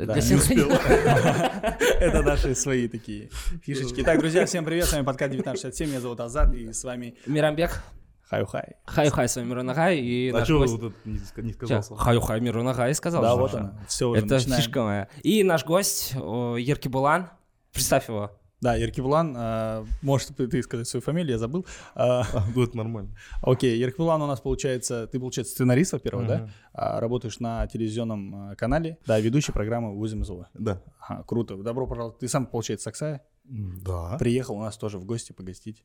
Да, 0.00 0.14
Для 0.14 0.22
не 0.22 0.22
синхронизации. 0.22 1.98
Это 2.00 2.22
наши 2.22 2.54
свои 2.54 2.88
такие 2.88 3.28
фишечки. 3.62 4.02
Так, 4.02 4.18
друзья, 4.20 4.46
всем 4.46 4.64
привет, 4.64 4.86
с 4.86 4.92
вами 4.94 5.04
подкаст 5.04 5.32
1967, 5.32 5.90
меня 5.90 6.00
зовут 6.00 6.20
Азат, 6.20 6.54
и 6.54 6.72
с 6.72 6.82
вами 6.84 7.16
Мирамбек. 7.26 7.82
Хаю-хай. 8.22 8.76
Хай-хай, 8.86 9.28
с 9.28 9.36
вами 9.36 9.48
Мирон 9.48 9.68
Агай 9.68 9.98
и 9.98 10.30
А 10.30 10.38
наш 10.38 10.44
что 10.44 10.60
гость... 10.60 10.72
вот 10.72 10.94
это 10.94 11.42
не, 11.42 11.52
сказал? 11.52 11.82
Хаю-хай, 11.98 12.40
Мирон 12.40 12.66
Агай 12.68 12.94
сказал. 12.94 13.20
Да, 13.20 13.34
вот 13.34 13.52
она, 13.54 13.78
все 13.88 14.08
уже 14.08 14.22
Это 14.22 14.36
начинаем. 14.36 14.62
фишка 14.62 14.82
моя. 14.82 15.08
И 15.22 15.42
наш 15.42 15.66
гость 15.66 16.12
Ерки 16.14 16.88
Булан. 16.88 17.28
Представь 17.74 18.08
его. 18.08 18.39
Да, 18.60 18.74
Еркебулан, 18.76 19.34
а, 19.38 19.86
можешь 20.02 20.28
ты, 20.36 20.62
сказать 20.62 20.86
свою 20.86 21.02
фамилию, 21.02 21.32
я 21.32 21.38
забыл. 21.38 21.64
А, 21.94 22.22
А, 22.32 22.50
это 22.60 22.76
нормально. 22.76 23.16
Окей, 23.42 23.78
Еркебулан 23.78 24.20
у 24.22 24.26
нас 24.26 24.40
получается, 24.40 25.06
ты, 25.06 25.18
получается, 25.18 25.54
сценарист, 25.54 25.92
во-первых, 25.92 26.26
да? 26.26 26.50
А, 26.74 27.00
Работаешь 27.00 27.40
на 27.40 27.66
телевизионном 27.66 28.34
а, 28.50 28.56
канале, 28.56 28.98
да, 29.06 29.18
ведущий 29.18 29.52
программы 29.52 29.96
Узим 29.98 30.24
Зова. 30.24 30.48
Да. 30.54 30.82
Ага, 31.00 31.22
круто, 31.24 31.56
добро 31.56 31.86
пожаловать. 31.86 32.18
Ты 32.18 32.28
сам, 32.28 32.46
получается, 32.46 32.84
с 32.84 32.86
Аксая? 32.88 33.22
М, 33.48 33.80
Да. 33.82 34.16
Приехал 34.18 34.56
у 34.56 34.60
нас 34.60 34.76
тоже 34.76 34.98
в 34.98 35.04
гости 35.06 35.32
погостить. 35.32 35.82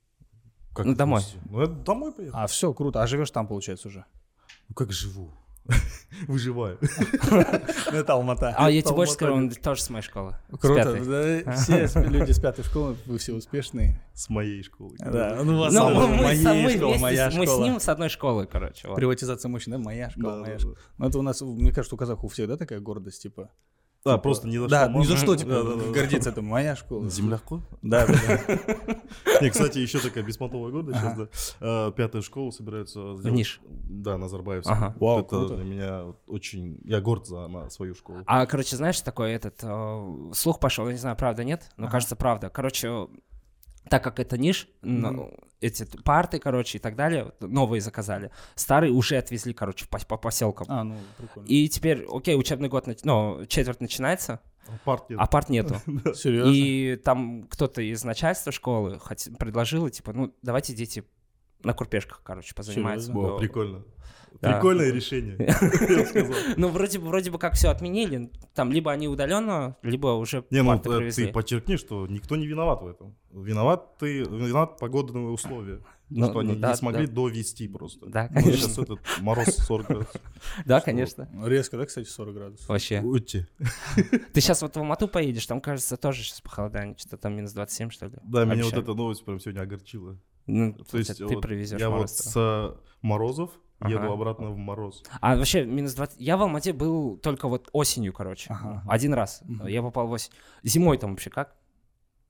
Как 0.73 0.85
Ну, 0.85 0.95
домой. 0.95 1.21
Ну, 1.49 1.61
я 1.61 1.67
домой 1.67 2.11
поехал. 2.11 2.37
А, 2.37 2.47
все, 2.47 2.73
круто. 2.73 3.01
А 3.01 3.07
живешь 3.07 3.31
там, 3.31 3.47
получается, 3.47 3.87
уже? 3.87 4.05
Ну, 4.67 4.75
как 4.75 4.91
живу? 4.91 5.31
Выживаю. 6.27 6.79
Ну, 7.31 7.37
это 7.91 8.13
Алмата. 8.13 8.53
А 8.57 8.69
я 8.69 8.81
тебе 8.81 8.95
больше 8.95 9.13
скажу, 9.13 9.33
он 9.33 9.49
тоже 9.49 9.81
с 9.81 9.89
моей 9.89 10.03
школы. 10.03 10.35
Круто. 10.59 10.95
все 11.55 11.87
люди 12.03 12.31
с 12.31 12.39
пятой 12.39 12.63
школы, 12.63 12.95
вы 13.05 13.17
все 13.17 13.33
успешные. 13.33 14.01
С 14.13 14.29
моей 14.29 14.63
школы. 14.63 14.95
Да, 14.99 15.41
ну, 15.43 15.55
у 15.55 15.59
вас 15.59 15.73
Ну, 15.73 16.07
моей 16.07 16.41
школа, 16.41 16.89
вместе, 16.89 16.99
моя 16.99 17.31
мы 17.33 17.47
с 17.47 17.57
ним 17.57 17.79
с 17.79 17.89
одной 17.89 18.09
школы, 18.09 18.47
короче. 18.47 18.87
Приватизация 18.93 19.49
мощи, 19.49 19.69
да? 19.69 19.77
Моя 19.77 20.09
школа, 20.09 20.41
моя 20.41 20.59
школа. 20.59 20.77
Ну, 20.97 21.07
это 21.07 21.19
у 21.19 21.21
нас, 21.21 21.41
мне 21.41 21.71
кажется, 21.71 21.95
у 21.95 21.97
казахов 21.97 22.25
у 22.25 22.27
всех, 22.27 22.47
да, 22.47 22.57
такая 22.57 22.79
гордость, 22.79 23.23
типа? 23.23 23.51
А, 24.07 24.11
Типа, 24.11 24.17
просто 24.19 24.47
ни 24.47 24.55
за 24.57 24.67
Да, 24.67 24.87
что. 24.87 24.99
ни 24.99 25.03
за 25.03 25.17
что, 25.17 25.35
типа, 25.35 25.49
Да, 25.49 25.63
да, 25.63 25.75
да. 25.77 25.91
гордиться, 25.91 26.29
это 26.29 26.43
моя 26.43 26.75
школа. 26.75 27.09
Земляко? 27.09 27.61
Да, 27.81 28.05
да, 28.05 28.13
да. 28.13 28.97
Не, 29.41 29.49
кстати, 29.49 29.79
еще 29.79 29.97
такая 29.99 30.23
беспонтовая 30.23 30.71
гордость 30.71 30.99
сейчас, 30.99 31.17
да. 31.17 31.27
Э, 31.59 31.91
Пятая 31.91 32.21
школа 32.21 32.51
собирается 32.51 33.15
сделать. 33.15 33.35
Ниш. 33.35 33.59
Да, 33.67 34.19
Назарбаевск. 34.19 34.69
Ага. 34.69 34.95
Вау, 34.99 35.21
Это 35.21 35.47
для 35.55 35.63
меня 35.63 36.03
очень... 36.27 36.77
Я 36.83 37.01
горд 37.01 37.25
за 37.25 37.49
свою 37.71 37.95
школу. 37.95 38.19
А, 38.27 38.45
короче, 38.45 38.75
знаешь, 38.75 39.01
такой 39.01 39.31
этот 39.31 39.59
э, 39.63 40.31
слух 40.33 40.59
пошел, 40.59 40.85
я 40.85 40.91
не 40.93 40.99
знаю, 40.99 41.15
правда 41.17 41.43
нет, 41.43 41.71
но 41.77 41.89
кажется, 41.89 42.15
правда. 42.15 42.51
Короче, 42.51 43.07
так 43.89 44.03
как 44.03 44.19
это 44.19 44.37
ниш, 44.37 44.67
эти 45.65 45.85
парты, 46.03 46.39
короче, 46.39 46.77
и 46.77 46.81
так 46.81 46.95
далее, 46.95 47.31
новые 47.39 47.81
заказали, 47.81 48.31
старые 48.55 48.91
уже 48.91 49.17
отвезли, 49.17 49.53
короче, 49.53 49.85
по, 49.87 49.99
по 49.99 50.17
поселкам. 50.17 50.67
А, 50.69 50.83
ну, 50.83 50.97
прикольно. 51.17 51.47
И 51.47 51.67
теперь, 51.69 52.05
окей, 52.09 52.35
учебный 52.37 52.69
год, 52.69 52.87
нач- 52.87 53.01
ну, 53.03 53.45
четверть 53.47 53.81
начинается, 53.81 54.39
Партия. 54.83 55.15
а 55.17 55.25
парт 55.27 55.49
нету. 55.49 55.75
Серьезно? 56.15 56.51
И 56.51 56.95
там 56.97 57.43
кто-то 57.49 57.81
из 57.81 58.03
начальства 58.03 58.51
школы 58.51 58.99
хот- 59.03 59.37
предложил, 59.37 59.89
типа, 59.89 60.13
ну, 60.13 60.33
давайте 60.41 60.73
дети 60.73 61.03
на 61.63 61.73
курпешках, 61.73 62.21
короче, 62.23 62.53
позанимаются. 62.53 63.07
Серьезно? 63.07 63.35
О, 63.35 63.39
прикольно. 63.39 63.83
Прикольное 64.39 64.91
решение. 64.91 65.37
Ну, 66.57 66.69
вроде 66.69 66.99
бы, 66.99 67.07
вроде 67.07 67.31
бы 67.31 67.37
как 67.37 67.53
все 67.53 67.69
отменили, 67.69 68.31
там 68.53 68.71
либо 68.71 68.91
они 68.91 69.07
удаленно, 69.07 69.75
либо 69.81 70.07
уже 70.07 70.45
Не, 70.49 70.63
ну 70.63 70.73
э, 70.73 71.11
ты 71.11 71.27
подчеркни, 71.31 71.75
что 71.75 72.07
никто 72.07 72.35
не 72.35 72.47
виноват 72.47 72.81
в 72.81 72.87
этом. 72.87 73.15
Виноват 73.31 73.97
ты, 73.97 74.19
виноват 74.19 74.77
погодные 74.77 75.27
условия. 75.27 75.81
Ну, 76.09 76.25
что 76.25 76.33
ну 76.33 76.39
они 76.51 76.55
да, 76.55 76.71
не 76.71 76.75
смогли 76.75 77.07
да. 77.07 77.13
довести 77.13 77.67
просто. 77.67 78.05
Да, 78.07 78.29
Ну, 78.29 78.41
конечно. 78.41 78.67
Сейчас 78.67 78.77
этот 78.77 78.99
мороз 79.21 79.47
40 79.47 79.87
градусов. 79.87 80.21
Да, 80.65 80.81
конечно. 80.81 81.29
Резко, 81.43 81.77
да, 81.77 81.85
кстати, 81.85 82.07
40 82.07 82.35
градусов? 82.35 82.69
Вообще. 82.69 83.01
Ути. 83.01 83.47
Ты 84.33 84.41
сейчас 84.41 84.61
вот 84.61 84.75
в 84.75 84.77
Алмату 84.77 85.07
поедешь, 85.07 85.47
там, 85.47 85.61
кажется, 85.61 85.97
тоже 85.97 86.23
сейчас 86.23 86.41
похолодание, 86.41 86.95
что-то 86.97 87.17
там 87.17 87.35
минус 87.35 87.53
27, 87.53 87.89
что 87.89 88.05
ли? 88.05 88.13
Да, 88.23 88.45
меня 88.45 88.65
вот 88.65 88.73
эта 88.73 88.93
новость 88.93 89.25
прям 89.25 89.39
сегодня 89.39 89.61
огорчила. 89.61 90.17
Ну, 90.47 90.73
То 90.73 90.97
есть 90.99 91.17
ты 91.17 91.25
вот 91.25 91.41
привезешь 91.41 91.79
я 91.79 91.89
вот 91.89 92.09
с 92.09 92.33
э, 92.35 92.75
морозов 93.01 93.49
еду 93.81 93.97
Ага. 94.03 94.13
обратно 94.13 94.51
в 94.51 94.57
мороз. 94.57 95.03
А 95.21 95.35
вообще, 95.35 95.65
минус 95.65 95.93
20... 95.95 96.19
Я 96.19 96.37
в 96.37 96.41
Алмате 96.41 96.73
был 96.73 97.17
только 97.17 97.47
вот 97.47 97.69
осенью, 97.73 98.13
короче. 98.13 98.47
Ага. 98.51 98.83
Один 98.87 99.13
раз. 99.13 99.41
Мгм. 99.45 99.67
Я 99.67 99.81
попал 99.81 100.07
в 100.07 100.11
осень. 100.11 100.31
Зимой 100.63 100.97
там 100.97 101.11
вообще 101.11 101.29
как? 101.29 101.55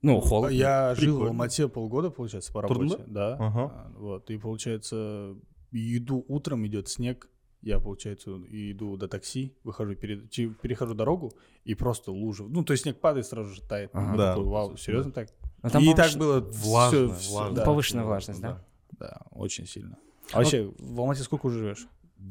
Ну, 0.02 0.20
холодно. 0.20 0.54
Я 0.54 0.94
жил 0.94 1.14
в 1.14 1.18
Прикольно. 1.18 1.28
Алмате 1.30 1.68
полгода, 1.68 2.10
получается, 2.10 2.52
по 2.52 2.62
работе. 2.62 2.80
Трудно? 2.96 3.04
Да. 3.06 3.34
Ага. 3.34 3.60
А, 3.74 3.92
Вот. 3.96 4.30
И 4.30 4.38
получается, 4.38 5.34
иду 5.72 6.24
утром, 6.28 6.66
идет 6.66 6.88
снег. 6.88 7.28
Я, 7.62 7.80
получается, 7.80 8.30
иду 8.50 8.96
до 8.96 9.08
такси, 9.08 9.56
выхожу, 9.64 9.96
перед, 9.96 10.30
перехожу 10.30 10.94
дорогу, 10.94 11.32
и 11.64 11.74
просто 11.74 12.12
лужа. 12.12 12.44
Ну, 12.44 12.62
то 12.62 12.72
есть 12.72 12.82
снег 12.84 13.00
падает, 13.00 13.26
сразу 13.26 13.50
же 13.54 13.62
тает. 13.62 13.90
Ага. 13.92 14.16
Да, 14.16 14.34
такой, 14.34 14.44
Вау, 14.48 14.76
серьезно 14.76 15.10
так? 15.10 15.28
Ну, 15.62 15.70
там 15.70 15.82
и 15.82 15.86
повыш- 15.88 15.94
так 15.96 16.12
было 16.16 16.40
Влажно, 16.40 17.14
всё, 17.14 17.32
влажно. 17.32 17.56
да, 17.56 17.64
Повышенная 17.64 18.04
влажность, 18.04 18.40
да? 18.40 18.62
да, 18.92 19.22
очень 19.32 19.66
сильно. 19.66 19.96
А 20.32 20.38
вообще, 20.38 20.72
в 20.78 21.00
Алмате 21.00 21.22
сколько 21.22 21.46
уже 21.46 21.58
живешь? 21.58 21.86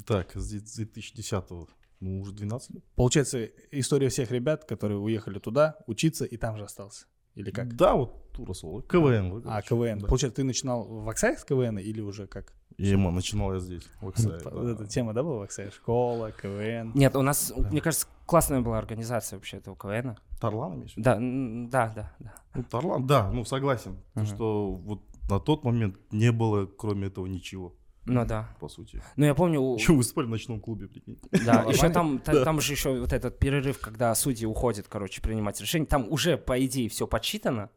Так, 0.06 0.32
с 0.34 0.54
2010-го, 0.54 1.68
ну 2.00 2.20
уже 2.20 2.32
12 2.32 2.70
лет. 2.74 2.84
Получается, 2.94 3.44
история 3.70 4.08
всех 4.08 4.30
ребят, 4.30 4.64
которые 4.64 4.98
уехали 4.98 5.38
туда 5.38 5.76
учиться, 5.86 6.24
и 6.24 6.36
там 6.36 6.56
же 6.56 6.64
остался. 6.64 7.06
Или 7.34 7.50
как? 7.50 7.74
Да, 7.76 7.94
вот 7.94 8.32
Турасол. 8.32 8.82
КВН. 8.82 9.42
А. 9.46 9.60
КВН. 9.62 9.98
Да. 10.00 10.06
Получается, 10.06 10.36
ты 10.36 10.44
начинал 10.44 10.84
в 10.84 11.08
Оксае 11.08 11.36
с 11.36 11.44
КВН 11.44 11.78
или 11.78 12.00
уже 12.00 12.26
как? 12.26 12.54
И 12.78 12.94
ма- 12.96 13.10
начинал 13.10 13.54
я 13.54 13.60
здесь, 13.60 13.84
в 14.00 14.08
Оксае, 14.08 14.40
Вот 14.44 14.64
да. 14.66 14.72
эта 14.72 14.86
тема, 14.86 15.12
да, 15.14 15.22
была 15.22 15.38
в 15.38 15.42
Оксае? 15.42 15.70
Школа, 15.70 16.32
КВН. 16.32 16.92
Нет, 16.94 17.14
у 17.16 17.22
нас, 17.22 17.52
мне 17.56 17.80
кажется, 17.80 18.06
классная 18.26 18.60
была 18.60 18.78
организация 18.78 19.36
вообще 19.38 19.58
этого 19.58 19.76
КВН. 19.76 20.16
Тарлан 20.40 20.74
имеешь? 20.76 20.92
Да, 20.96 21.16
да, 21.18 21.92
да, 21.94 22.14
да. 22.18 22.34
Ну, 22.54 22.62
Тарлан, 22.64 23.06
да, 23.06 23.30
ну 23.30 23.44
согласен. 23.44 23.96
Мгм. 24.14 24.26
что 24.26 24.72
вот 24.72 25.02
на 25.30 25.40
тот 25.40 25.64
момент 25.64 25.96
не 26.10 26.32
было, 26.32 26.66
кроме 26.66 27.06
этого, 27.08 27.26
ничего, 27.26 27.74
Ну 28.06 28.24
да. 28.24 28.48
по 28.60 28.68
сути. 28.68 29.02
Ну 29.16 29.26
я 29.26 29.34
помню, 29.34 29.60
Еще 29.74 29.92
выступали 29.92 30.26
в 30.26 30.30
ночном 30.30 30.60
клубе, 30.60 30.86
прикинь. 30.88 31.18
да, 31.44 31.62
еще 31.68 31.88
там, 31.90 32.18
та- 32.20 32.44
там 32.44 32.60
же 32.60 32.72
еще 32.72 32.98
вот 32.98 33.12
этот 33.12 33.38
перерыв, 33.38 33.78
когда 33.80 34.14
судьи 34.14 34.46
уходят, 34.46 34.86
короче, 34.88 35.20
принимать 35.20 35.60
решение, 35.60 35.86
там 35.86 36.06
уже, 36.10 36.36
по 36.38 36.64
идее, 36.64 36.88
все 36.88 37.06
подсчитано. 37.06 37.70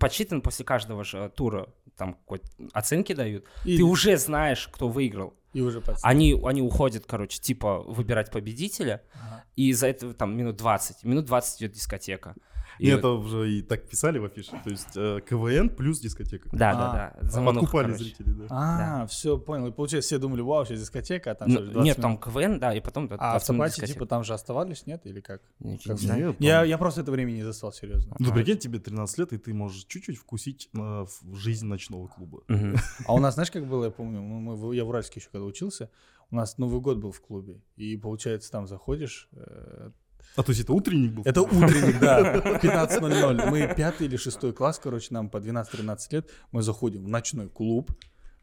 Подсчитано 0.00 0.40
после 0.40 0.64
каждого 0.64 1.04
же 1.04 1.30
тура, 1.36 1.68
там 1.96 2.14
какой-то 2.14 2.46
оценки 2.72 3.12
дают. 3.12 3.44
И, 3.64 3.76
Ты 3.76 3.84
уже 3.84 4.16
знаешь, 4.16 4.68
кто 4.72 4.88
выиграл. 4.88 5.34
И 5.58 5.60
уже. 5.62 5.82
Они, 6.02 6.40
они 6.44 6.62
уходят, 6.62 7.04
короче, 7.06 7.40
типа 7.40 7.80
выбирать 7.82 8.30
победителя, 8.30 9.02
Ага. 9.14 9.44
и 9.56 9.72
за 9.72 9.88
это 9.88 10.14
там 10.14 10.36
минут 10.36 10.56
20. 10.56 11.04
Минут 11.04 11.24
20 11.26 11.60
идет 11.62 11.72
дискотека. 11.72 12.34
И 12.78 12.86
И 12.86 12.92
вот- 12.92 12.98
это 12.98 13.08
уже 13.08 13.50
и 13.52 13.62
так 13.62 13.88
писали 13.88 14.18
в 14.20 14.24
афише. 14.24 14.52
То 14.62 14.70
есть 14.70 14.94
э, 14.94 15.18
КВН 15.28 15.68
плюс 15.68 15.98
дискотека. 15.98 16.48
Да, 16.52 16.70
А, 16.70 16.74
да, 16.74 17.16
да. 17.22 17.28
замануха, 17.28 17.60
Подкупали 17.62 17.86
короче. 17.86 18.04
зрителей, 18.04 18.32
да. 18.38 18.46
А, 18.50 19.06
все, 19.08 19.36
понял. 19.36 19.66
И 19.66 19.72
получается, 19.72 20.06
все 20.06 20.18
думали, 20.18 20.42
вау, 20.42 20.64
сейчас 20.64 20.78
дискотека, 20.80 21.32
а 21.32 21.34
там 21.34 21.48
Ну, 21.48 21.54
что, 21.56 21.64
20 21.72 21.84
нет, 21.84 21.98
минут? 21.98 22.20
там 22.20 22.32
КВН, 22.32 22.60
да, 22.60 22.72
и 22.74 22.80
потом... 22.80 23.08
А 23.10 23.16
в 23.16 23.18
20 23.18 23.18
минут 23.18 23.42
Сапате, 23.42 23.70
дискотека. 23.74 23.92
типа, 23.94 24.06
там 24.06 24.22
же 24.22 24.32
оставались, 24.32 24.86
нет? 24.86 25.00
Или 25.06 25.20
как? 25.20 25.42
Я 25.58 25.76
Как 25.84 26.00
не. 26.00 26.06
Нет, 26.08 26.36
Я, 26.38 26.62
я 26.62 26.78
просто 26.78 27.00
это 27.00 27.10
время 27.10 27.32
не 27.32 27.42
застал, 27.42 27.72
серьезно. 27.72 28.14
Ну, 28.20 28.26
Ага. 28.26 28.34
прикинь, 28.36 28.58
тебе 28.58 28.78
13 28.78 29.18
лет, 29.18 29.32
и 29.32 29.38
ты 29.38 29.52
можешь 29.54 29.84
чуть-чуть 29.86 30.18
вкусить 30.18 30.68
э, 30.72 30.78
в 30.78 31.34
жизнь 31.34 31.66
ночного 31.66 32.06
клуба. 32.06 32.42
Мгм. 32.46 32.76
А 33.06 33.14
у 33.14 33.18
нас, 33.18 33.34
знаешь, 33.34 33.50
как 33.50 33.66
было, 33.66 33.86
я 33.86 33.90
помню, 33.90 34.20
ну, 34.20 34.38
мы, 34.38 34.54
в- 34.54 34.70
я 34.72 34.84
в 34.84 34.88
Уральске 34.88 35.18
еще 35.18 35.30
когда 35.32 35.44
учился, 35.48 35.90
у 36.30 36.36
нас 36.36 36.58
Новый 36.58 36.80
год 36.80 36.98
был 36.98 37.10
в 37.12 37.20
клубе, 37.20 37.60
и, 37.76 37.96
получается, 37.96 38.50
там 38.50 38.66
заходишь, 38.66 39.28
э, 39.32 39.90
А 40.36 40.42
то 40.42 40.50
есть 40.50 40.60
это 40.62 40.72
утренник 40.72 41.12
был? 41.12 41.22
это 41.24 41.42
утренник, 41.42 41.98
да, 42.00 42.36
15.00, 42.62 43.50
мы 43.50 43.74
пятый 43.74 44.06
или 44.06 44.16
шестой 44.16 44.52
класс, 44.52 44.78
короче, 44.82 45.08
нам 45.10 45.30
по 45.30 45.38
12-13 45.38 45.96
лет, 46.10 46.30
мы 46.52 46.62
заходим 46.62 47.04
в 47.04 47.08
ночной 47.08 47.48
клуб, 47.48 47.90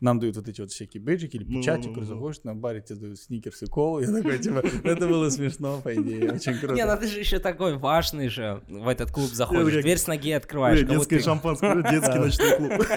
нам 0.01 0.19
дают 0.19 0.35
вот 0.35 0.47
эти 0.49 0.59
вот 0.59 0.71
всякие 0.71 1.01
бейджики 1.01 1.37
или 1.37 1.45
Ну, 1.45 1.61
печати, 1.61 1.83
ну, 1.87 1.93
которые 1.93 2.09
ну. 2.09 2.15
заходишь, 2.15 2.43
на 2.43 2.53
баре 2.53 2.81
тебе 2.81 2.99
дают 2.99 3.17
сникерс 3.17 3.63
и 3.63 3.65
колу, 3.67 4.01
я 4.01 4.11
такой, 4.11 4.39
типа, 4.39 4.61
это 4.83 5.07
было 5.07 5.29
смешно, 5.29 5.79
по 5.81 5.93
идее, 5.95 6.33
очень 6.33 6.57
круто. 6.57 6.73
Не, 6.75 6.85
ну 6.85 6.97
ты 6.97 7.07
же 7.07 7.19
еще 7.19 7.39
такой 7.39 7.77
важный 7.77 8.27
же. 8.27 8.61
В 8.67 8.89
этот 8.89 9.11
клуб 9.11 9.29
заходишь, 9.31 9.81
дверь 9.81 9.97
с 9.97 10.07
ноги 10.07 10.31
открываешь. 10.31 10.81
Детское 10.81 11.19
ты- 11.19 11.23
шампанское, 11.23 11.81
детский 11.89 12.19
ночной 12.19 12.57
клуб. 12.57 12.87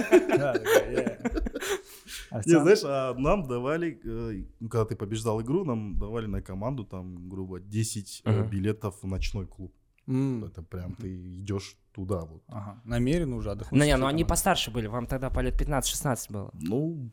А 2.31 2.39
Не, 2.47 2.61
знаешь, 2.61 2.81
а 2.85 3.15
нам 3.15 3.47
давали, 3.47 4.01
э, 4.05 4.45
когда 4.69 4.85
ты 4.85 4.97
побеждал 4.97 5.41
игру, 5.41 5.65
нам 5.65 5.99
давали 5.99 6.27
на 6.27 6.43
команду, 6.43 6.85
там, 6.85 7.29
грубо, 7.29 7.61
10 7.61 8.23
э, 8.25 8.49
билетов 8.49 9.03
в 9.03 9.07
ночной 9.07 9.47
клуб. 9.47 9.75
Это 10.07 10.63
прям 10.63 10.95
ты 10.95 11.41
идешь 11.41 11.77
туда 11.93 12.21
вот. 12.21 12.43
Ага, 12.47 12.81
намеренно 12.85 13.37
уже 13.37 13.51
отдохнуть. 13.51 13.79
Ну 13.79 13.85
не, 13.85 13.97
ну 13.97 14.07
они 14.07 14.25
постарше 14.25 14.71
были, 14.71 14.87
вам 14.87 15.07
тогда 15.07 15.29
по 15.29 15.41
лет 15.41 15.61
15-16 15.61 16.33
было. 16.33 16.51
Ну, 16.55 17.11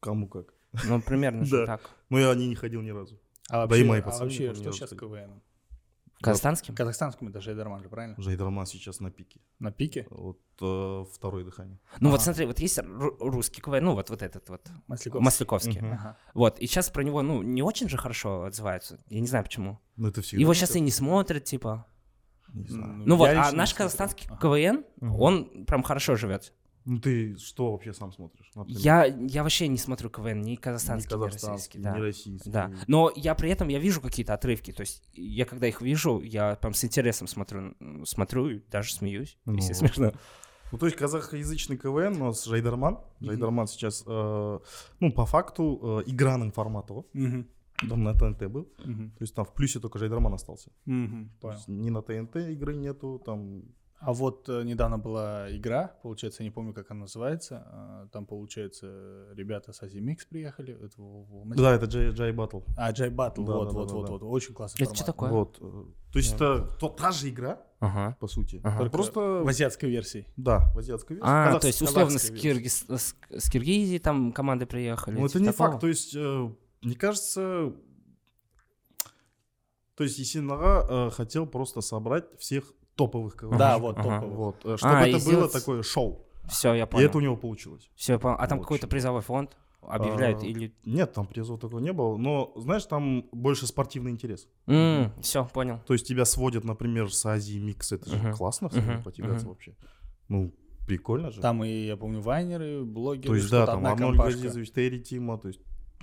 кому 0.00 0.28
как. 0.28 0.54
Ну, 0.86 1.00
примерно 1.00 1.44
так. 1.66 1.80
Ну, 2.10 2.18
я 2.18 2.34
не, 2.34 2.46
не 2.46 2.54
ходил 2.54 2.80
ни 2.82 2.90
разу. 2.90 3.20
А 3.50 3.66
Да 3.66 3.76
и 3.76 3.82
вообще, 3.82 3.88
мои 3.88 4.00
а 4.00 4.18
вообще 4.18 4.54
что 4.54 4.72
сейчас 4.72 4.90
с. 4.90 4.96
КВН? 4.96 5.42
Казахстанским? 6.20 6.74
Казахстанском 6.74 7.28
это 7.28 7.40
Жайдарман 7.40 7.82
же, 7.82 7.88
правильно? 7.88 8.14
Жайдарман 8.18 8.66
сейчас 8.66 9.00
на 9.00 9.10
пике. 9.10 9.40
На 9.60 9.70
пике? 9.70 10.06
Вот 10.10 10.40
э, 10.60 11.04
второе 11.12 11.44
дыхание. 11.44 11.78
Ну 12.00 12.10
вот 12.10 12.16
Ага. 12.16 12.24
смотри, 12.24 12.46
вот 12.46 12.58
есть 12.58 12.78
ру- 12.78 13.16
русский 13.20 13.60
КВН, 13.60 13.84
ну 13.84 13.94
вот, 13.94 14.10
вот 14.10 14.22
этот 14.22 14.48
вот, 14.48 14.68
Масляковский. 14.88 15.24
Масляковский. 15.24 15.80
Мгм. 15.80 15.92
Ага. 15.92 16.16
Вот, 16.34 16.58
и 16.58 16.66
сейчас 16.66 16.90
про 16.90 17.02
него, 17.04 17.22
ну, 17.22 17.42
не 17.42 17.62
очень 17.62 17.88
же 17.88 17.96
хорошо 17.96 18.42
отзываются. 18.44 18.98
Я 19.08 19.20
не 19.20 19.26
знаю 19.28 19.44
почему. 19.44 19.78
Ну, 19.96 20.08
это 20.08 20.20
всегда. 20.22 20.40
Его 20.40 20.54
сейчас 20.54 20.74
и 20.74 20.80
не 20.80 20.90
смотрят, 20.90 21.44
типа. 21.44 21.86
Не 22.52 22.66
знаю. 22.66 23.02
Ну 23.06 23.16
вот, 23.16 23.26
я 23.26 23.48
а 23.48 23.52
наш 23.52 23.74
казахстанский 23.74 24.26
Ага. 24.30 24.40
КВН, 24.40 24.84
Мгм. 25.00 25.20
он 25.20 25.64
прям 25.66 25.82
хорошо 25.82 26.16
живет. 26.16 26.52
Ну, 26.88 26.98
ты 27.00 27.36
что 27.36 27.72
вообще 27.72 27.92
сам 27.92 28.12
смотришь? 28.12 28.50
например? 28.54 28.80
Я, 28.80 29.04
я 29.04 29.42
вообще 29.42 29.68
не 29.68 29.76
смотрю 29.76 30.08
КВН, 30.08 30.40
ни 30.40 30.52
Ни 30.52 30.56
казахстанский, 30.56 31.14
ни, 31.14 31.20
казахстанский, 31.20 31.50
российский. 31.50 31.78
Да. 31.80 31.94
ни 31.94 32.00
российский. 32.00 32.50
Да. 32.50 32.72
Но 32.86 33.12
я 33.14 33.34
при 33.34 33.50
этом 33.50 33.68
я 33.68 33.78
вижу 33.78 34.00
какие-то 34.00 34.32
отрывки. 34.32 34.72
То 34.72 34.80
есть 34.80 35.02
я 35.12 35.44
когда 35.44 35.66
их 35.66 35.82
вижу, 35.82 36.20
я 36.20 36.56
прям 36.56 36.72
с 36.72 36.82
интересом 36.82 37.28
смотрю, 37.28 37.74
смотрю 38.04 38.48
и 38.48 38.60
даже 38.70 38.94
смеюсь, 38.94 39.36
если 39.44 39.72
Ну, 39.72 39.74
смешно. 39.74 40.12
Ну, 40.72 40.78
то 40.78 40.86
есть 40.86 40.98
казахоязычный 40.98 41.76
КВН 41.76 42.22
у 42.22 42.26
нас 42.26 42.44
Жайдарман. 42.46 43.00
Жайдарман 43.20 43.66
сейчас, 43.66 44.04
э, 44.06 44.58
ну, 45.00 45.12
по 45.12 45.26
факту, 45.26 46.00
э, 46.06 46.10
игранный 46.10 46.50
формат 46.52 46.88
его. 46.88 47.06
Мгм. 47.12 47.48
Он 47.90 48.02
на 48.02 48.14
ТНТ 48.14 48.46
был. 48.48 48.66
Мгм. 48.84 49.10
То 49.10 49.22
есть 49.22 49.34
там 49.34 49.44
в 49.44 49.52
плюсе 49.52 49.78
только 49.78 49.98
Жайдарман 49.98 50.32
остался. 50.32 50.70
Есть 50.86 51.68
ни 51.68 51.90
на 51.90 52.00
ТНТ 52.00 52.36
игры 52.36 52.74
нету, 52.74 53.22
там... 53.24 53.62
А 54.00 54.12
вот 54.12 54.48
э, 54.48 54.62
недавно 54.62 54.96
была 54.96 55.48
игра, 55.50 55.88
получается, 56.02 56.42
я 56.44 56.48
не 56.48 56.52
помню, 56.52 56.72
как 56.72 56.90
она 56.92 57.00
называется. 57.00 57.64
а, 57.66 58.06
Там, 58.12 58.26
получается, 58.26 59.26
ребята 59.34 59.72
с 59.72 59.82
Азимикс 59.82 60.24
приехали. 60.24 60.72
Это 60.74 61.02
в- 61.02 61.24
в 61.28 61.34
Алмате. 61.38 61.60
Да, 61.60 61.74
это 61.74 61.86
Джай, 61.86 62.10
Jai 62.10 62.32
Battle. 62.32 62.60
А, 62.76 62.92
Jai 62.92 63.10
Battle, 63.10 63.44
Да, 63.44 63.54
вот, 63.56 63.68
да, 63.68 63.74
вот, 63.74 63.88
да, 63.88 63.94
вот, 63.94 64.06
да. 64.06 64.12
вот. 64.12 64.22
Очень 64.22 64.54
классный 64.54 64.76
Это 64.76 64.84
формат. 64.90 64.96
что 64.96 65.06
такое? 65.06 65.30
Вот. 65.30 65.58
э, 65.60 65.84
То 66.12 66.18
есть 66.20 66.34
это 66.34 66.60
то- 66.78 66.88
та 66.90 67.10
же 67.10 67.28
игра, 67.28 67.60
Ага. 67.80 68.16
по 68.20 68.28
сути. 68.28 68.60
Ага. 68.62 68.78
Только 68.78 68.92
Просто... 68.92 69.20
в 69.20 69.48
азиатской 69.48 69.90
версии. 69.90 70.26
Да, 70.36 70.70
в 70.74 70.78
азиатской 70.78 71.16
версии. 71.16 71.28
А, 71.28 71.46
Казах- 71.48 71.60
то 71.60 71.66
есть 71.66 71.82
условно 71.82 72.18
с. 72.20 72.30
Киргиз- 72.30 72.96
с, 72.96 73.16
с 73.30 73.50
Киргизии 73.50 73.98
там 73.98 74.32
команды 74.32 74.66
приехали. 74.66 75.18
Ну, 75.18 75.24
это 75.26 75.32
типа 75.34 75.42
не 75.42 75.46
такого? 75.50 75.70
факт. 75.70 75.80
То 75.80 75.88
есть, 75.88 76.14
э, 76.14 76.50
мне 76.82 76.94
кажется... 76.94 77.72
То 79.96 80.04
есть 80.04 80.18
Есенага 80.20 80.86
э, 80.88 81.10
хотел 81.10 81.46
просто 81.46 81.80
собрать 81.80 82.24
всех 82.38 82.72
топовых 82.98 83.36
КВН. 83.36 83.56
Да, 83.56 83.78
вот, 83.78 83.96
ага. 83.98 84.20
топовых. 84.20 84.36
Вот, 84.36 84.56
э, 84.64 84.76
чтобы 84.76 84.92
А, 84.94 85.06
и 85.06 85.10
это 85.10 85.18
было 85.18 85.20
сделать- 85.20 85.52
такое 85.52 85.82
шоу. 85.82 86.26
Все, 86.48 86.74
я 86.74 86.84
И 86.84 86.86
понял. 86.86 87.06
это 87.06 87.18
у 87.18 87.20
него 87.20 87.36
получилось. 87.36 87.90
Все, 87.94 88.14
я 88.14 88.18
понял. 88.18 88.36
А 88.38 88.46
там 88.46 88.58
Очень. 88.58 88.64
какой-то 88.64 88.88
призовой 88.88 89.20
фонд 89.22 89.56
объявляют 89.82 90.42
А, 90.42 90.46
или... 90.46 90.74
Нет, 90.84 91.12
там 91.12 91.26
призов 91.26 91.60
такого 91.60 91.78
не 91.80 91.92
было. 91.92 92.16
Но, 92.16 92.52
знаешь, 92.56 92.84
там 92.86 93.24
больше 93.32 93.66
спортивный 93.66 94.10
интерес. 94.10 94.48
все, 95.20 95.44
понял. 95.46 95.80
То 95.86 95.92
есть 95.94 96.06
тебя 96.06 96.24
сводят, 96.24 96.64
например, 96.64 97.12
с 97.12 97.24
Азией 97.24 97.60
микс. 97.60 97.92
Это 97.92 98.10
же 98.10 98.16
Мгм. 98.16 98.32
классно, 98.32 98.68
Мгм. 98.72 99.02
потягаться 99.02 99.44
Мгм. 99.46 99.48
вообще. 99.48 99.74
Ну, 100.28 100.52
прикольно 100.86 101.30
же. 101.30 101.40
Там 101.40 101.62
и, 101.64 101.86
я 101.86 101.96
помню, 101.96 102.20
вайнеры, 102.20 102.82
блогеры. 102.84 103.28
то 103.28 103.34
есть, 103.34 103.50
да, 103.50 103.66
там 103.66 103.86
Арнольд. 103.86 104.18
Газизович, 104.18 104.72
Терри 104.72 104.98
Тима, 105.00 105.38
то 105.38 105.48
есть 105.48 105.60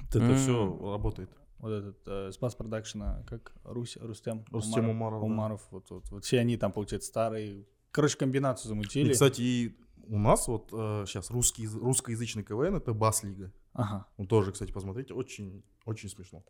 это 0.09 0.19
М. 0.19 0.36
все 0.38 0.91
работает. 0.91 1.30
Вот 1.59 1.69
этот 1.71 1.97
э, 2.07 2.31
Спас 2.31 2.55
Продакшена, 2.55 3.23
как 3.27 3.53
Русь, 3.63 3.97
Рустем, 4.01 4.45
Рустем 4.51 4.89
Умаров, 4.89 5.21
да. 5.21 5.25
Умаров, 5.25 5.67
вот, 5.71 5.89
вот, 5.89 6.09
вот 6.11 6.25
все 6.25 6.39
они 6.39 6.57
там, 6.57 6.71
получается, 6.71 7.07
старые. 7.09 7.65
Короче, 7.91 8.17
комбинацию 8.17 8.67
И, 8.67 8.69
замутили. 8.69 9.13
кстати, 9.13 9.41
и 9.41 9.77
у 10.07 10.19
нас 10.19 10.47
вот 10.47 10.67
сейчас 10.69 11.31
русский, 11.31 11.63
яз- 11.63 11.75
русскоязычный 11.75 12.43
КВН 12.43 12.75
это 12.75 12.93
Бас-лига. 12.93 13.51
Ага. 13.73 14.05
Ну, 14.17 14.25
тоже, 14.25 14.51
кстати, 14.51 14.71
посмотрите, 14.71 15.13
очень, 15.13 15.63
очень 15.85 16.09
смешно. 16.09 16.43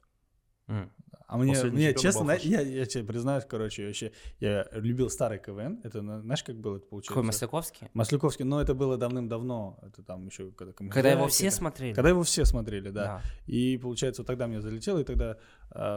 М. 0.68 0.92
А 1.28 1.38
мне, 1.38 1.54
Последний 1.54 1.78
мне 1.78 1.94
честно, 1.96 2.22
Балхаш. 2.22 2.44
я, 2.44 2.62
я 2.62 2.86
тебе 2.86 3.04
признаюсь, 3.04 3.46
короче, 3.46 3.88
вообще, 3.88 4.12
я 4.40 4.68
любил 4.74 5.10
старый 5.10 5.40
КВН. 5.40 5.80
Это, 5.84 6.04
на- 6.04 6.22
знаешь, 6.22 6.44
как 6.44 6.56
было 6.56 6.78
это 6.78 6.86
получается? 6.86 7.14
Какой 7.14 7.24
Масляковский? 7.24 7.88
Масляковский, 7.94 8.46
но 8.46 8.62
это 8.62 8.76
было 8.76 8.96
давным-давно. 8.96 9.80
Это 9.82 10.04
там 10.04 10.28
еще 10.28 10.52
когда 10.52 10.74
Когда 10.74 11.12
его 11.12 11.28
все 11.28 11.50
смотрели? 11.50 11.94
Когда 11.94 12.10
его 12.10 12.22
все 12.22 12.46
смотрели, 12.46 12.90
да. 12.90 13.04
Да. 13.06 13.22
И 13.48 13.78
получается, 13.80 14.22
вот 14.22 14.28
тогда 14.28 14.46
мне 14.46 14.62
залетело, 14.62 15.00
и 15.00 15.04
тогда 15.04 15.38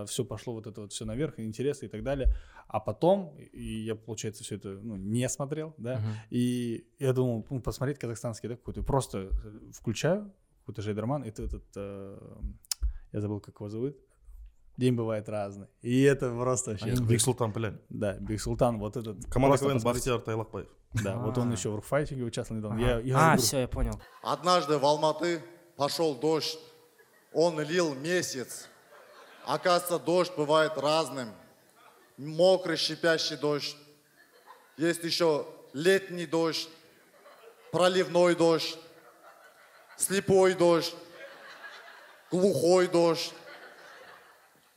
все 0.06 0.25
пошло 0.25 0.55
вот 0.55 0.67
это 0.67 0.81
вот 0.81 0.93
все 0.93 1.05
наверх, 1.05 1.38
и 1.38 1.44
интересно 1.44 1.87
и 1.87 1.88
так 1.88 2.03
далее. 2.03 2.35
А 2.67 2.81
потом, 2.81 3.37
и 3.37 3.85
я, 3.85 3.94
получается, 3.97 4.44
все 4.44 4.56
это 4.56 4.69
ну, 4.82 4.97
не 4.97 5.29
смотрел, 5.29 5.75
да. 5.76 5.97
Мгм. 5.97 6.12
И 6.31 6.87
я 6.99 7.12
думал, 7.12 7.47
ну, 7.50 7.61
посмотреть 7.61 7.99
казахстанский, 7.99 8.49
да, 8.49 8.56
какой-то. 8.56 8.82
Просто 8.82 9.19
э, 9.31 9.70
включаю 9.73 10.32
какой-то 10.61 10.82
Жайдарман, 10.82 11.25
и 11.25 11.31
ты 11.31 11.44
этот, 11.44 11.65
э, 11.76 12.19
я 13.12 13.20
забыл, 13.20 13.41
как 13.41 13.56
его 13.56 13.69
зовут. 13.69 13.97
День 14.79 14.95
бывает 14.95 15.29
разный. 15.29 15.67
И 15.83 16.03
это 16.05 16.31
просто 16.31 16.71
вообще... 16.71 16.95
Big 16.94 17.20
Sultan, 17.20 17.50
блядь. 17.53 17.75
Да, 17.89 18.15
Big 18.15 18.41
Sultan, 18.41 18.79
вот 18.79 18.97
этот. 18.97 19.25
Команда 19.29 19.59
КВН. 19.59 19.81
Бахтияр 19.81 20.21
Тайлакбаев. 20.21 20.69
Да, 21.03 21.17
вот 21.17 21.37
он 21.37 21.51
А. 21.51 21.53
еще 21.53 21.71
в 21.71 21.75
рукфайтинге 21.75 22.23
участвовал 22.23 22.61
недавно. 22.61 22.79
Ага. 22.79 22.89
Я, 22.89 23.01
я 23.01 23.17
а, 23.17 23.25
говорю, 23.25 23.43
все, 23.43 23.59
я 23.59 23.69
понял. 23.69 24.01
Однажды 24.23 24.79
в 24.79 24.87
Алматы 24.87 25.43
пошел 25.77 26.15
дождь. 26.15 26.59
Он 27.33 27.61
лил 27.61 27.93
месяц. 27.97 28.69
Оказывается, 29.45 29.99
дождь 29.99 30.33
бывает 30.37 30.79
разным. 30.79 31.31
Мокрый, 32.17 32.77
щипящий 32.77 33.37
дождь. 33.37 33.77
Есть 34.77 35.03
еще 35.03 35.45
летний 35.73 36.27
дождь, 36.27 36.69
проливной 37.73 38.37
дождь, 38.37 38.79
слепой 39.97 40.55
дождь, 40.55 40.95
глухой 42.31 42.87
дождь, 42.87 43.35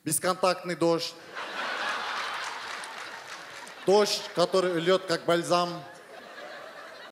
бесконтактный 0.04 0.76
дождь. 0.76 1.14
Дождь, 3.86 4.22
который 4.36 4.80
льет 4.80 5.04
как 5.08 5.26
бальзам. 5.26 5.70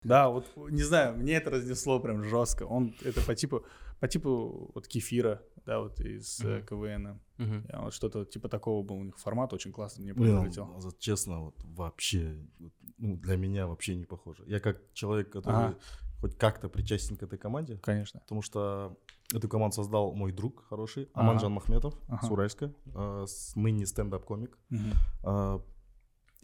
Да, 0.04 0.30
вот 0.30 0.46
не 0.56 0.84
знаю, 0.84 1.16
мне 1.18 1.34
это 1.34 1.50
разнесло 1.50 2.00
прям 2.00 2.24
жестко. 2.24 2.64
Он 2.64 2.96
это 3.04 3.22
по 3.22 3.36
типу, 3.36 3.66
по 4.00 4.08
типу 4.08 4.72
вот 4.74 4.88
кефира, 4.88 5.42
да, 5.66 5.80
вот 5.80 6.00
из 6.00 6.40
э, 6.42 6.64
КВН. 6.70 7.20
Я 7.38 7.80
Вот 7.82 7.94
что-то 7.94 8.24
типа 8.24 8.48
такого 8.50 8.84
был 8.84 8.96
у 8.98 9.04
них 9.04 9.18
формат, 9.18 9.52
очень 9.52 9.72
классно 9.74 10.04
мне 10.04 10.14
Блин, 10.14 10.42
прилетел. 10.42 10.66
вот 10.66 11.00
честно, 11.00 11.42
вот 11.46 11.56
вообще, 11.64 12.38
ну, 12.98 13.18
для 13.18 13.36
меня 13.36 13.68
вообще 13.68 13.96
не 13.96 14.06
похоже. 14.06 14.44
Я 14.48 14.60
как 14.60 14.78
человек, 14.94 15.32
который 15.32 15.56
Ага. 15.56 15.78
хоть 16.22 16.38
как-то 16.38 16.70
причастен 16.70 17.18
к 17.18 17.24
этой 17.24 17.38
команде, 17.40 17.78
Конечно. 17.82 18.20
потому 18.22 18.42
что 18.42 18.98
эту 19.34 19.48
команду 19.50 19.76
создал 19.76 20.14
мой 20.14 20.32
друг 20.32 20.66
хороший, 20.68 21.10
Ага. 21.14 21.30
Аманжан 21.30 21.52
Махметов 21.52 21.94
Ага. 22.08 22.26
с 22.26 22.32
Уральска, 22.32 22.74
э, 22.96 23.26
с- 23.28 23.56
ныне 23.56 23.86
стендап-комик. 23.86 24.58
Мгм. 24.70 24.94
А, 25.24 25.62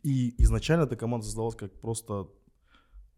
И 0.03 0.35
изначально 0.43 0.83
эта 0.83 0.95
команда 0.95 1.25
создавалась 1.25 1.55
как 1.55 1.73
просто 1.81 2.27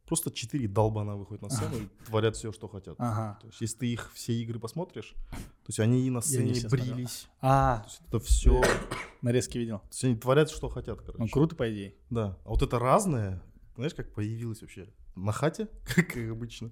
просто 0.06 0.32
четыре 0.32 0.70
долбана 0.70 1.18
выходят 1.18 1.42
на 1.42 1.50
сцену 1.50 1.76
и 1.82 2.06
творят 2.06 2.38
все, 2.38 2.54
что 2.54 2.70
хотят. 2.70 2.96
Ага. 2.98 3.38
То 3.42 3.48
есть, 3.48 3.60
если 3.60 3.78
ты 3.80 3.88
их 3.92 4.10
все 4.14 4.32
игры 4.42 4.58
посмотришь, 4.58 5.14
то 5.32 5.68
есть 5.68 5.82
они 5.82 6.08
и 6.08 6.10
на 6.10 6.20
не 6.20 6.22
сцене 6.22 6.54
брились. 6.70 7.28
А, 7.42 7.80
То 7.80 7.86
есть 7.88 8.02
это 8.08 8.20
все. 8.22 8.62
нарезки 9.22 9.58
видел. 9.58 9.80
То 9.80 9.88
есть 9.92 10.04
они 10.06 10.16
творят, 10.16 10.50
что 10.50 10.70
хотят, 10.70 11.02
короче. 11.02 11.18
Ну, 11.22 11.28
круто, 11.28 11.58
по 11.58 11.70
идее. 11.70 11.94
Да. 12.10 12.38
А 12.46 12.50
вот 12.52 12.62
это 12.62 12.80
разное, 12.80 13.44
знаешь, 13.76 13.94
как 13.94 14.14
появилось 14.14 14.62
вообще? 14.62 14.88
На 15.18 15.34
хате, 15.34 15.68
как 15.86 16.16
обычно. 16.16 16.72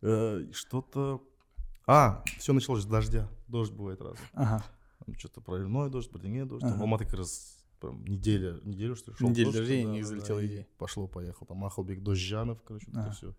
Э, 0.00 0.44
Что-то. 0.52 1.22
А, 1.86 2.22
все 2.38 2.52
началось 2.52 2.82
с 2.82 2.86
дождя. 2.86 3.28
Дождь 3.48 3.72
бывает 3.72 4.00
разный. 4.00 4.26
Ага. 4.34 4.64
Там 5.04 5.18
что-то 5.18 5.40
проливной 5.40 5.90
дождь, 5.90 6.10
проливной 6.10 6.46
дождь. 6.46 6.62
Там 6.62 6.72
Ага. 6.72 6.78
в 6.78 6.82
Алматы 6.82 7.04
как 7.04 7.14
раз 7.14 7.64
прям 7.80 8.04
неделя, 8.04 8.60
неделю, 8.62 8.94
что 8.94 9.10
ли, 9.10 9.16
шел 9.16 9.28
Неделя 9.28 9.52
дождей, 9.52 9.84
у 9.84 9.90
них 9.90 10.08
да, 10.08 10.46
идея. 10.46 10.66
Пошло, 10.78 11.08
поехал. 11.08 11.46
Там 11.46 11.64
Ахалбек 11.64 12.02
Дождянов, 12.02 12.62
короче, 12.62 12.86
Ага. 12.92 13.02
это 13.02 13.12
все. 13.12 13.34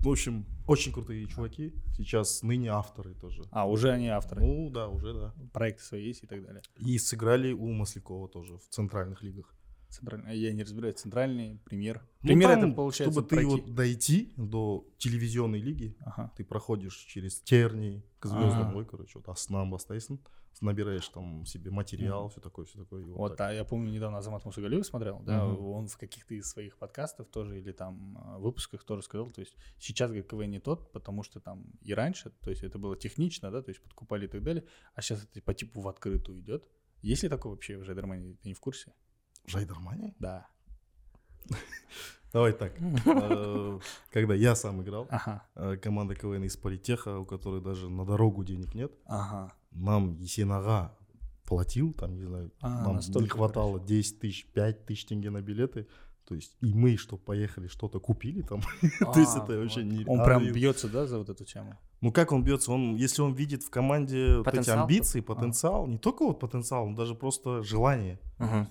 В 0.00 0.08
общем, 0.08 0.46
очень 0.66 0.92
крутые 0.92 1.26
чуваки. 1.26 1.74
Сейчас 1.96 2.42
ныне 2.42 2.68
авторы 2.70 3.14
тоже. 3.14 3.42
А, 3.50 3.68
уже 3.68 3.90
они 3.90 4.08
авторы. 4.08 4.42
Ну, 4.44 4.70
да, 4.70 4.88
уже, 4.88 5.12
да. 5.12 5.34
Проекты 5.52 5.82
свои 5.82 6.06
есть 6.06 6.22
и 6.22 6.26
так 6.26 6.44
далее. 6.44 6.62
И 6.76 6.98
сыграли 6.98 7.52
у 7.52 7.72
Маслякова 7.72 8.28
тоже 8.28 8.58
в 8.58 8.68
центральных 8.68 9.22
лигах. 9.22 9.52
Центральный, 9.88 10.36
я 10.38 10.52
не 10.52 10.62
разбираюсь, 10.62 10.96
центральный, 10.96 11.60
премьер. 11.64 12.02
Ну, 12.22 12.28
Премьер 12.28 12.50
там, 12.50 12.64
это 12.64 12.76
получается 12.76 13.12
Чтобы 13.12 13.28
ты 13.28 13.36
пройти. 13.36 13.50
вот 13.50 13.74
дойти 13.74 14.32
до 14.36 14.86
телевизионной 14.98 15.60
лиги, 15.60 15.96
Ага. 16.00 16.32
ты 16.36 16.44
проходишь 16.44 16.96
через 16.96 17.40
тернии 17.40 18.04
к 18.18 18.26
звездам, 18.26 18.68
Ага. 18.76 18.84
короче, 18.84 19.18
вот 19.18 19.28
Аснам 19.28 19.74
набираешь 20.60 21.08
там 21.08 21.44
себе 21.46 21.70
материал, 21.70 22.28
все 22.28 22.40
такое, 22.40 22.64
все 22.66 22.78
такое. 22.78 23.02
и 23.02 23.04
Вот, 23.04 23.36
так. 23.36 23.50
а 23.50 23.52
я 23.52 23.64
помню, 23.64 23.90
недавно 23.92 24.18
Азамат 24.18 24.44
Мусагалиев 24.44 24.84
смотрел, 24.84 25.20
да, 25.20 25.44
Мгм. 25.44 25.66
он 25.68 25.86
в 25.88 25.96
каких-то 25.96 26.34
из 26.34 26.48
своих 26.50 26.76
подкастов 26.78 27.28
тоже 27.28 27.58
или 27.58 27.72
там 27.72 28.18
э, 28.18 28.38
выпусках 28.38 28.84
тоже 28.84 29.02
сказал, 29.02 29.30
то 29.30 29.40
есть 29.40 29.54
сейчас 29.78 30.10
КВН 30.10 30.50
не 30.50 30.60
тот, 30.60 30.92
потому 30.92 31.22
что 31.22 31.40
там 31.40 31.66
и 31.82 31.94
раньше, 31.94 32.30
то 32.40 32.50
есть 32.50 32.62
это 32.62 32.78
было 32.78 32.96
технично, 32.96 33.50
да, 33.50 33.62
то 33.62 33.70
есть 33.70 33.80
подкупали 33.82 34.26
и 34.26 34.28
так 34.28 34.42
далее, 34.42 34.64
а 34.94 35.02
сейчас 35.02 35.24
это 35.24 35.40
по 35.42 35.54
типу 35.54 35.80
в 35.80 35.88
открытую 35.88 36.40
идет. 36.40 36.68
Есть 37.02 37.22
ли 37.22 37.28
такое 37.28 37.52
вообще 37.52 37.78
в 37.78 37.84
Жайдармане? 37.84 38.34
Ты 38.42 38.48
не 38.48 38.54
в 38.54 38.60
курсе? 38.60 38.92
Жайдармани? 39.48 40.14
Да. 40.18 40.46
Давай 42.32 42.52
так. 42.52 42.72
Э, 43.06 43.78
Когда 44.12 44.34
я 44.34 44.54
сам 44.54 44.82
играл, 44.82 45.08
э, 45.54 45.76
команда 45.76 46.14
КВН 46.14 46.44
из 46.44 46.56
Политеха, 46.56 47.18
у 47.18 47.24
которой 47.24 47.60
даже 47.60 47.88
на 47.88 48.04
дорогу 48.04 48.44
денег 48.44 48.74
нет, 48.74 48.92
нам 49.70 50.14
Есенага 50.16 50.92
платил, 51.44 51.94
там, 51.94 52.14
не 52.14 52.24
знаю, 52.24 52.52
А, 52.60 52.84
нам 52.84 52.98
не 52.98 53.28
хватало 53.28 53.80
10 53.80 54.20
тысяч, 54.20 54.46
5 54.52 54.84
тысяч 54.84 55.06
тенге 55.06 55.30
на 55.30 55.40
билеты. 55.40 55.86
То 56.28 56.34
есть 56.34 56.54
и 56.60 56.74
мы, 56.74 56.98
что 56.98 57.16
поехали, 57.16 57.68
что-то 57.68 58.00
купили 58.00 58.42
там. 58.42 58.60
То 59.14 59.18
есть 59.18 59.34
А, 59.34 59.42
это 59.44 59.58
вообще 59.58 59.82
не... 59.82 60.04
Он 60.04 60.22
прям 60.22 60.44
бьется, 60.52 60.86
да, 60.86 61.06
за 61.06 61.18
вот 61.18 61.30
эту 61.30 61.46
тему? 61.46 61.78
Ну 62.02 62.12
как 62.12 62.32
он 62.32 62.44
бьется? 62.44 62.70
Он, 62.70 62.96
если 62.96 63.22
он 63.22 63.32
видит 63.32 63.62
в 63.62 63.70
команде 63.70 64.42
эти 64.42 64.68
амбиции, 64.68 65.20
потенциал, 65.20 65.86
не 65.86 65.96
только 65.96 66.26
вот 66.26 66.38
потенциал, 66.38 66.86
но 66.86 66.94
даже 66.94 67.14
просто 67.14 67.62
желание. 67.62 68.20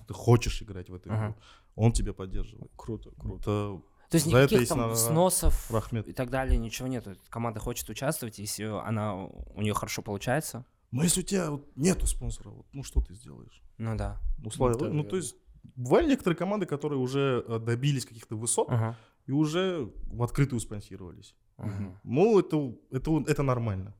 Ты 0.06 0.14
хочешь 0.14 0.62
играть 0.62 0.88
в 0.88 0.94
эту 0.94 1.08
игру. 1.08 1.34
Он 1.74 1.90
тебя 1.90 2.12
поддерживает. 2.12 2.70
Круто, 2.76 3.10
круто. 3.18 3.82
То 4.08 4.14
есть 4.14 4.24
За 4.24 4.30
никаких 4.30 4.60
есть 4.60 4.68
там 4.70 4.78
на- 4.78 4.94
сносов 4.94 5.70
Рахмет. 5.70 6.08
и 6.08 6.12
так 6.12 6.30
далее, 6.30 6.56
ничего 6.58 6.88
нету. 6.88 7.16
Команда 7.28 7.60
хочет 7.60 7.88
участвовать, 7.90 8.38
если 8.38 8.64
она 8.64 9.16
у 9.26 9.60
нее 9.60 9.74
хорошо 9.74 10.00
получается. 10.00 10.64
Но 10.90 11.02
если 11.02 11.20
у 11.20 11.24
тебя 11.24 11.50
вот 11.50 11.66
нету 11.76 12.06
спонсора, 12.06 12.48
вот, 12.48 12.66
ну 12.72 12.82
что 12.82 13.00
ты 13.02 13.14
сделаешь? 13.14 13.62
Ну 13.76 13.96
да. 13.96 14.18
Условия. 14.42 14.78
тоже 14.78 14.92
Ну, 14.92 15.04
то 15.04 15.16
есть 15.16 15.36
бывали 15.76 16.08
некоторые 16.08 16.36
команды, 16.36 16.66
которые 16.66 16.98
уже 16.98 17.44
э, 17.46 17.58
добились 17.58 18.04
каких-то 18.06 18.36
высот 18.36 18.68
Ага. 18.70 18.96
и 19.26 19.32
уже 19.32 19.90
в 20.12 20.22
открытую 20.22 20.60
спонсировались. 20.60 21.34
Ага. 21.56 22.00
Ну, 22.04 22.38
это, 22.38 22.74
это, 22.90 23.24
это 23.26 23.42
нормально. 23.42 23.94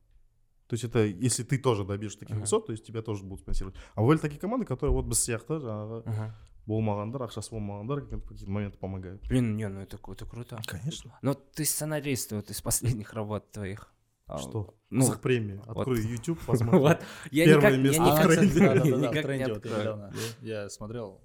То 0.69 0.75
есть 0.75 0.85
это, 0.85 0.99
если 1.05 1.45
ты 1.45 1.59
тоже 1.59 1.85
добьешься 1.85 2.19
таких 2.21 2.35
Ага. 2.37 2.41
высот, 2.43 2.67
то 2.67 2.73
есть 2.73 2.85
тебя 2.85 3.03
тоже 3.03 3.25
будут 3.25 3.41
спонсировать. 3.41 3.77
А 3.95 4.01
бывали 4.01 4.19
такие 4.19 4.39
команды, 4.41 4.67
которые 4.67 4.93
вот 4.95 5.07
без 5.07 5.19
сияқты 5.29 5.59
жаңағы 5.61 6.03
Ага. 6.07 6.35
болмағандар 6.67 7.23
ақшасы 7.23 7.51
болмағандар 7.53 8.01
в 8.03 8.29
какие-то 8.29 8.51
моменты 8.51 8.77
помогают. 8.79 9.27
Блин, 9.29 9.57
не, 9.57 9.69
ну 9.69 9.81
это, 9.81 9.97
это 10.13 10.27
круто. 10.27 10.61
Конечно. 10.67 11.19
Но 11.23 11.33
ты 11.35 11.65
сценарист 11.65 12.33
вот 12.33 12.51
из 12.51 12.61
последних 12.61 13.15
работ 13.15 13.51
твоих. 13.53 13.93
А, 14.27 14.37
Что? 14.37 14.75
Ну, 14.91 15.11
премия. 15.23 15.63
вот. 15.67 15.79
Открой 15.79 16.03
YouTube, 16.03 16.39
посмотри. 16.47 16.79
вот. 16.79 16.99
Я 17.31 17.45
Первое 17.47 17.79
никак, 17.79 17.83
место 17.83 18.03
я 18.03 18.15
в 18.15 18.35
тренде. 18.35 18.93
в 18.95 19.01
никак 19.01 19.15
не 19.15 19.23
тренде 19.23 19.45
вот 19.55 19.65
я 19.65 19.71
открою. 19.71 19.81
недавно, 19.81 20.13
я 20.43 20.69
смотрел. 20.69 21.21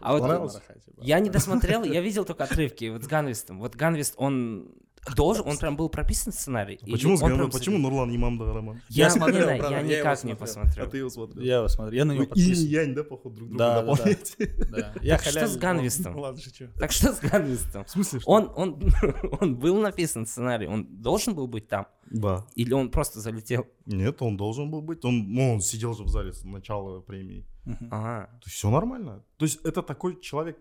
А 0.00 0.16
вот 0.16 0.62
я 0.98 1.20
не 1.20 1.30
досмотрел, 1.30 1.84
я 1.84 2.00
видел 2.00 2.24
только 2.24 2.44
отрывки 2.44 2.88
вот 2.88 3.04
с 3.04 3.06
Ганвистом. 3.06 3.58
Вот 3.58 3.74
Ганвист, 3.74 4.14
он 4.16 4.74
должен, 5.16 5.46
он 5.48 5.56
прям 5.56 5.76
был 5.76 5.88
прописан 5.88 6.32
сценарий? 6.32 6.78
Или 6.82 6.92
Почему, 6.92 7.16
с 7.16 7.22
он 7.22 7.34
прям- 7.34 7.50
почему 7.50 7.78
Нурлан 7.78 8.14
Имамда 8.14 8.52
Роман? 8.52 8.80
Я, 8.88 9.04
Я 9.04 9.10
смотрел, 9.10 9.48
я 9.48 9.54
я 9.56 9.82
никак 9.82 10.12
не 10.24 10.34
смотрел. 10.34 10.36
посмотрел. 10.36 10.86
А 10.86 10.88
ты 10.90 10.96
его 10.98 11.08
смотрел? 11.10 11.42
Я 11.44 11.56
его 11.56 11.68
смотрел, 11.68 11.96
я 11.98 12.04
на 12.04 12.12
него 12.12 12.24
Вы 12.24 12.26
инь 12.26 12.30
и 12.30 12.48
подписан. 12.50 12.66
янь, 12.66 12.94
да, 12.94 13.04
походу, 13.04 13.36
друг 13.36 13.48
друга 13.48 13.58
Да, 13.58 13.74
да, 13.74 13.82
да. 13.82 13.90
дополняете? 13.92 14.66
Да. 14.70 14.94
Я 15.02 15.16
Так 15.18 15.26
что 15.26 15.46
с 15.48 15.56
Ганвистом? 15.56 16.12
Ну, 16.12 16.20
Ладно, 16.20 16.40
шучу. 16.40 16.68
Так 16.78 16.92
что 16.92 17.12
с 17.12 17.20
Ганвистом? 17.20 17.84
В 17.84 17.90
смысле, 17.90 18.20
что? 18.20 18.30
Он, 18.30 18.52
он, 18.56 18.82
он 19.40 19.56
был 19.56 19.80
написан 19.80 20.26
сценарий, 20.26 20.66
он 20.66 20.86
должен 21.02 21.34
был 21.34 21.46
быть 21.48 21.68
там? 21.68 21.86
Да. 22.10 22.44
Или 22.54 22.72
он 22.72 22.90
просто 22.90 23.20
залетел? 23.20 23.66
Нет, 23.86 24.20
он 24.22 24.36
должен 24.36 24.70
был 24.70 24.82
быть. 24.82 25.04
Он, 25.04 25.32
ну, 25.32 25.54
он 25.54 25.60
сидел 25.60 25.94
же 25.94 26.02
в 26.04 26.08
зале 26.08 26.32
с 26.32 26.44
начала 26.44 27.00
премии. 27.00 27.46
Ага. 27.90 28.26
То 28.40 28.46
есть 28.46 28.56
все 28.56 28.70
нормально. 28.70 29.24
То 29.36 29.44
есть 29.44 29.60
это 29.64 29.82
такой 29.82 30.20
человек, 30.20 30.58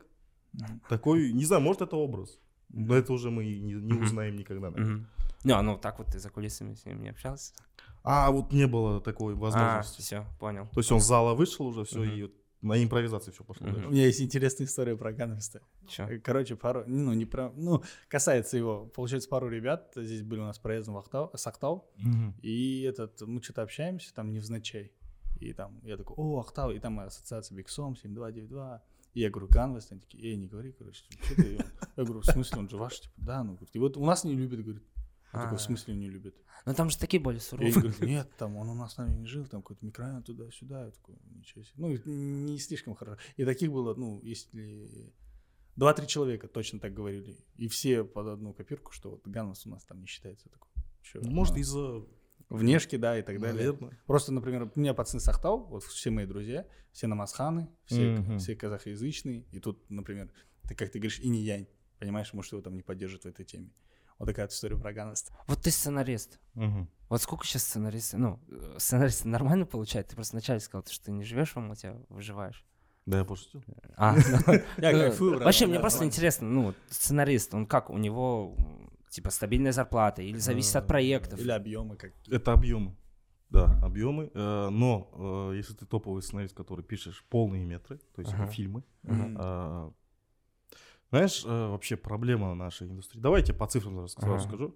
такой, 0.88 1.32
не 1.34 1.46
знаю, 1.46 1.62
может 1.62 1.82
это 1.82 1.96
образ. 1.96 2.38
Но 2.70 2.96
это 2.96 3.14
уже 3.14 3.30
мы 3.32 3.46
не, 3.46 3.74
не 3.74 3.94
узнаем 3.94 4.36
никогда. 4.36 4.70
наверное. 4.70 5.06
Не, 5.44 5.54
а 5.54 5.62
ну 5.62 5.78
так 5.78 5.98
вот 6.00 6.08
ты 6.08 6.20
за 6.20 6.30
кулисами 6.30 6.74
с 6.74 6.86
ним 6.86 7.02
не 7.02 7.10
общался? 7.10 7.54
А 8.04 8.30
вот 8.32 8.52
не 8.54 8.68
было 8.68 9.02
такой 9.02 9.34
А, 9.34 9.38
возможности. 9.38 10.02
все, 10.02 10.26
понял. 10.40 10.68
То 10.74 10.80
есть 10.80 10.92
он 10.92 11.00
с 11.02 11.06
зала 11.06 11.34
вышел 11.34 11.66
уже, 11.68 11.84
все, 11.84 12.04
и 12.04 12.32
на 12.62 12.82
импровизации 12.84 13.32
все 13.32 13.44
пошло. 13.44 13.68
У 13.68 13.72
меня 13.92 14.06
есть 14.06 14.22
интересная 14.22 14.68
история 14.68 14.96
про 14.98 15.14
Ганвиста. 15.14 15.62
Чё? 15.88 16.04
Э, 16.08 16.20
Короче, 16.20 16.56
пару, 16.56 16.84
ну, 16.88 17.14
не 17.14 17.26
про, 17.26 17.52
ну, 17.56 17.84
касается 18.10 18.58
его. 18.58 18.86
Получается, 18.96 19.30
пару 19.30 19.50
ребят 19.50 19.92
здесь 19.96 20.24
были 20.24 20.42
у 20.42 20.44
нас 20.46 20.60
проездом 20.60 20.96
в 20.96 20.98
Ахтау, 20.98 21.32
Сахтау, 21.36 21.90
Мгм. 21.98 22.36
и 22.42 22.82
этот, 22.82 23.22
мы 23.22 23.42
что-то 23.42 23.62
общаемся, 23.64 24.14
там, 24.14 24.32
невзначай. 24.34 24.92
И 25.40 25.54
там, 25.54 25.80
я 25.84 25.96
такой, 25.96 26.16
о, 26.18 26.40
Ахтау, 26.40 26.72
и 26.72 26.80
там 26.80 27.00
ассоциация 27.00 27.56
Биксом, 27.56 27.96
7292. 27.96 28.82
Я 29.20 29.30
говорю, 29.30 29.48
Ганвест, 29.50 29.92
они 29.92 30.02
такие, 30.02 30.32
эй, 30.32 30.36
не 30.38 30.48
говори, 30.48 30.72
короче, 30.72 31.04
что 31.10 31.36
ты? 31.36 31.60
Я 31.98 32.04
говорю, 32.04 32.22
в 32.22 32.26
смысле, 32.26 32.60
он 32.60 32.70
же 32.70 32.78
ваш, 32.78 33.00
типа, 33.02 33.14
да, 33.18 33.44
ну, 33.44 33.54
говорит, 33.54 33.70
и 33.74 33.80
вот 33.80 33.98
у 33.98 34.06
нас 34.06 34.24
не 34.24 34.34
любит, 34.34 34.64
говорит. 34.64 34.84
Я 35.34 35.42
такой, 35.42 35.58
в 35.58 35.62
А. 35.62 35.64
смысле 35.64 35.96
не 35.96 36.10
любит? 36.10 36.36
Ну 36.66 36.74
там 36.74 36.90
же 36.90 36.98
такие 36.98 37.22
более 37.22 37.40
суровые. 37.40 37.72
говорят, 37.74 38.00
нет, 38.02 38.30
там 38.38 38.56
он 38.58 38.70
у 38.70 38.74
нас 38.74 38.94
с 38.94 38.98
нами 38.98 39.16
не 39.16 39.26
жил, 39.28 39.46
там 39.46 39.62
какой-то 39.62 39.86
микрорайон 39.86 40.24
туда-сюда. 40.24 40.86
Я 40.86 40.92
такой, 40.92 41.16
ничего 41.36 41.64
себе. 41.64 41.74
Ну, 41.78 41.90
не 42.06 42.58
слишком 42.60 42.96
хорошо. 42.96 43.20
И 43.38 43.46
таких 43.46 43.72
было, 43.72 43.94
ну, 43.96 44.20
если... 44.24 45.14
Два-три 45.76 46.08
человека 46.08 46.48
точно 46.48 46.80
так 46.80 46.94
говорили. 46.94 47.38
И 47.56 47.68
все 47.70 48.04
под 48.04 48.28
одну 48.28 48.54
копирку, 48.54 48.92
что 48.92 49.12
вот 49.12 49.26
Ганнес 49.26 49.66
у 49.66 49.70
нас 49.70 49.86
там 49.86 50.02
не 50.02 50.08
считается. 50.08 50.50
Я 50.50 50.52
такой, 50.52 50.70
«Чё, 51.02 51.22
Ну, 51.22 51.32
Может, 51.32 51.56
ну, 51.56 51.62
из-за... 51.62 52.06
Внешки, 52.50 52.96
да, 52.96 53.18
и 53.18 53.22
так 53.22 53.40
далее. 53.40 53.68
Наверное. 53.68 53.98
Просто, 54.08 54.32
например, 54.32 54.72
у 54.74 54.80
меня 54.80 54.94
пацаны 54.94 55.20
Сахтау, 55.20 55.66
вот 55.68 55.84
все 55.84 56.10
мои 56.10 56.26
друзья, 56.26 56.66
все 56.92 57.08
намазханы, 57.08 57.70
все, 57.86 58.16
Мгм. 58.18 58.40
все 58.40 58.56
казахоязычные. 58.56 59.46
И 59.52 59.60
тут, 59.60 59.88
например, 59.90 60.32
ты, 60.68 60.74
как 60.76 60.90
ты 60.90 61.00
говоришь, 61.00 61.20
и 61.20 61.30
не 61.30 61.42
янь. 61.44 61.68
Понимаешь, 62.00 62.34
может, 62.34 62.52
его 62.54 62.62
там 62.62 62.76
не 62.76 62.82
поддержат 62.82 63.24
в 63.24 63.26
этой 63.28 63.46
теме. 63.46 63.70
Вот 64.18 64.26
такая 64.26 64.48
вот 64.48 64.54
история 64.54 64.78
про 64.78 64.92
Ганнеста. 64.94 65.32
Вот 65.48 65.62
ты 65.62 65.72
сценарист. 65.72 66.40
Мгм. 66.56 66.90
Вот 67.08 67.22
сколько 67.22 67.46
сейчас 67.46 67.64
сценаристы, 67.64 68.18
ну, 68.18 68.40
сценаристы 68.78 69.28
нормально 69.28 69.66
получают? 69.66 70.08
Ты 70.08 70.16
просто 70.16 70.36
вначале 70.36 70.60
сказал, 70.60 70.84
что 70.90 71.06
ты 71.06 71.12
не 71.12 71.24
живешь 71.24 71.52
в 71.52 71.58
Алмате, 71.58 71.90
а 71.90 72.06
выживаешь. 72.10 72.66
Да, 73.06 73.20
я 73.20 73.26
пошутил. 73.26 73.64
А, 73.96 74.16
Я 74.78 75.14
ну, 75.20 75.40
Вообще, 75.40 75.66
мне 75.66 75.80
просто 75.80 76.06
интересно, 76.06 76.48
ну, 76.48 76.64
вот 76.66 76.76
сценарист, 76.90 77.54
он 77.56 77.66
как, 77.66 77.90
у 77.90 77.98
него, 77.98 78.56
типа, 79.10 79.30
стабильная 79.32 79.72
зарплата 79.72 80.22
или 80.22 80.38
зависит 80.38 80.76
от 80.76 80.88
проектов? 80.88 81.40
Или 81.40 81.52
объемы 81.52 81.96
как 81.96 82.14
Это 82.30 82.54
объемы. 82.54 82.96
Да, 83.50 83.80
объемы. 83.84 84.30
Э, 84.36 84.70
Но 84.70 85.50
э, 85.52 85.58
если 85.58 85.74
ты 85.74 85.86
топовый 85.86 86.22
сценарист, 86.22 86.56
который 86.56 86.84
пишешь 86.86 87.26
полные 87.30 87.66
метры, 87.66 87.98
то 88.16 88.22
есть 88.22 88.34
Ага. 88.34 88.46
фильмы, 88.48 88.84
Мгм. 89.04 89.38
а, 89.40 89.92
знаешь, 91.10 91.44
э, 91.46 91.68
вообще 91.70 91.98
проблема 91.98 92.54
нашей 92.54 92.88
индустрии. 92.88 93.20
Давайте 93.20 93.54
по 93.54 93.66
цифрам 93.66 94.08
сразу 94.08 94.34
Ага. 94.36 94.40
скажу. 94.40 94.76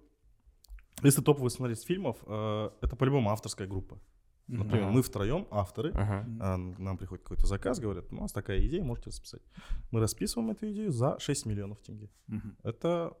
Если 1.04 1.20
ты 1.20 1.24
топовый 1.24 1.50
сценарист 1.50 1.84
фильмов, 1.86 2.16
э, 2.26 2.70
это 2.80 2.96
по-любому 2.96 3.30
авторская 3.30 3.68
группа. 3.68 3.98
Например, 4.48 4.84
Ага. 4.84 4.92
мы 4.92 5.02
втроем 5.02 5.46
авторы, 5.50 5.90
Ага. 5.94 6.26
а, 6.40 6.56
нам 6.58 6.98
приходит 6.98 7.22
какой-то 7.24 7.46
заказ, 7.46 7.78
говорят, 7.78 8.12
у 8.12 8.16
нас 8.16 8.32
такая 8.32 8.58
идея, 8.66 8.82
можете 8.84 9.08
расписать. 9.10 9.40
Мы 9.90 10.00
расписываем 10.00 10.50
эту 10.50 10.70
идею 10.70 10.90
за 10.92 11.18
6 11.18 11.46
миллионов 11.46 11.80
тенге. 11.80 12.10
Мгм. 12.26 12.56
Это 12.62 13.16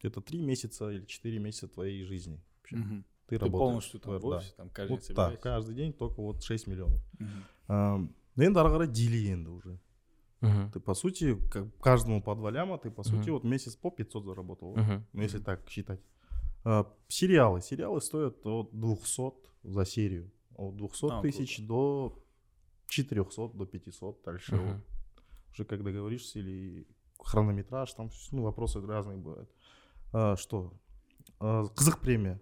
где-то 0.00 0.20
3 0.20 0.40
месяца 0.40 0.90
или 0.90 1.04
4 1.04 1.38
месяца 1.38 1.68
твоей 1.68 2.04
жизни. 2.04 2.40
вообще. 2.58 2.76
Мгм. 2.76 3.04
Ты, 3.26 3.38
Ты 3.38 3.44
работаешь. 3.44 3.58
полностью 3.58 4.00
там 4.00 4.18
в 4.18 4.20
Да. 4.20 4.36
офисе, 4.36 4.54
там 4.56 4.70
каждый 4.70 4.90
Вот 4.92 5.02
день 5.06 5.16
так, 5.16 5.40
каждый 5.40 5.74
день 5.74 5.92
только 5.92 6.22
вот 6.22 6.42
6 6.42 6.66
миллионов. 6.68 7.00
Ну, 8.36 8.44
енді 8.44 8.58
ары 8.60 8.68
қарай 8.68 8.86
дили 8.92 9.26
енді 9.32 9.50
уже. 9.50 9.78
Мгм. 10.42 10.70
Ты, 10.70 10.80
по 10.80 10.94
сути, 10.94 11.36
как 11.50 11.64
каждому 11.80 12.22
по 12.22 12.34
2 12.34 12.50
ляма, 12.50 12.78
ты, 12.78 12.90
по 12.90 13.02
сути, 13.02 13.30
Мгм. 13.30 13.32
вот 13.32 13.44
месяц 13.44 13.74
по 13.76 13.90
500 13.90 14.24
заработал. 14.24 14.76
Мгм. 14.76 15.06
Ну, 15.12 15.22
если 15.22 15.38
так 15.38 15.68
считать. 15.68 16.00
А, 16.64 16.84
сериалы. 17.08 17.60
Сериалы 17.62 18.00
стоят 18.00 18.46
от 18.46 18.70
200 18.72 19.32
за 19.64 19.84
серию. 19.84 20.30
От 20.56 20.76
200 20.76 21.12
А, 21.12 21.22
тысяч 21.22 21.66
до 21.66 22.12
400, 22.88 23.48
до 23.54 23.66
500. 23.66 24.22
Дальше 24.24 24.56
вот 24.56 24.76
уже 25.52 25.64
как 25.64 25.82
договоришься 25.82 26.38
или 26.38 26.86
хронометраж, 27.18 27.94
там 27.94 28.10
ну, 28.32 28.42
вопросы 28.42 28.80
разные 28.86 29.16
бывают. 29.16 29.48
А, 30.18 30.34
что? 30.36 30.72
А, 31.40 31.64
Қызық 31.76 32.00
премия. 32.00 32.40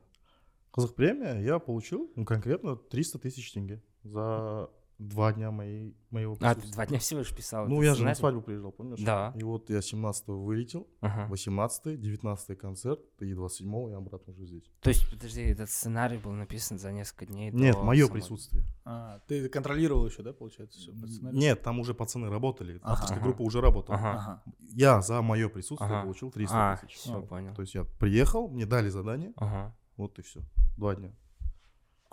Қызық 0.73 0.95
премия 0.95 1.41
я 1.41 1.59
получил 1.59 2.09
ну, 2.15 2.25
конкретно 2.25 2.77
300 2.77 3.19
тысяч 3.19 3.51
тенге 3.53 3.83
за 4.05 4.71
два 5.09 5.33
дня 5.33 5.51
моей, 5.51 5.97
моего 6.11 6.37
А, 6.41 6.55
ты 6.55 6.71
два 6.73 6.87
дня 6.87 6.99
всего 6.99 7.21
лишь 7.21 7.35
писал 7.35 7.67
Ну, 7.69 7.83
я 7.83 7.95
же 7.95 8.05
на 8.05 8.15
сценарий? 8.15 8.17
свадьбу 8.19 8.41
приезжал, 8.43 8.73
помнишь? 8.73 9.01
Да. 9.01 9.33
И 9.37 9.43
вот 9.43 9.71
я 9.71 9.81
17 9.83 10.29
вылетел, 10.29 10.87
Ага. 11.01 11.27
18 11.29 12.01
19 12.01 12.59
концерт, 12.59 13.01
и 13.21 13.35
27 13.35 13.91
я 13.91 13.97
обратно 13.99 14.33
уже 14.33 14.47
здесь. 14.47 14.65
То 14.81 14.91
есть, 14.91 15.11
подожди, 15.11 15.43
этот 15.43 15.71
сценарий 15.71 16.19
был 16.19 16.33
написан 16.33 16.79
за 16.79 16.93
несколько 16.93 17.27
дней 17.27 17.51
Нет, 17.51 17.77
мое 17.83 18.05
самого- 18.07 18.13
присутствие. 18.13 18.65
А, 18.85 19.21
ты 19.29 19.49
контролировал 19.49 20.07
еще, 20.07 20.23
да, 20.23 20.33
получается, 20.33 20.79
все 20.79 20.93
по 20.93 21.07
сценарию? 21.07 21.41
Нет, 21.41 21.63
там 21.63 21.81
уже 21.81 21.95
пацаны 21.95 22.29
работали, 22.31 22.79
Ага. 22.83 22.93
авторская 22.93 23.19
Ага. 23.19 23.27
группа 23.27 23.43
уже 23.43 23.61
работала. 23.61 23.99
Ага. 23.99 24.43
Я 24.73 25.01
за 25.03 25.23
мое 25.23 25.49
присутствие 25.49 25.91
Ага. 25.91 26.03
получил 26.03 26.31
300 26.31 26.73
А, 26.73 26.77
тысяч. 26.77 26.97
все, 26.97 27.13
Ну, 27.13 27.27
понял. 27.27 27.55
То 27.55 27.63
есть 27.63 27.75
я 27.75 27.85
приехал, 27.85 28.49
мне 28.49 28.67
дали 28.67 28.89
задание, 28.89 29.33
Ага, 29.37 29.75
вот 29.97 30.19
и 30.19 30.23
все. 30.23 30.41
Два 30.77 30.95
дня. 30.97 31.13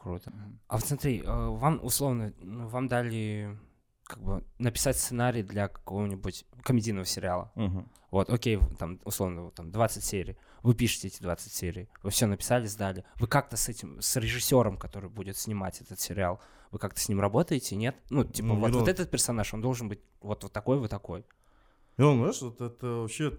Круто. 0.02 0.34
А 0.68 0.78
вот 0.78 0.86
смотри, 0.86 1.22
э, 1.22 1.26
вам 1.26 1.80
условно, 1.84 2.34
ну, 2.40 2.68
вам 2.68 2.88
дали 2.88 3.58
как 4.04 4.22
бы 4.22 4.44
написать 4.58 4.98
сценарий 4.98 5.44
для 5.44 5.68
какого-нибудь 5.68 6.46
комедийного 6.64 7.06
сериала. 7.06 7.52
Вот, 8.12 8.30
окей, 8.30 8.60
там, 8.78 9.00
условно, 9.06 9.52
там 9.52 9.72
20 9.72 10.04
серий. 10.04 10.38
Вы 10.64 10.76
пишете 10.76 11.08
эти 11.08 11.22
20 11.22 11.54
серий. 11.54 11.88
Вы 12.04 12.10
все 12.10 12.26
написали, 12.26 12.66
сдали. 12.66 13.06
Вы 13.16 13.28
как-то 13.28 13.56
с 13.56 13.70
этим, 13.70 14.02
с 14.02 14.18
режиссером, 14.18 14.78
который 14.78 15.10
будет 15.10 15.38
снимать 15.38 15.80
этот 15.80 16.00
сериал, 16.02 16.42
вы 16.72 16.80
как-то 16.80 17.00
с 17.00 17.08
ним 17.08 17.22
работаете, 17.22 17.78
нет? 17.78 17.96
Ну, 18.10 18.26
типа, 18.26 18.50
Ну, 18.50 18.56
вот, 18.56 18.72
вот 18.72 18.88
этот 18.90 19.10
персонаж, 19.10 19.54
он 19.54 19.62
должен 19.62 19.88
быть 19.88 20.02
вот, 20.22 20.44
вот 20.44 20.52
такой, 20.52 20.78
вот 20.78 20.90
такой. 20.90 21.26
Он, 21.98 22.18
знаешь, 22.18 22.42
вот 22.42 22.60
это 22.60 22.88
вообще, 22.88 23.38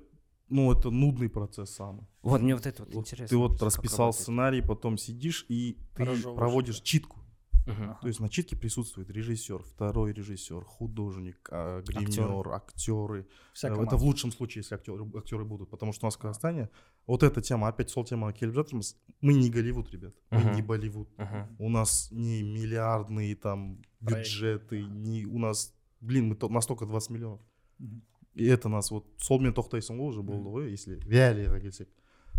ну, 0.52 0.70
это 0.72 0.90
нудный 0.90 1.28
процесс 1.28 1.70
самый. 1.70 2.06
Вот, 2.22 2.40
мне 2.42 2.54
вот 2.54 2.66
это 2.66 2.84
вот, 2.84 2.94
Вот 2.94 3.00
интересно. 3.06 3.28
ты 3.28 3.36
вот 3.36 3.62
расписал 3.62 4.06
работает. 4.06 4.22
сценарий, 4.22 4.62
потом 4.62 4.98
сидишь 4.98 5.46
и 5.48 5.76
ты 5.96 6.04
Разжевываешь, 6.04 6.36
проводишь 6.38 6.80
читку. 6.80 7.18
Мгм. 7.66 7.96
То 8.00 8.08
есть 8.08 8.18
в 8.18 8.22
начитке 8.22 8.56
присутствует 8.56 9.08
режиссер, 9.10 9.62
второй 9.62 10.12
режиссер, 10.12 10.64
художник, 10.64 11.48
а, 11.52 11.80
гример, 11.82 12.48
актеры. 12.48 13.26
Вся 13.52 13.68
Э, 13.68 13.82
Это 13.82 13.96
в 13.96 14.02
лучшем 14.02 14.32
случае, 14.32 14.62
если 14.62 14.74
актеры, 14.74 15.04
актеры 15.16 15.44
будут. 15.44 15.70
Потому 15.70 15.92
что 15.92 16.06
у 16.06 16.08
нас 16.08 16.16
в 16.16 16.18
Казахстане 16.18 16.68
вот 17.06 17.22
эта 17.22 17.40
тема, 17.40 17.68
опять 17.68 17.90
сол 17.90 18.04
темаға 18.04 18.32
келіп 18.32 18.54
жатырмыз. 18.54 18.96
Мы 19.20 19.34
не 19.34 19.48
Голливуд, 19.48 19.90
ребят. 19.92 20.12
Мы 20.30 20.42
не 20.56 20.62
Болливуд. 20.62 21.08
Мгм. 21.18 21.56
У 21.60 21.68
нас 21.68 22.08
не 22.10 22.42
миллиардные 22.42 23.36
там 23.36 23.78
бюджеты, 24.00 24.82
не 24.82 25.24
у 25.26 25.38
нас, 25.38 25.72
блин, 26.00 26.28
мы 26.30 26.34
то- 26.34 26.48
настолько 26.48 26.84
20 26.84 27.10
миллионов. 27.10 27.40
Мгм 27.78 28.02
И 28.35 28.45
это 28.45 28.69
нас 28.69 28.91
вот 28.91 29.05
солмен 29.17 29.53
тоқтайсың 29.53 29.97
ғой 29.97 30.09
уже 30.09 30.21
болды 30.21 30.49
ғой 30.49 30.69
если 30.71 30.99
реалияға 31.09 31.59
келсек 31.61 31.89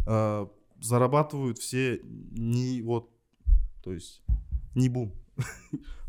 Э, 0.06 0.46
зарабатывают 0.80 1.58
все 1.58 2.00
не 2.04 2.80
вот 2.82 3.10
то 3.82 3.92
есть 3.92 4.22
не 4.74 4.88
бум 4.88 5.12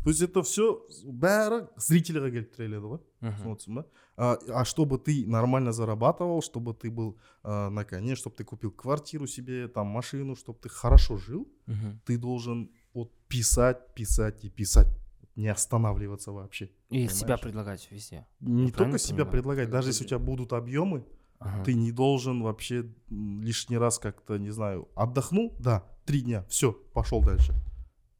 то 0.04 0.08
есть 0.10 0.22
это 0.22 0.42
все 0.42 0.80
бәрі 1.04 1.66
зрительға 1.76 2.30
келіп 2.30 2.54
тіреледі 2.56 2.86
ғой 2.86 3.00
Мгм. 3.20 3.34
түсініп 3.34 3.50
отырсың 3.52 3.74
ба 3.74 3.84
а, 4.16 4.38
а 4.60 4.64
чтобы 4.64 4.96
ты 4.98 5.26
нормально 5.26 5.72
зарабатывал 5.72 6.40
чтобы 6.40 6.72
ты 6.72 6.88
был 6.90 7.18
э, 7.44 7.68
на 7.68 7.84
коне 7.84 8.14
чтобы 8.16 8.36
ты 8.36 8.44
купил 8.44 8.70
квартиру 8.70 9.26
себе 9.26 9.68
там 9.68 9.88
машину 9.88 10.36
чтобы 10.36 10.58
ты 10.62 10.68
хорошо 10.68 11.18
жил 11.18 11.46
Мгм. 11.66 12.00
ты 12.06 12.16
должен 12.16 12.70
вот 12.94 13.10
писать 13.28 13.92
писать 13.94 14.44
и 14.44 14.48
писать 14.50 14.88
не 15.35 15.47
останавливаться 15.47 16.31
вообще 16.31 16.69
И 16.89 17.07
себя 17.07 17.19
Понимаешь? 17.21 17.41
предлагать 17.41 17.87
везде. 17.91 18.25
не 18.39 18.67
Я 18.67 18.71
только 18.71 18.97
себя 18.97 19.17
понимаю? 19.17 19.31
предлагать 19.31 19.69
даже 19.69 19.89
если 19.89 20.05
у 20.05 20.07
тебя 20.07 20.19
будут 20.19 20.53
объемы 20.53 21.05
Ага. 21.39 21.65
ты 21.65 21.73
не 21.73 21.91
должен 21.91 22.41
вообще 22.41 22.89
лишний 23.09 23.77
раз 23.77 23.99
как-то, 23.99 24.37
не 24.37 24.51
знаю, 24.51 24.87
отдохнул, 24.95 25.53
да, 25.59 25.83
три 26.05 26.21
дня, 26.21 26.45
все, 26.49 26.71
пошел 26.71 27.21
дальше. 27.21 27.53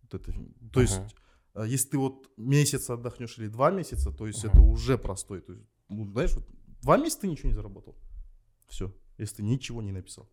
Вот 0.04 0.14
это, 0.14 0.34
то 0.74 0.82
есть, 0.82 0.98
Ага. 0.98 1.10
а, 1.54 1.66
если 1.66 1.90
ты 1.92 1.98
вот 1.98 2.30
месяц 2.38 2.90
отдохнешь 2.90 3.38
или 3.38 3.48
два 3.48 3.72
месяца, 3.72 4.12
то 4.12 4.28
есть 4.28 4.44
Ага. 4.44 4.54
это 4.54 4.62
уже 4.62 4.98
простой. 4.98 5.42
То 5.42 5.54
есть, 5.54 5.66
ну, 5.88 6.06
знаешь, 6.12 6.36
вот 6.36 6.46
два 6.82 6.98
месяца 6.98 7.22
ты 7.22 7.28
ничего 7.28 7.50
не 7.50 7.56
заработал. 7.56 7.96
Все, 8.68 8.94
если 9.18 9.38
ты 9.38 9.44
ничего 9.44 9.82
не 9.82 9.94
написал. 9.94 10.30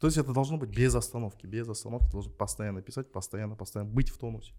То 0.00 0.06
есть 0.06 0.16
это 0.16 0.32
должно 0.32 0.56
быть 0.56 0.70
без 0.70 0.94
остановки, 0.94 1.46
без 1.46 1.68
остановки, 1.68 2.06
ты 2.06 2.12
должен 2.12 2.32
постоянно 2.32 2.80
писать, 2.82 3.12
постоянно, 3.12 3.56
постоянно 3.56 3.90
быть 3.90 4.08
в 4.10 4.16
тонусе. 4.18 4.54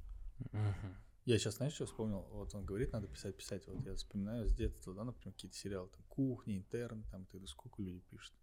Я 1.26 1.38
сейчас, 1.38 1.58
знаешь, 1.58 1.74
что 1.74 1.86
вспомнил? 1.86 2.26
Вот 2.32 2.56
он 2.56 2.66
говорит, 2.66 2.92
надо 2.92 3.08
писать, 3.08 3.38
писать. 3.38 3.68
Вот 3.68 3.86
я 3.86 3.94
вспоминаю 3.94 4.48
с 4.48 4.54
детства, 4.54 4.94
да, 4.94 5.04
например, 5.04 5.34
какие-то 5.34 5.56
сериалы, 5.56 5.90
там, 5.90 6.02
кухня, 6.08 6.58
интерн, 6.58 7.04
там, 7.12 7.26
ты 7.26 7.46
сколько 7.46 7.82
людей 7.82 8.02
пишет. 8.10 8.34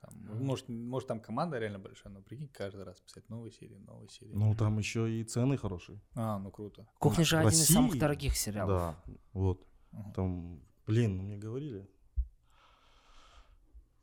Там, 0.00 0.14
Мгм. 0.14 0.44
может, 0.44 0.68
может, 0.68 1.08
там 1.08 1.20
команда 1.20 1.58
реально 1.58 1.80
большая, 1.80 2.12
но 2.12 2.22
прикинь, 2.22 2.48
каждый 2.48 2.84
раз 2.84 3.00
писать 3.00 3.28
новые 3.28 3.50
серии, 3.50 3.76
новые 3.78 4.08
серии. 4.08 4.32
Ну, 4.32 4.54
там 4.54 4.78
еще 4.78 5.10
и 5.12 5.24
цены 5.24 5.58
хорошие. 5.58 6.00
А, 6.14 6.38
ну 6.38 6.50
круто. 6.50 6.88
Кухня 6.98 7.24
же 7.24 7.36
один 7.36 7.58
из 7.58 7.66
самых 7.66 7.98
дорогих 7.98 8.36
сериалов. 8.36 8.80
Да, 8.80 9.14
вот. 9.32 9.66
Мгм. 9.92 10.12
Там, 10.12 10.62
блин, 10.86 11.16
ну 11.16 11.24
мне 11.24 11.36
говорили, 11.36 11.88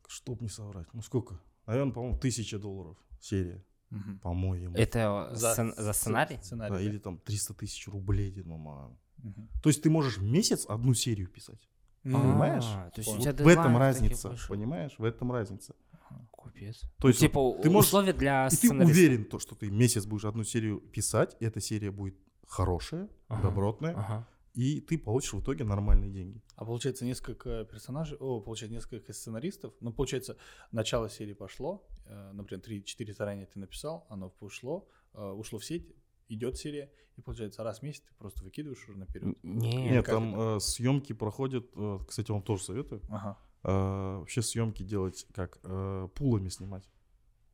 чтоб 0.06 0.40
не 0.42 0.48
соврать, 0.48 0.92
ну 0.92 1.02
сколько? 1.02 1.40
Наверное, 1.66 1.92
по-моему, 1.92 2.18
тысяча 2.18 2.58
долларов 2.58 2.96
серия, 3.20 3.64
Мгм. 3.96 4.18
по-моему. 4.18 4.74
Это 4.76 5.30
За 5.32 5.52
сцен- 5.54 5.74
за 5.76 5.90
сц- 5.90 5.94
сценарий? 5.94 6.38
Сценарий, 6.42 6.72
Да, 6.72 6.78
да? 6.78 6.82
или 6.84 6.98
там 6.98 7.18
300 7.18 7.54
тысяч 7.54 7.88
рублей, 7.88 8.42
мама. 8.44 8.96
Мгм. 9.18 9.48
То 9.62 9.68
есть 9.70 9.82
ты 9.82 9.90
можешь 9.90 10.18
месяц 10.18 10.66
одну 10.68 10.94
серию 10.94 11.28
писать. 11.28 11.68
М. 12.04 12.12
Понимаешь? 12.12 12.64
А, 12.66 12.90
То 12.90 13.00
есть 13.00 13.08
у 13.08 13.12
Вот 13.14 13.20
тебя 13.22 13.32
в 13.44 13.48
этом 13.48 13.76
разница, 13.76 14.36
понимаешь? 14.48 14.94
В 14.98 15.04
этом 15.04 15.32
разница. 15.32 15.74
Капец. 16.36 16.80
То 17.00 17.08
есть 17.08 17.20
типа 17.20 17.58
ты 17.62 17.68
можешь- 17.70 17.88
условия 17.88 18.12
для 18.12 18.46
И 18.46 18.56
ты 18.56 18.70
уверен, 18.72 19.24
то, 19.24 19.38
что 19.40 19.54
ты 19.56 19.70
месяц 19.70 20.06
будешь 20.06 20.24
одну 20.24 20.44
серию 20.44 20.78
писать, 20.80 21.36
и 21.40 21.44
эта 21.44 21.60
серия 21.60 21.90
будет 21.90 22.14
хорошая, 22.46 23.08
Ага. 23.28 23.42
добротная, 23.42 23.94
Ага. 23.96 24.26
И 24.56 24.80
ты 24.80 24.96
получишь 24.96 25.34
в 25.34 25.40
итоге 25.40 25.64
нормальные 25.64 26.10
деньги. 26.10 26.40
А 26.56 26.64
получается 26.64 27.04
несколько 27.04 27.64
персонажей, 27.66 28.16
о, 28.18 28.40
получается 28.40 28.74
несколько 28.74 29.12
сценаристов. 29.12 29.74
Ну, 29.80 29.92
получается, 29.92 30.38
начало 30.72 31.10
серии 31.10 31.34
пошло, 31.34 31.86
э, 32.06 32.32
например, 32.32 32.64
3-4 32.64 33.12
заранее 33.12 33.46
ты 33.46 33.58
написал, 33.58 34.06
оно 34.08 34.32
ушло, 34.40 34.88
э, 35.12 35.22
ушло 35.22 35.58
в 35.58 35.64
сеть, 35.64 35.94
идет 36.28 36.56
серия, 36.56 36.90
и 37.16 37.20
получается 37.20 37.62
раз 37.64 37.80
в 37.80 37.82
месяц 37.82 38.02
ты 38.08 38.14
просто 38.14 38.44
выкидываешь 38.44 38.82
уже 38.88 38.98
наперед. 38.98 39.36
Не, 39.42 39.90
Нет, 39.90 40.06
как 40.06 40.14
там 40.14 40.40
э, 40.56 40.60
съемки 40.60 41.12
проходят, 41.12 41.70
э, 41.76 41.98
кстати, 42.08 42.30
вам 42.30 42.40
тоже 42.42 42.64
советую, 42.64 43.02
Ага. 43.10 43.36
э, 43.62 44.18
вообще 44.20 44.40
съемки 44.40 44.82
делать 44.82 45.26
как 45.34 45.58
э, 45.64 46.08
пулами 46.14 46.48
снимать. 46.48 46.84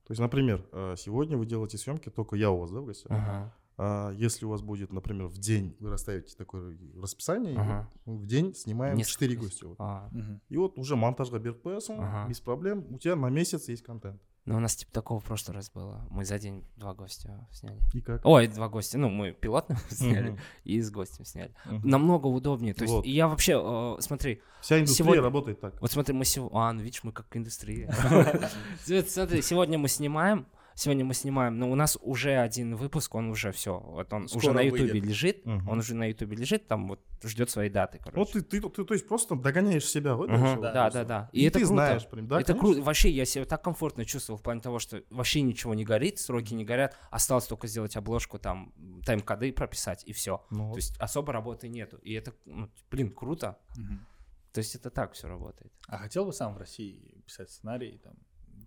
То 0.04 0.12
есть, 0.12 0.20
например, 0.20 0.64
э, 0.70 0.94
сегодня 0.96 1.36
вы 1.36 1.46
делаете 1.46 1.78
съемки, 1.78 2.10
только 2.10 2.36
я 2.36 2.52
у 2.52 2.58
вас, 2.58 2.70
да, 2.70 2.80
в 2.80 2.86
гостях? 2.86 3.10
Ага. 3.10 3.56
А 3.78 4.10
если 4.12 4.44
у 4.46 4.50
вас 4.50 4.60
будет, 4.62 4.92
например, 4.92 5.26
в 5.28 5.38
день 5.38 5.74
вы 5.80 5.90
расставите 5.90 6.36
такое 6.36 6.76
расписание, 7.00 7.56
Ага. 7.58 7.88
в 8.06 8.26
день 8.26 8.54
снимаем 8.54 8.96
Несколько 8.96 9.24
4 9.26 9.34
раз. 9.36 9.44
гостя. 9.44 9.66
вот. 9.68 9.76
А. 9.80 10.10
И 10.48 10.56
вот 10.56 10.78
уже 10.78 10.94
монтажға 10.96 11.38
беріп 11.38 11.62
қоясың, 11.64 11.96
Ага. 11.98 12.28
без 12.28 12.40
проблем, 12.40 12.84
у 12.90 12.98
тебя 12.98 13.16
на 13.16 13.30
месяц 13.30 13.68
есть 13.68 13.82
контент. 13.82 14.20
Ну, 14.44 14.56
у 14.56 14.60
нас 14.60 14.74
типа 14.74 14.92
такого 14.92 15.20
в 15.20 15.24
прошлый 15.24 15.54
раз 15.54 15.70
было. 15.70 16.04
Мы 16.10 16.24
за 16.24 16.36
день 16.36 16.64
два 16.76 16.94
гостя 16.94 17.46
сняли. 17.52 17.78
И 17.94 18.00
как? 18.00 18.26
Ой, 18.26 18.48
два 18.48 18.68
гостя. 18.68 18.98
Ну, 18.98 19.08
мы 19.08 19.30
пилотно 19.30 19.76
сняали 19.90 20.30
Мгм. 20.30 20.38
и 20.64 20.80
с 20.80 20.90
гостем 20.90 21.24
сняли. 21.24 21.54
Намного 21.84 22.26
удобнее. 22.26 22.74
То 22.74 22.82
есть 22.82 22.92
Вот. 22.92 23.06
я 23.06 23.28
вообще, 23.28 23.52
э, 23.54 24.00
смотри, 24.00 24.42
Вся 24.60 24.78
индустрия 24.80 25.04
сегодня- 25.06 25.22
работает 25.22 25.60
так. 25.60 25.80
вот 25.80 25.90
смотри, 25.92 26.12
мы 26.14 26.24
сегодня... 26.24 26.58
А, 26.58 26.72
ну 26.72 26.82
видишь, 26.82 27.04
мы 27.04 27.12
как 27.12 27.26
индустрия. 27.36 27.88
Смотри, 29.06 29.42
сегодня 29.42 29.78
мы 29.78 29.88
снимаем, 29.88 30.46
сегодня 30.74 31.04
мы 31.04 31.14
снимаем, 31.14 31.58
но 31.58 31.70
у 31.70 31.74
нас 31.74 31.98
уже 32.00 32.36
один 32.36 32.76
выпуск, 32.76 33.14
он 33.14 33.30
уже 33.30 33.52
все, 33.52 33.78
вот 33.78 34.12
он 34.12 34.24
уже 34.24 34.38
Скоро 34.38 34.54
на 34.54 34.60
ютубе 34.60 35.00
лежит, 35.00 35.44
Мгм. 35.46 35.68
он 35.68 35.78
уже 35.78 35.94
на 35.94 36.08
ютубе 36.08 36.36
лежит, 36.36 36.66
там 36.68 36.88
вот 36.88 37.00
ждет 37.22 37.50
своей 37.50 37.70
даты, 37.70 37.98
Вот 38.04 38.12
короче. 38.12 38.32
ты, 38.40 38.60
ты, 38.60 38.68
ты, 38.68 38.84
то 38.84 38.94
есть 38.94 39.06
просто 39.06 39.36
догоняешь 39.36 39.86
себя, 39.86 40.14
вот 40.14 40.28
дальше 40.28 40.54
вот 40.56 40.62
Да, 40.62 40.72
да, 40.72 40.82
просто. 40.82 41.04
да. 41.04 41.30
И, 41.32 41.44
это 41.44 41.58
ты 41.58 41.64
круто. 41.66 41.74
знаешь, 41.74 42.08
прям, 42.08 42.28
да, 42.28 42.40
это 42.40 42.54
круто. 42.54 42.82
Вообще, 42.82 43.10
я 43.10 43.24
себя 43.24 43.44
так 43.44 43.62
комфортно 43.62 44.04
чувствовал 44.04 44.38
в 44.38 44.42
плане 44.42 44.60
того, 44.60 44.78
что 44.78 45.02
вообще 45.10 45.40
ничего 45.42 45.74
не 45.74 45.84
горит, 45.84 46.18
сроки 46.18 46.54
не 46.54 46.64
горят. 46.64 46.96
Осталось 47.10 47.46
только 47.46 47.66
сделать 47.68 47.96
обложку, 47.96 48.38
там, 48.38 48.72
тайм-коды 49.06 49.52
прописать, 49.52 50.02
и 50.04 50.12
все. 50.12 50.44
Ну, 50.50 50.72
То 50.72 50.78
есть 50.78 50.96
особо 50.98 51.32
работы 51.32 51.68
нету. 51.68 51.98
И 51.98 52.12
это, 52.14 52.32
ну, 52.44 52.68
блин, 52.90 53.12
круто. 53.14 53.58
Мгм. 53.76 54.06
То 54.52 54.58
есть 54.58 54.74
это 54.74 54.90
так 54.90 55.12
все 55.14 55.28
работает. 55.28 55.72
А 55.88 55.98
хотел 55.98 56.24
бы 56.26 56.32
сам 56.32 56.54
в 56.54 56.58
России 56.58 57.22
писать 57.26 57.50
сценарий, 57.50 57.98
там, 58.04 58.14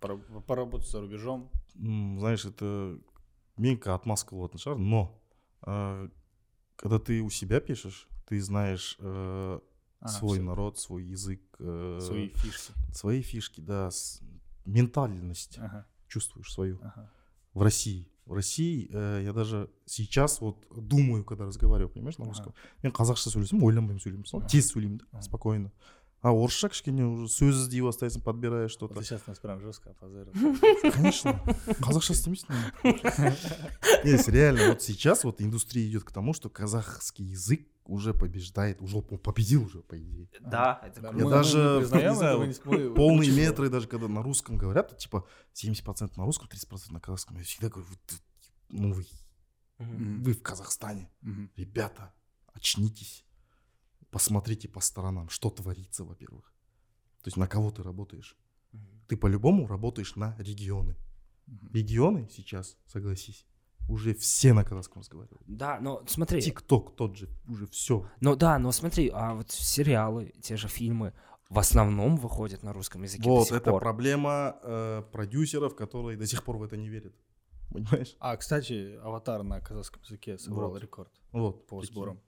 пора- 0.01 0.17
поработать 0.47 0.89
за 0.89 1.01
рубежом? 1.01 1.51
Знаешь, 1.79 2.45
это 2.45 2.97
менько 3.57 3.93
отмазка 3.95 4.35
болатын 4.35 4.59
шығар, 4.59 4.77
но 4.77 5.19
э, 5.65 6.09
когда 6.75 6.99
ты 6.99 7.21
у 7.21 7.29
себя 7.29 7.59
пишешь, 7.59 8.07
ты 8.27 8.41
знаешь 8.41 8.97
э, 8.99 9.59
А, 10.01 10.07
свой 10.07 10.37
всё. 10.39 10.43
народ, 10.45 10.77
свой 10.77 11.03
язык, 11.05 11.41
э, 11.59 11.99
Свои 12.01 12.29
фишки. 12.29 12.73
свои 12.93 13.21
фишки, 13.21 13.61
да, 13.61 13.89
с- 13.89 14.21
ментальность 14.65 15.57
Ага, 15.57 15.85
чувствуешь 16.07 16.51
свою. 16.53 16.79
ага. 16.81 17.09
в 17.53 17.61
России. 17.61 18.07
В 18.25 18.33
России 18.33 18.89
э, 18.91 19.21
я 19.23 19.31
даже 19.33 19.69
сейчас 19.85 20.41
вот 20.41 20.65
думаю, 20.75 21.23
когда 21.23 21.45
разговариваю, 21.45 21.89
понимаешь, 21.89 22.17
на 22.17 22.25
Ага. 22.25 22.29
русском. 22.33 22.53
мен 22.83 22.91
қазақша 22.91 23.29
сөйлесем 23.31 23.63
ойланбаймын 23.63 23.99
сөйлеймін 24.01 24.25
мысалы 24.25 24.47
тез 24.49 24.71
сөйлеймін 24.73 24.97
да 24.97 25.05
Ага. 25.13 25.21
спокойно 25.21 25.71
а 26.24 26.32
орысша 26.36 26.68
кішкене 26.68 27.06
уже 27.06 27.28
сөз 27.32 27.64
іздей 27.64 27.80
бастайсың 27.80 28.20
подбираешь 28.22 28.72
Вот 28.76 28.90
что-то 28.92 29.00
ты 29.00 29.04
сейчас 29.06 29.26
нас 29.26 29.38
прям 29.38 29.60
жестко 29.60 29.90
опозорил. 29.90 30.32
конечно 30.92 31.40
қазақша 31.80 32.12
істемейсің 32.12 34.04
нет 34.04 34.28
реально 34.28 34.68
вот 34.68 34.82
сейчас 34.82 35.24
вот 35.24 35.40
индустрия 35.40 35.88
идет 35.88 36.04
к 36.04 36.12
тому 36.12 36.34
что 36.34 36.50
казахский 36.50 37.24
язык 37.24 37.66
уже 37.84 38.12
побеждает 38.14 38.82
уже 38.82 38.98
он 38.98 39.18
победил 39.18 39.64
уже 39.64 39.80
по 39.82 39.96
идее 39.98 40.28
Да, 40.40 40.78
это 40.84 41.00
Да, 41.00 41.08
круто. 41.08 41.24
Я 41.24 41.30
даже, 41.30 41.76
признаем 41.78 42.10
не 42.10 42.16
знаю, 42.16 42.32
это, 42.34 42.40
мы 42.40 42.46
не 42.48 42.52
спорим, 42.54 42.94
полные 42.94 43.20
учим 43.30 43.32
его. 43.38 43.48
метры 43.50 43.68
даже 43.70 43.88
когда 43.88 44.06
на 44.08 44.22
русском 44.22 44.58
говорят 44.58 44.88
то, 44.90 44.94
типа 44.96 45.24
70% 45.54 46.12
на 46.16 46.24
русском 46.24 46.48
30% 46.48 46.92
на 46.92 47.00
казахском 47.00 47.38
я 47.38 47.44
всегда 47.44 47.68
говорю 47.70 47.88
«Вот, 47.88 48.20
ну 48.68 48.92
вы 48.92 49.06
Мгм. 49.78 49.94
Мгм. 49.96 50.22
вы 50.22 50.32
в 50.34 50.42
Казахстане 50.42 51.10
Мгм. 51.22 51.50
ребята, 51.56 52.12
очнитесь, 52.52 53.23
посмотрите 54.15 54.69
по 54.69 54.79
сторонам, 54.79 55.27
что 55.27 55.49
творится, 55.49 56.05
во-первых. 56.05 56.45
То 57.21 57.27
есть 57.27 57.35
на 57.37 57.47
кого 57.47 57.69
ты 57.69 57.83
работаешь. 57.83 58.37
Ты 59.09 59.17
по-любому 59.17 59.67
работаешь 59.67 60.15
на 60.15 60.37
регионы. 60.39 60.95
Регионы 61.73 62.29
сейчас, 62.31 62.77
согласись, 62.85 63.45
уже 63.89 64.13
все 64.13 64.53
на 64.53 64.63
казахском 64.63 65.01
разговаривают. 65.01 65.43
Да, 65.47 65.79
но 65.81 66.01
смотри, 66.07 66.41
Тикток 66.41 66.95
тот 66.95 67.17
же, 67.17 67.27
уже 67.49 67.67
все. 67.67 68.09
ну 68.21 68.37
да, 68.37 68.57
но 68.57 68.71
смотри, 68.71 69.11
а 69.13 69.33
вот 69.33 69.51
сериалы, 69.51 70.31
те 70.41 70.55
же 70.55 70.69
фильмы 70.69 71.11
в 71.49 71.59
основном 71.59 72.15
выходят 72.15 72.63
на 72.63 72.71
русском 72.71 73.03
языке 73.03 73.23
до 73.23 73.29
Вот, 73.29 73.51
это 73.51 73.71
пор. 73.71 73.81
проблема 73.81 74.55
э, 74.63 75.03
продюсеров, 75.11 75.75
которые 75.75 76.17
до 76.17 76.25
сих 76.25 76.41
пор 76.45 76.55
в 76.57 76.63
это 76.63 76.77
не 76.77 76.87
верят. 76.87 77.13
Понимаешь? 77.69 78.15
А, 78.19 78.37
кстати, 78.37 78.95
аватар 79.03 79.43
на 79.43 79.59
казахском 79.59 80.01
языке 80.03 80.37
собрал 80.37 80.69
Вот. 80.69 80.81
рекорд 80.81 81.11
Вот. 81.33 81.67
по 81.67 81.79
прикинь. 81.79 81.93
сборам. 81.93 82.21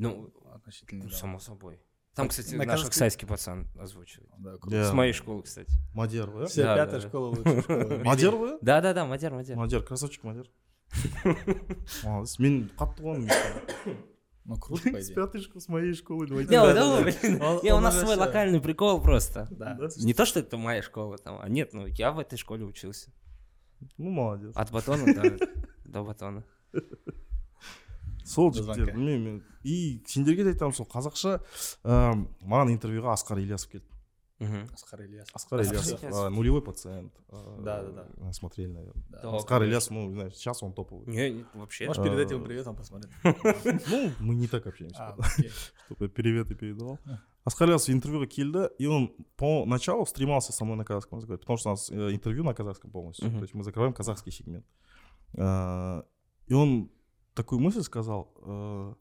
Ну, 0.00 0.32
Относительно. 0.54 1.04
ну, 1.04 1.10
само 1.10 1.38
собой. 1.38 1.78
Там, 2.14 2.28
кстати, 2.28 2.54
на 2.54 2.64
наш 2.64 2.84
аксайский 2.84 3.26
пацан 3.28 3.68
озвучивает. 3.78 4.30
Да. 4.38 4.56
Да. 4.64 4.90
С 4.90 4.92
моей 4.92 5.12
школы, 5.12 5.42
кстати. 5.42 5.70
Мадер, 5.94 6.30
да? 6.30 6.46
Вся 6.46 6.62
Да, 6.62 6.76
пятая 6.76 7.00
да, 7.00 7.02
да. 7.02 7.08
школа 7.08 7.26
лучшая 7.28 7.62
школа. 7.62 8.00
Мадер 8.04 8.34
вы? 8.34 8.58
Да-да-да, 8.62 9.04
Мадер, 9.04 9.32
Мадер. 9.32 9.56
Мадер, 9.56 9.82
красавчик 9.82 10.24
Мадер. 10.24 10.50
молодец 12.02 12.38
мен 12.40 12.70
қатты 12.76 13.02
қуандым 13.02 13.30
Ну, 14.44 14.56
круто, 14.58 14.90
по 14.90 15.00
с 15.00 15.10
пятой 15.10 15.40
школы 15.42 15.60
с 15.60 15.68
моей 15.68 15.94
школы 15.94 16.26
Не, 16.26 16.44
да, 16.46 16.74
да, 16.74 17.02
блин, 17.02 17.40
у 17.74 17.80
нас 17.80 18.00
свой 18.00 18.16
локальный 18.16 18.60
прикол 18.60 19.00
просто. 19.00 19.46
Да. 19.50 19.74
Да? 19.74 19.88
Не 19.98 20.14
то, 20.14 20.24
что 20.24 20.40
это 20.40 20.56
моя 20.56 20.82
школа, 20.82 21.16
там, 21.18 21.38
а 21.40 21.48
нет, 21.48 21.72
ну 21.74 21.86
я 21.86 22.10
в 22.10 22.18
этой 22.18 22.36
школе 22.38 22.64
учился. 22.64 23.12
ну 23.98 24.10
молодец 24.10 24.52
От 24.56 24.70
батона 24.72 25.04
до 25.84 26.02
батона. 26.02 26.44
сол 28.29 28.51
До 28.51 28.57
жігіттер 28.61 28.75
звонка. 28.75 28.91
білмеймін 28.93 29.23
мен 29.25 29.41
и 29.65 30.01
сендерге 30.05 30.43
де 30.43 30.53
айтамын 30.53 30.73
сол 30.73 30.85
қазақша 30.87 31.39
ә, 31.83 32.25
маған 32.41 32.69
интервьюға 32.77 33.13
асқар 33.17 33.39
ильясов 33.39 33.71
келді 33.71 33.85
Мгм. 34.37 34.67
Асқар 34.75 34.99
Ильясов. 35.05 35.31
асқар 35.35 35.59
Асқар 35.61 35.71
ильясов 35.71 36.03
Ильясов. 36.03 36.25
а, 36.25 36.29
нулевой 36.29 36.61
пациент 36.61 37.13
а, 37.31 37.61
Да, 37.63 37.83
да, 37.83 38.05
да. 38.17 38.33
смотрели 38.33 38.67
наверное 38.67 39.03
Да. 39.09 39.21
Да, 39.21 39.29
асқар 39.37 39.59
конечно. 39.59 39.63
ильясов 39.63 39.91
ну 39.91 40.07
не 40.09 40.13
знаю 40.13 40.31
сейчас 40.31 40.61
он 40.63 40.73
топовый 40.73 41.07
Не, 41.07 41.29
не, 41.31 41.45
вообще. 41.53 41.87
Можешь 41.87 42.03
передать 42.03 42.31
А, 42.31 42.35
ему 42.35 42.43
привет, 42.45 42.67
он 42.67 42.75
посмотрит. 42.75 43.09
ну 43.89 44.11
мы 44.19 44.35
не 44.35 44.47
так 44.47 44.67
общаемся 44.67 44.97
А, 44.99 45.15
окей. 45.17 45.51
чтобы 45.85 46.05
я 46.05 46.09
привет 46.09 46.51
и 46.51 46.55
передавал 46.55 46.99
асқар 47.45 47.67
ильясов 47.69 47.95
интервьюға 47.95 48.27
келді 48.27 48.69
и 48.77 48.87
он 48.87 49.09
по 49.37 49.65
началу 49.65 50.05
стремался 50.05 50.51
со 50.51 50.65
мной 50.65 50.75
на 50.77 50.83
казахском 50.83 51.19
разговаривать 51.19 51.41
потому 51.41 51.57
что 51.57 51.69
у 51.69 51.71
нас 51.71 51.89
э, 51.89 52.11
интервью 52.13 52.43
на 52.43 52.53
казахском 52.53 52.91
полностью 52.91 53.27
Мгм. 53.29 53.37
то 53.37 53.43
есть 53.43 53.53
мы 53.53 53.63
закрываем 53.63 53.93
казахский 53.93 54.33
сегмент 54.33 54.65
А, 55.37 56.03
и 56.47 56.53
он 56.53 56.89
такую 57.34 57.60
мысль 57.60 57.82
сказал 57.82 58.30
э, 58.42 58.94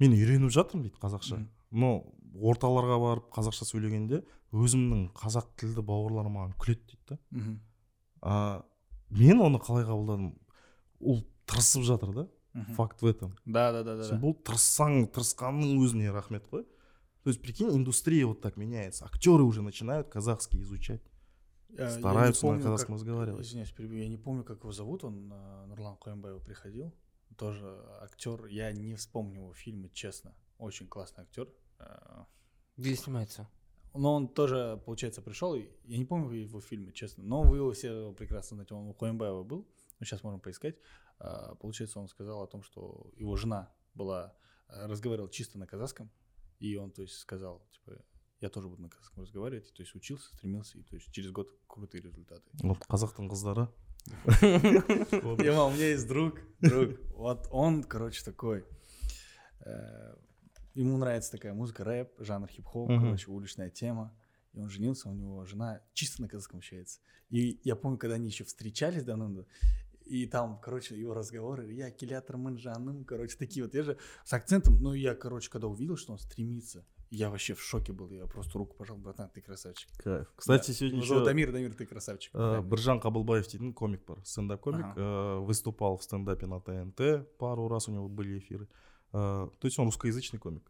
мен 0.00 0.12
үйреніп 0.12 0.50
жатырмын 0.54 0.88
дейді 0.88 1.00
қазақша 1.02 1.40
но 1.70 2.04
орталарға 2.34 2.98
барып 3.02 3.28
қазақша 3.34 3.66
сөйлегенде 3.68 4.22
өзімнің 4.54 5.08
қазақ 5.14 5.48
тілді 5.60 5.82
бауырларым 5.86 6.36
маған 6.38 6.54
күледі 6.58 6.86
дейді 6.92 7.18
да 8.22 8.64
мен 9.10 9.40
оны 9.42 9.58
қалай 9.62 9.84
қабылдадым 9.86 10.32
ол 11.00 11.24
тырысып 11.46 11.82
жатыр 11.86 12.12
да 12.14 12.28
факт 12.76 13.02
в 13.02 13.06
этом 13.06 13.36
Да, 13.44 13.72
да, 13.72 13.82
да, 13.82 13.96
да. 13.96 14.16
бұл 14.18 14.34
тырыссаң 14.46 15.08
тырысқанның 15.12 15.76
өзіне 15.82 16.12
рахмет 16.14 16.46
қой 16.50 16.64
то 17.24 17.30
есть 17.30 17.40
прикинь 17.42 17.70
индустрия 17.74 18.26
вот 18.26 18.40
так 18.40 18.56
меняется 18.56 19.04
актеры 19.04 19.42
уже 19.42 19.62
начинают 19.62 20.08
казахский 20.08 20.60
изучать 20.62 21.02
стараются 21.90 22.46
на 22.46 22.58
казахском 22.62 22.94
как- 22.94 23.02
разговаривать. 23.02 23.44
Извиняюсь, 23.46 23.72
перебью. 23.72 23.98
Я 23.98 24.08
не 24.08 24.16
помню, 24.16 24.44
как 24.44 24.60
его 24.60 24.70
зовут. 24.70 25.02
Он, 25.02 25.32
э, 25.32 25.66
Нурлан 25.66 25.96
Коембаев 25.96 26.40
приходил. 26.44 26.94
Тоже 27.36 27.66
актер. 28.00 28.46
Я 28.46 28.72
не 28.72 28.94
вспомню 28.94 29.40
его 29.42 29.54
фильмы, 29.54 29.90
честно. 29.92 30.34
Очень 30.58 30.86
классный 30.88 31.24
актер. 31.24 31.48
Э, 31.78 32.24
Где 32.76 32.94
снимается? 32.96 33.48
Но 33.94 34.14
он 34.14 34.28
тоже, 34.28 34.80
получается, 34.84 35.22
пришел. 35.22 35.54
Я 35.54 35.98
не 35.98 36.04
помню 36.04 36.30
его 36.30 36.60
фильмы, 36.60 36.92
честно. 36.92 37.22
Но 37.24 37.42
вы 37.42 37.58
его 37.58 37.72
все 37.72 38.12
прекрасно 38.12 38.56
знаете. 38.56 38.74
Он 38.74 38.88
у 38.88 38.94
Коембаева 38.94 39.42
был. 39.44 39.68
Ну, 40.00 40.06
сейчас 40.06 40.22
можем 40.24 40.40
поискать. 40.40 40.76
А, 41.18 41.54
Получается, 41.54 42.00
он 42.00 42.08
сказал 42.08 42.42
о 42.42 42.46
том, 42.46 42.62
что 42.62 43.12
его 43.16 43.36
жена 43.36 43.72
была, 43.94 44.34
э, 44.68 44.86
разговаривала 44.86 45.30
чисто 45.30 45.58
на 45.58 45.66
казахском. 45.66 46.10
И 46.58 46.76
он, 46.76 46.90
то 46.90 47.02
есть, 47.02 47.14
сказал, 47.18 47.64
типа, 47.70 48.04
я 48.40 48.48
тоже 48.48 48.68
буду 48.68 48.82
на 48.82 48.88
казахском 48.88 49.22
разговаривать. 49.22 49.72
То 49.72 49.82
есть, 49.82 49.94
учился, 49.94 50.34
стремился. 50.36 50.78
И, 50.78 50.82
то 50.82 50.96
есть, 50.96 51.12
через 51.12 51.30
год 51.30 51.48
крутые 51.68 52.02
результаты. 52.02 52.42
вот 52.62 52.78
қазақтың 52.88 53.28
қыздары 53.28 53.68
Дима, 54.26 55.64
у 55.64 55.70
меня 55.72 55.88
есть 55.90 56.06
друг, 56.08 56.38
друг. 56.60 56.98
Вот 57.16 57.48
он, 57.50 57.82
короче, 57.84 58.24
такой. 58.24 58.64
э, 59.60 60.14
Ему 60.74 60.96
нравится 60.98 61.30
такая 61.30 61.54
музыка, 61.54 61.84
рэп, 61.84 62.14
жанр 62.18 62.48
хип-хоп, 62.48 62.88
короче, 63.00 63.30
уличная 63.30 63.70
тема. 63.70 64.12
И 64.52 64.60
он 64.60 64.68
женился, 64.68 65.08
у 65.08 65.14
него 65.14 65.44
жена 65.46 65.80
чисто 65.92 66.22
на 66.22 66.28
казахском 66.28 66.58
общается. 66.58 67.00
И 67.30 67.60
я 67.64 67.76
помню, 67.76 67.98
когда 67.98 68.16
они 68.16 68.26
еще 68.28 68.44
встречались 68.44 69.04
давно, 69.04 69.44
и 70.04 70.26
там, 70.26 70.60
короче, 70.60 70.96
его 70.98 71.14
разговоры, 71.14 71.72
я 71.72 71.90
келятор 71.90 72.36
жаным, 72.58 73.04
короче, 73.04 73.36
такие 73.38 73.64
вот, 73.64 73.74
я 73.74 73.82
же 73.82 73.98
с 74.24 74.32
акцентом, 74.32 74.80
ну, 74.82 74.92
я, 74.92 75.14
короче, 75.14 75.50
когда 75.50 75.66
увидел, 75.66 75.96
что 75.96 76.12
он 76.12 76.18
стремится, 76.18 76.84
я 77.10 77.30
вообще 77.30 77.54
в 77.54 77.60
шоке 77.62 77.92
был, 77.92 78.10
я 78.10 78.26
просто 78.26 78.58
руку 78.58 78.76
пожал, 78.76 78.96
братан, 78.96 79.28
ты 79.30 79.40
красавчик. 79.40 79.88
кайф 79.98 80.32
кстати 80.36 80.68
Да. 80.68 80.72
сегодня 80.74 81.02
Его 81.02 81.14
еще 81.16 81.24
Дамир, 81.24 81.52
Дамир, 81.52 81.74
ты 81.74 81.86
красавчик. 81.86 82.32
Да. 82.32 82.60
біржан 82.62 82.98
қабылбаев 83.00 83.42
дейтін 83.50 83.72
комик 83.72 84.04
бар 84.06 84.18
стендап 84.24 84.60
комик 84.60 84.84
Ага. 84.86 85.00
э, 85.00 85.38
выступал 85.46 85.96
в 85.96 86.02
стендапе 86.02 86.46
на 86.46 86.60
тнт 86.60 87.00
пару 87.38 87.68
раз 87.68 87.88
у 87.88 87.92
него 87.92 88.08
были 88.08 88.38
эфиры 88.38 88.68
Э, 89.16 89.48
то 89.60 89.66
есть 89.68 89.78
он 89.78 89.86
русскоязычный 89.86 90.40
комик. 90.40 90.62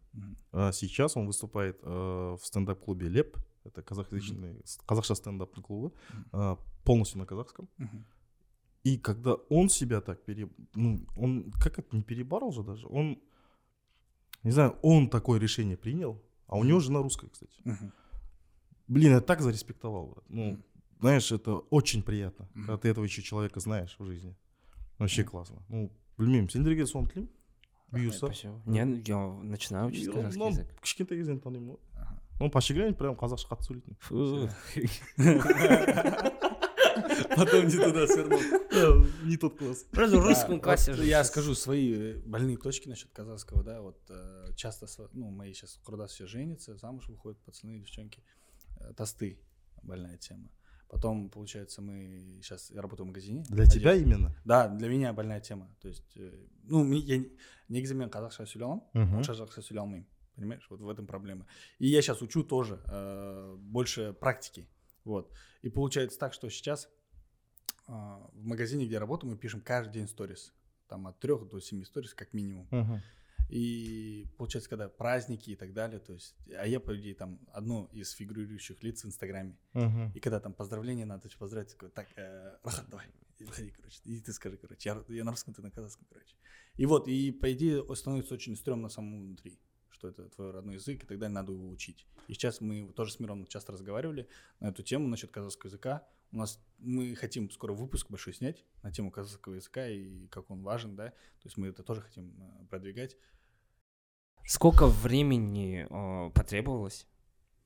А 0.53 0.71
сейчас 0.73 1.17
он 1.17 1.27
выступает 1.27 1.81
в 1.83 2.39
стендап-клубе 2.43 3.09
леп 3.09 3.39
это 3.65 3.81
казахоязычный 3.83 4.61
с- 4.65 4.79
қазақша 4.87 5.15
стендапный 5.15 5.63
клубы 5.63 5.93
Мгм. 6.13 6.25
э, 6.33 6.57
полностью 6.85 7.21
на 7.21 7.27
казахском 7.27 7.69
Мгм. 7.79 8.05
и 8.85 8.99
когда 8.99 9.35
он 9.49 9.71
себя 9.71 10.01
так 10.03 10.23
пере... 10.27 10.51
ну, 10.75 11.07
он 11.17 11.53
как 11.53 11.79
это 11.79 11.97
не 11.97 12.03
переборол 12.03 12.53
же 12.53 12.63
даже 12.63 12.87
он 12.87 13.17
не 14.44 14.52
знаю 14.52 14.76
он 14.82 15.10
такое 15.10 15.40
решение 15.40 15.76
принял 15.78 16.22
а 16.48 16.58
у 16.58 16.64
него 16.64 16.80
жена 16.80 17.02
русская 17.02 17.30
кстати 17.30 17.54
Мгм. 17.66 17.92
Блин, 18.88 19.12
я 19.12 19.22
так 19.22 19.42
зареспектовал. 19.42 20.08
брат. 20.08 20.24
Ну, 20.30 20.44
Мгм. 20.52 20.64
знаешь, 21.00 21.32
это 21.32 21.52
очень 21.70 22.02
приятно, 22.02 22.48
Мгм. 22.56 22.66
когда 22.66 22.78
ты 22.78 22.88
этого 22.90 23.06
еще 23.06 23.22
человека 23.22 23.60
знаешь 23.60 23.96
в 24.00 24.06
жизни. 24.06 24.36
Вообще 24.98 25.24
классно. 25.24 25.58
Ну, 25.70 25.92
білмеймін 26.18 26.50
сендерге 26.50 26.86
соны 26.86 27.08
тілеймін 27.14 27.30
бұйырса 27.92 28.18
Спасибо. 28.28 28.62
Не, 28.66 28.86
ну, 28.86 29.02
я 29.06 29.18
начинаю 29.44 29.88
учить 29.88 30.06
И 30.06 30.10
он- 30.10 30.16
казахский 30.16 30.40
ну, 30.40 30.50
язык. 30.50 30.68
кішкентай 30.82 31.18
кезден 31.18 31.40
танимын 31.40 31.70
ғой 31.70 31.78
Ага. 31.96 32.22
ну 32.40 32.50
почти 32.50 32.74
глянь 32.74 32.94
прям 32.96 33.16
қазақша 33.16 33.48
қатты 33.48 33.64
сөйлейтін 33.70 33.96
Фу. 34.00 34.50
Потом 37.37 37.67
не 37.67 37.77
туда 37.77 38.07
свернул. 38.07 38.41
не 39.25 39.37
тот 39.37 39.59
класс 39.59 39.85
Просто 39.91 40.19
в 40.19 40.27
русском 40.27 40.61
классе 40.61 40.95
же. 40.95 41.05
Я 41.05 41.25
скажу 41.25 41.55
свои 41.55 41.95
э, 41.95 42.23
больные 42.25 42.57
точки 42.57 42.89
насчет 42.89 43.11
казахского, 43.13 43.63
да, 43.63 43.81
вот 43.81 43.99
э, 44.09 44.53
часто, 44.57 44.87
ну, 45.13 45.31
мои 45.31 45.53
сейчас 45.53 45.81
курдас 45.85 46.13
все 46.13 46.27
женятся, 46.27 46.77
замуж 46.77 47.09
выходят 47.09 47.39
пацаны, 47.45 47.79
девчонки, 47.79 48.23
Э, 48.81 48.93
тосты, 48.93 49.39
больная 49.83 50.17
тема. 50.17 50.49
Потом, 50.89 51.29
получается, 51.29 51.83
мы 51.83 52.39
сейчас, 52.43 52.71
я 52.71 52.83
работаю 52.83 53.07
в 53.07 53.09
магазине. 53.09 53.45
для 53.49 53.67
тебя 53.67 53.95
именно 53.95 54.37
Да, 54.45 54.69
для 54.69 54.89
меня 54.89 55.13
больная 55.13 55.41
тема. 55.41 55.75
То 55.81 55.89
есть, 55.89 56.05
ну, 56.65 56.93
я 56.93 57.25
негізі 57.69 57.95
мен 57.95 58.11
қазақша 58.13 58.45
сөйлей 58.45 58.67
аламын, 58.67 59.23
жақсы 59.25 59.63
сөйлей 59.65 59.81
алмаймын. 59.81 60.07
Понимаешь, 60.37 60.67
вот 60.69 60.81
в 60.81 60.89
этом 60.89 61.07
проблема. 61.07 61.47
И 61.79 61.87
я 61.87 62.03
сейчас 62.03 62.21
учу 62.23 62.45
тоже 62.45 62.81
э, 62.85 63.57
больше 63.59 64.13
практики. 64.13 64.69
Вот. 65.05 65.33
И 65.63 65.69
получается 65.69 66.19
так, 66.19 66.33
что 66.33 66.49
сейчас 66.49 66.89
э, 67.87 67.93
в 67.93 68.45
магазине, 68.45 68.87
где 68.87 68.95
я 68.95 69.01
работаю, 69.01 69.31
мы 69.31 69.39
пишем 69.39 69.61
каждый 69.61 69.93
день 69.95 70.09
сторис. 70.09 70.53
Там 70.89 71.07
от 71.07 71.19
трех 71.21 71.49
до 71.49 71.61
семи 71.61 71.85
сторис 71.85 72.15
как 72.15 72.33
минимум. 72.33 72.69
Мгм. 72.71 73.03
И 73.51 74.27
получается, 74.39 74.71
когда 74.71 74.89
праздники 74.89 75.51
и 75.51 75.57
так 75.57 75.73
далее, 75.75 76.01
то 76.01 76.15
есть, 76.15 76.35
а 76.59 76.67
я, 76.67 76.81
по 76.81 76.97
идее, 76.97 77.15
там 77.15 77.39
одно 77.53 77.89
из 77.93 78.13
фигурирующих 78.13 78.83
лиц 78.83 79.05
в 79.05 79.07
Инстаграме. 79.07 79.57
Мгм. 79.75 80.13
И 80.15 80.21
когда 80.21 80.41
там 80.41 80.55
поздравления 80.55 81.05
надо 81.05 81.29
типа, 81.29 81.41
поздравить, 81.41 81.71
такой, 81.71 81.91
так, 81.91 82.09
э, 82.17 82.57
Рахат, 82.63 82.89
давай, 82.89 83.07
выходи, 83.41 83.71
короче, 83.71 84.01
и 84.05 84.21
ты 84.21 84.33
скажи, 84.33 84.57
короче, 84.57 84.89
я, 84.89 85.05
я 85.15 85.25
на 85.25 85.31
русском, 85.31 85.53
ты 85.53 85.63
на 85.63 85.71
казахском, 85.71 86.07
короче. 86.09 86.35
И 86.77 86.87
вот, 86.87 87.07
и 87.07 87.31
по 87.33 87.53
идее 87.53 87.85
становится 87.95 88.35
очень 88.35 88.57
стрёмно 88.57 88.89
самому 88.89 89.23
внутри, 89.25 89.59
что 89.95 90.09
это 90.09 90.29
твой 90.29 90.51
родной 90.51 90.75
язык 90.75 91.03
и 91.05 91.07
так 91.07 91.19
далее, 91.19 91.35
надо 91.35 91.53
его 91.53 91.69
учить. 91.71 92.07
И 92.29 92.35
сейчас 92.35 92.61
мы 92.61 92.93
тоже 92.93 93.13
с 93.13 93.21
Миром 93.21 93.47
часто 93.47 93.73
разговаривали 93.73 94.29
на 94.61 94.67
эту 94.69 94.83
тему, 94.83 95.09
насчет 95.09 95.31
казахского 95.31 95.69
языка. 95.69 96.07
У 96.33 96.37
нас, 96.37 96.61
мы 96.79 97.15
хотим 97.15 97.49
скоро 97.51 97.73
выпуск 97.73 98.11
большой 98.11 98.35
снять 98.35 98.65
на 98.83 98.91
тему 98.91 99.11
казахского 99.13 99.55
языка 99.55 99.87
и 99.89 100.27
как 100.27 100.51
он 100.51 100.63
важен, 100.63 100.97
да, 100.97 101.11
то 101.11 101.45
есть 101.45 101.57
мы 101.57 101.69
это 101.69 101.85
тоже 101.85 102.01
хотим 102.01 102.35
э, 102.39 102.67
продвигать. 102.67 103.17
Сколько 104.47 104.87
времени 104.89 105.87
э, 105.89 106.31
потребовалось, 106.33 107.07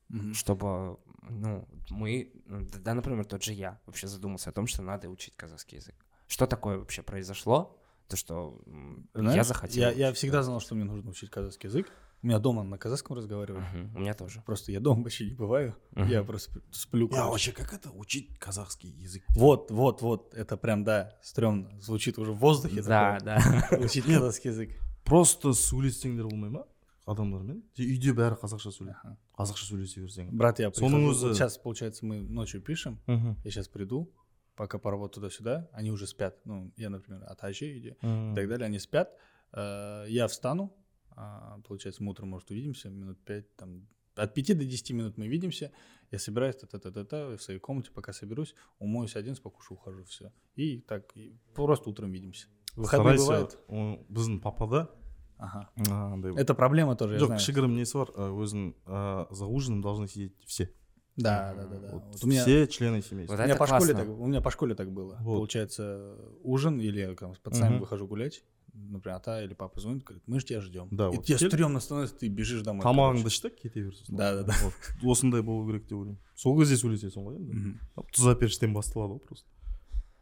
Мгм. 0.08 0.32
чтобы, 0.34 0.98
ну, 1.28 1.68
мы, 1.90 2.32
да, 2.46 2.94
например, 2.94 3.24
тот 3.26 3.42
же 3.42 3.52
я 3.52 3.80
вообще 3.86 4.06
задумался 4.06 4.50
о 4.50 4.52
том, 4.52 4.66
что 4.66 4.82
надо 4.82 5.08
учить 5.10 5.34
казахский 5.36 5.78
язык. 5.78 5.94
Что 6.26 6.46
такое 6.46 6.78
вообще 6.78 7.02
произошло? 7.02 7.78
То, 8.06 8.16
что 8.16 8.62
м, 8.66 9.08
я 9.14 9.20
Знаешь, 9.20 9.46
захотел. 9.46 9.82
Я, 9.82 9.90
я 9.90 10.12
всегда 10.14 10.42
знал, 10.42 10.60
что 10.60 10.74
мне 10.74 10.84
нужно 10.84 11.10
учить 11.10 11.30
казахский 11.30 11.68
язык. 11.68 11.92
У 12.21 12.27
меня 12.27 12.39
дома 12.39 12.63
на 12.63 12.77
казахском 12.77 13.17
разговаривают. 13.17 13.65
Мгм, 13.73 13.95
У 13.97 13.99
меня 13.99 14.13
тоже. 14.13 14.41
Просто 14.45 14.71
я 14.71 14.79
дома 14.79 15.03
вообще 15.03 15.25
не 15.25 15.33
бываю. 15.35 15.75
Мгм. 15.91 16.07
Я 16.09 16.23
просто 16.23 16.51
сп- 16.51 16.63
сплю. 16.71 17.07
Я 17.07 17.15
короче. 17.15 17.31
вообще 17.31 17.51
как 17.51 17.73
это 17.73 17.91
учить 17.91 18.37
казахский 18.39 18.89
язык 18.91 19.23
Вот, 19.35 19.71
вот, 19.71 20.01
вот. 20.01 20.33
Это 20.33 20.55
прям, 20.55 20.83
да, 20.85 21.17
стрёмно. 21.21 21.69
Звучит 21.81 22.17
уже 22.17 22.31
в 22.31 22.37
воздухе. 22.37 22.81
Да, 22.81 23.19
такое. 23.19 23.41
да. 23.71 23.77
Учить 23.85 24.05
казахский 24.05 24.51
язык. 24.51 24.69
просто 25.03 25.49
сөйлессеңдер 25.49 26.23
болмай 26.29 26.49
ма 26.49 26.65
адамдармен 27.05 27.61
Те 27.75 27.83
үйде 27.83 28.13
бәрі 28.15 28.37
қазақша 28.39 28.71
сөйлейді 28.71 28.95
Ага. 29.03 29.17
қазақша 29.37 29.65
сөйлесе 29.67 29.99
берсең 29.99 30.29
Брат, 30.31 30.59
я 30.59 30.69
Соның 30.69 31.03
прихожу. 31.03 31.11
өзі- 31.11 31.27
Вот 31.27 31.35
сейчас, 31.35 31.57
получается, 31.57 32.05
мы 32.05 32.21
ночью 32.21 32.61
пишем. 32.61 32.99
Мгм. 33.07 33.35
Я 33.43 33.51
сейчас 33.51 33.67
приду, 33.67 34.09
пока 34.55 34.77
поработаю 34.77 35.15
туда-сюда. 35.25 35.67
Они 35.73 35.91
уже 35.91 36.07
спят. 36.07 36.37
Ну, 36.45 36.71
я, 36.77 36.89
например, 36.89 37.21
от 37.27 37.43
Ажи 37.43 37.77
иди 37.77 37.95
Мгм. 38.01 38.31
и 38.31 38.35
так 38.35 38.47
далее. 38.47 38.65
Они 38.67 38.79
спят. 38.79 39.09
Э, 39.51 40.05
Я 40.07 40.27
встану. 40.27 40.71
а, 41.17 41.59
Получается, 41.67 42.03
мы 42.03 42.11
утром, 42.11 42.29
может, 42.29 42.49
увидимся 42.51 42.89
минут 42.89 43.17
пять, 43.25 43.55
там, 43.55 43.87
от 44.15 44.33
пяти 44.33 44.53
до 44.53 44.63
десяти 44.65 44.93
минут 44.93 45.17
мы 45.17 45.27
видимся. 45.27 45.71
Я 46.11 46.19
собираюсь 46.19 46.55
та-та-та-та-та 46.55 47.35
в 47.37 47.41
своей 47.41 47.59
комнате, 47.59 47.89
пока 47.93 48.13
соберусь, 48.13 48.55
умоюсь 48.79 49.15
один, 49.15 49.35
покушу, 49.35 49.73
ухожу, 49.75 50.03
все. 50.03 50.31
И 50.55 50.79
так, 50.81 51.15
и 51.17 51.35
просто 51.55 51.89
утром 51.89 52.11
видимся. 52.11 52.47
Выходной 52.75 53.17
старайся 53.17 53.25
бывает? 53.25 53.59
ы, 53.69 54.05
біздің 54.09 54.39
папада 54.41 54.89
Ага. 55.37 55.69
а, 55.89 56.13
андай 56.13 56.31
Это 56.33 56.53
проблема 56.55 56.95
тоже, 56.95 57.13
я 57.15 57.19
жоқ 57.19 57.25
знаю. 57.25 57.39
кішігірім 57.39 57.73
несі 57.75 57.97
бар 57.97 58.09
ы, 58.15 58.29
өзің 58.43 58.73
ы, 58.85 59.27
за 59.35 59.45
ужином 59.45 59.81
должны 59.83 60.07
сидеть 60.07 60.33
все 60.45 60.69
Да, 61.15 61.53
да, 61.55 61.65
да, 61.67 61.77
да. 61.79 61.89
Вот 61.93 62.03
Вот 62.13 62.23
у 62.23 62.27
меня, 62.27 62.41
все 62.41 62.65
члены 62.67 63.01
семейства 63.03 63.35
Вот 63.35 63.39
у 63.41 63.43
меня 63.43 63.53
это 63.53 63.59
по 63.59 63.67
школе 63.67 63.93
классно. 63.93 64.13
так, 64.13 64.19
у 64.21 64.25
меня 64.25 64.41
по 64.41 64.49
школе 64.51 64.73
так 64.75 64.91
было. 64.91 65.17
Вот. 65.21 65.35
Получается 65.37 66.17
ужин 66.43 66.79
или 66.79 66.99
я 67.01 67.13
там 67.15 67.35
с 67.35 67.39
пацанами 67.39 67.73
Мгм. 67.73 67.79
выхожу 67.81 68.07
гулять, 68.07 68.43
например, 68.77 69.17
ата 69.17 69.43
или 69.43 69.53
папа 69.53 69.79
звонит, 69.79 70.03
говорит, 70.03 70.23
мы 70.27 70.39
же 70.39 70.45
тебя 70.45 70.61
ждем. 70.61 70.87
Да, 70.91 71.09
и 71.09 71.15
вот 71.15 71.25
тебе 71.25 71.37
кел- 71.37 71.49
стрёмно 71.49 71.79
становится, 71.79 72.15
ты 72.15 72.27
бежишь 72.27 72.61
домой. 72.63 72.83
тамағыңды 72.83 73.21
короче. 73.21 73.27
іш 73.27 73.39
та 73.41 73.49
кете 73.49 73.79
бересің 73.81 74.15
Да, 74.17 74.35
да, 74.35 74.43
да. 74.43 74.53
Вот, 74.63 74.73
осындай 75.11 75.41
болу 75.41 75.67
керек 75.71 75.83
деп 75.87 75.97
ойлаймын 75.99 76.17
сол 76.35 76.59
кезде 76.59 76.75
сөйлесесің 76.75 77.23
ғой 77.23 77.35
енді 77.37 77.53
Мгм. 77.53 77.79
тұз 78.13 78.27
әперіштен 78.35 78.73
басталады 78.73 79.13
ғой 79.13 79.19
просто 79.27 79.47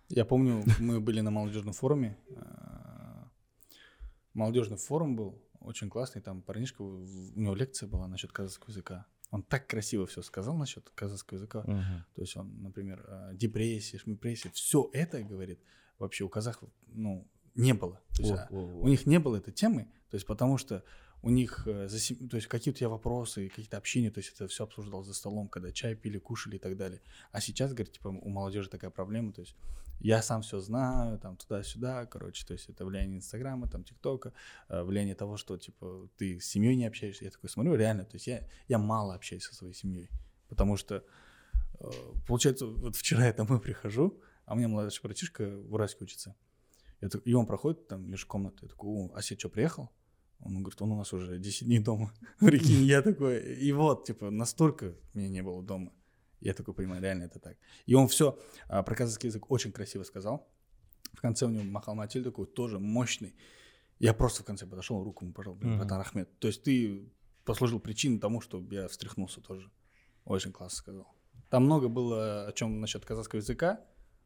Я 0.10 0.26
помню, 0.26 0.63
мы 0.80 1.00
были 1.00 1.21
на 1.21 1.32
молодежном 1.32 1.74
форуме. 1.74 2.17
э, 2.30 3.24
Молодежный 4.34 4.78
форум 4.78 5.15
был 5.15 5.41
очень 5.60 5.89
классный. 5.89 6.21
Там 6.21 6.41
парнишка, 6.41 6.84
в- 6.84 7.38
у 7.38 7.39
него 7.39 7.56
лекция 7.56 7.88
была 7.89 8.08
насчет 8.08 8.32
казахского 8.32 8.69
языка. 8.71 9.06
Он 9.30 9.43
так 9.43 9.67
красиво 9.67 10.06
все 10.06 10.21
сказал 10.21 10.58
насчет 10.58 10.89
казахского 10.95 11.38
языка. 11.38 11.63
То 12.15 12.21
есть 12.21 12.36
он, 12.38 12.62
например, 12.62 13.06
э, 13.08 13.32
депрессия, 13.36 13.97
шмипрессия, 14.00 14.52
все 14.52 14.89
это, 14.93 15.21
говорит, 15.24 15.60
вообще 16.00 16.24
у 16.26 16.30
казахов, 16.30 16.69
ну, 16.88 17.26
не 17.57 17.75
было. 17.75 18.01
То 18.14 18.23
есть, 18.23 18.33
О, 18.33 18.37
а, 18.37 18.49
о, 18.51 18.57
о. 18.57 18.83
у 18.83 18.88
них 18.88 19.07
не 19.07 19.19
было 19.19 19.37
этой 19.37 19.53
темы, 19.53 19.90
то 20.11 20.14
есть 20.14 20.27
потому 20.27 20.59
что 20.59 20.85
у 21.23 21.31
них, 21.31 21.66
э, 21.66 21.88
то 21.88 22.37
есть 22.37 22.47
какие 22.47 22.73
у 22.73 22.77
тебя 22.77 22.88
вопросы, 22.88 23.49
какие-то 23.49 23.77
общения, 23.77 24.11
то 24.11 24.19
есть 24.19 24.33
это 24.35 24.47
все 24.49 24.64
обсуждалось 24.64 25.07
за 25.07 25.14
столом, 25.14 25.49
когда 25.49 25.73
чай 25.73 25.95
пили, 25.95 26.19
кушали 26.19 26.57
и 26.57 26.59
так 26.59 26.77
далее. 26.77 27.01
А 27.33 27.40
сейчас, 27.40 27.73
говорит, 27.73 27.95
типа 27.95 28.09
у 28.09 28.29
молодежи 28.29 28.69
такая 28.69 28.90
проблема, 28.90 29.33
то 29.33 29.40
есть 29.40 29.57
я 29.99 30.23
сам 30.23 30.42
все 30.42 30.61
знаю, 30.61 31.19
там 31.19 31.37
туда-сюда, 31.37 32.07
короче, 32.07 32.47
то 32.47 32.53
есть 32.53 32.69
это 32.69 32.85
влияние 32.85 33.19
Инстаграма, 33.19 33.69
там 33.69 33.83
ТикТока, 33.83 34.33
э, 34.69 34.83
влияние 34.83 35.14
того, 35.14 35.37
что 35.37 35.57
типа 35.57 36.09
ты 36.16 36.38
с 36.38 36.47
семьей 36.47 36.77
не 36.77 36.87
общаешься. 36.87 37.25
Я 37.25 37.31
такой 37.31 37.51
смотрю, 37.51 37.75
реально, 37.75 38.05
то 38.05 38.14
есть 38.14 38.27
я, 38.27 38.47
я 38.69 38.79
мало 38.79 39.14
общаюсь 39.14 39.45
со 39.45 39.55
своей 39.55 39.75
семьей, 39.75 40.11
потому 40.49 40.77
что 40.77 41.03
э, 41.81 41.90
получается, 42.27 42.66
вот 42.66 42.95
вчера 42.95 43.27
я 43.27 43.33
домой 43.33 43.61
прихожу, 43.61 44.21
а 44.45 44.53
у 44.53 44.57
меня 44.57 44.69
младший 44.69 45.03
братишка 45.03 45.49
в 45.49 45.75
Уральске 45.75 46.05
учится. 46.05 46.37
Так- 47.00 47.26
и 47.26 47.35
он 47.35 47.46
проходит 47.46 47.88
там 47.88 48.09
между 48.09 48.26
комнатой. 48.26 48.66
Я 48.66 48.68
такой, 48.68 48.90
о, 48.90 49.12
а 49.14 49.22
что, 49.22 49.48
приехал? 49.48 49.90
Он 50.40 50.62
говорит, 50.62 50.80
он 50.82 50.92
у 50.92 50.96
нас 50.96 51.12
уже 51.12 51.38
10 51.38 51.66
дней 51.66 51.78
дома. 51.78 52.12
Прикинь, 52.40 52.85
я 52.85 53.02
такой, 53.02 53.40
и 53.54 53.72
вот, 53.72 54.04
типа, 54.04 54.30
настолько 54.30 54.94
меня 55.14 55.28
не 55.28 55.42
было 55.42 55.62
дома. 55.62 55.92
Я 56.40 56.52
такой 56.52 56.74
понимаю, 56.74 57.02
реально 57.02 57.24
это 57.24 57.38
так. 57.38 57.56
И 57.87 57.94
он 57.94 58.09
все 58.09 58.38
про 58.68 58.94
казахский 58.94 59.28
язык 59.28 59.50
очень 59.50 59.72
красиво 59.72 60.02
сказал. 60.04 60.48
В 61.14 61.20
конце 61.20 61.46
у 61.46 61.48
него 61.48 61.64
махал 61.64 61.94
Матиль 61.94 62.22
такой, 62.22 62.46
тоже 62.46 62.78
мощный. 62.78 63.35
Я 63.98 64.12
просто 64.12 64.42
в 64.42 64.46
конце 64.46 64.66
подошел, 64.66 65.02
руку 65.02 65.24
ему 65.24 65.32
пожал, 65.32 65.54
блин, 65.54 65.78
братан 65.78 66.00
Ахмед. 66.00 66.38
То 66.38 66.48
есть 66.48 66.62
ты 66.62 67.11
послужил 67.46 67.80
причиной 67.80 68.18
тому, 68.18 68.42
чтобы 68.42 68.74
я 68.74 68.88
встряхнулся 68.88 69.40
тоже. 69.40 69.70
Очень 70.26 70.52
классно 70.52 70.76
сказал. 70.76 71.14
Там 71.48 71.64
много 71.64 71.88
было 71.88 72.46
о 72.48 72.52
чем 72.52 72.80
насчет 72.80 73.04
казахского 73.06 73.38
языка, 73.38 73.80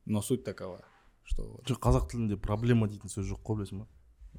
но 0.05 0.21
суть 0.23 0.43
такова, 0.43 0.85
что 1.24 1.44
вот 1.54 1.66
жоқ 1.70 1.80
қазақ 1.80 2.10
тілінде 2.12 2.38
проблема 2.38 2.88
дейтін 2.88 3.10
сөз 3.10 3.26
жоқ 3.34 3.42
қой 3.44 3.58
білесің 3.62 3.80
ба 3.80 3.88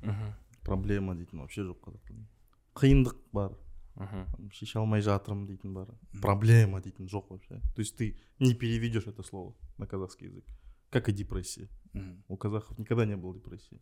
Мгм. 0.02 0.35
проблема 0.62 1.14
дейтін 1.16 1.40
вообще 1.40 1.62
жоқ 1.62 1.80
қазақ 1.85 2.02
тілінде 2.06 2.28
қиындық 2.74 3.16
бар 3.32 3.56
Мгм. 3.96 4.50
шеше 4.52 4.78
алмай 4.78 5.00
жатырмын 5.00 5.46
дейтін 5.46 5.74
бар 5.74 5.88
проблема 6.22 6.80
дейтін 6.80 7.06
жоқ 7.06 7.30
вообще 7.30 7.61
то 7.74 7.80
есть 7.82 7.96
ты 7.96 8.16
не 8.38 8.54
переведешь 8.54 9.06
это 9.06 9.22
слово 9.22 9.54
на 9.78 9.87
казахский 9.87 10.26
язык 10.28 10.44
как 10.90 11.09
и 11.09 11.12
депрессия 11.12 11.68
Мгм. 11.92 12.22
у 12.28 12.37
казахов 12.37 12.78
никогда 12.78 13.04
не 13.06 13.16
было 13.16 13.35
депрессии 13.35 13.80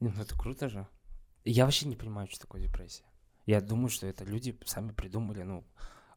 Ну, 0.00 0.10
это 0.10 0.36
круто 0.36 0.68
же. 0.68 0.86
Я 1.44 1.64
вообще 1.64 1.86
не 1.86 1.94
понимаю, 1.96 2.26
что 2.28 2.40
такое 2.40 2.60
депрессия. 2.62 3.04
Я 3.46 3.60
думаю, 3.60 3.88
что 3.88 4.06
это 4.06 4.24
люди 4.24 4.58
сами 4.64 4.90
придумали, 4.92 5.42
ну, 5.44 5.64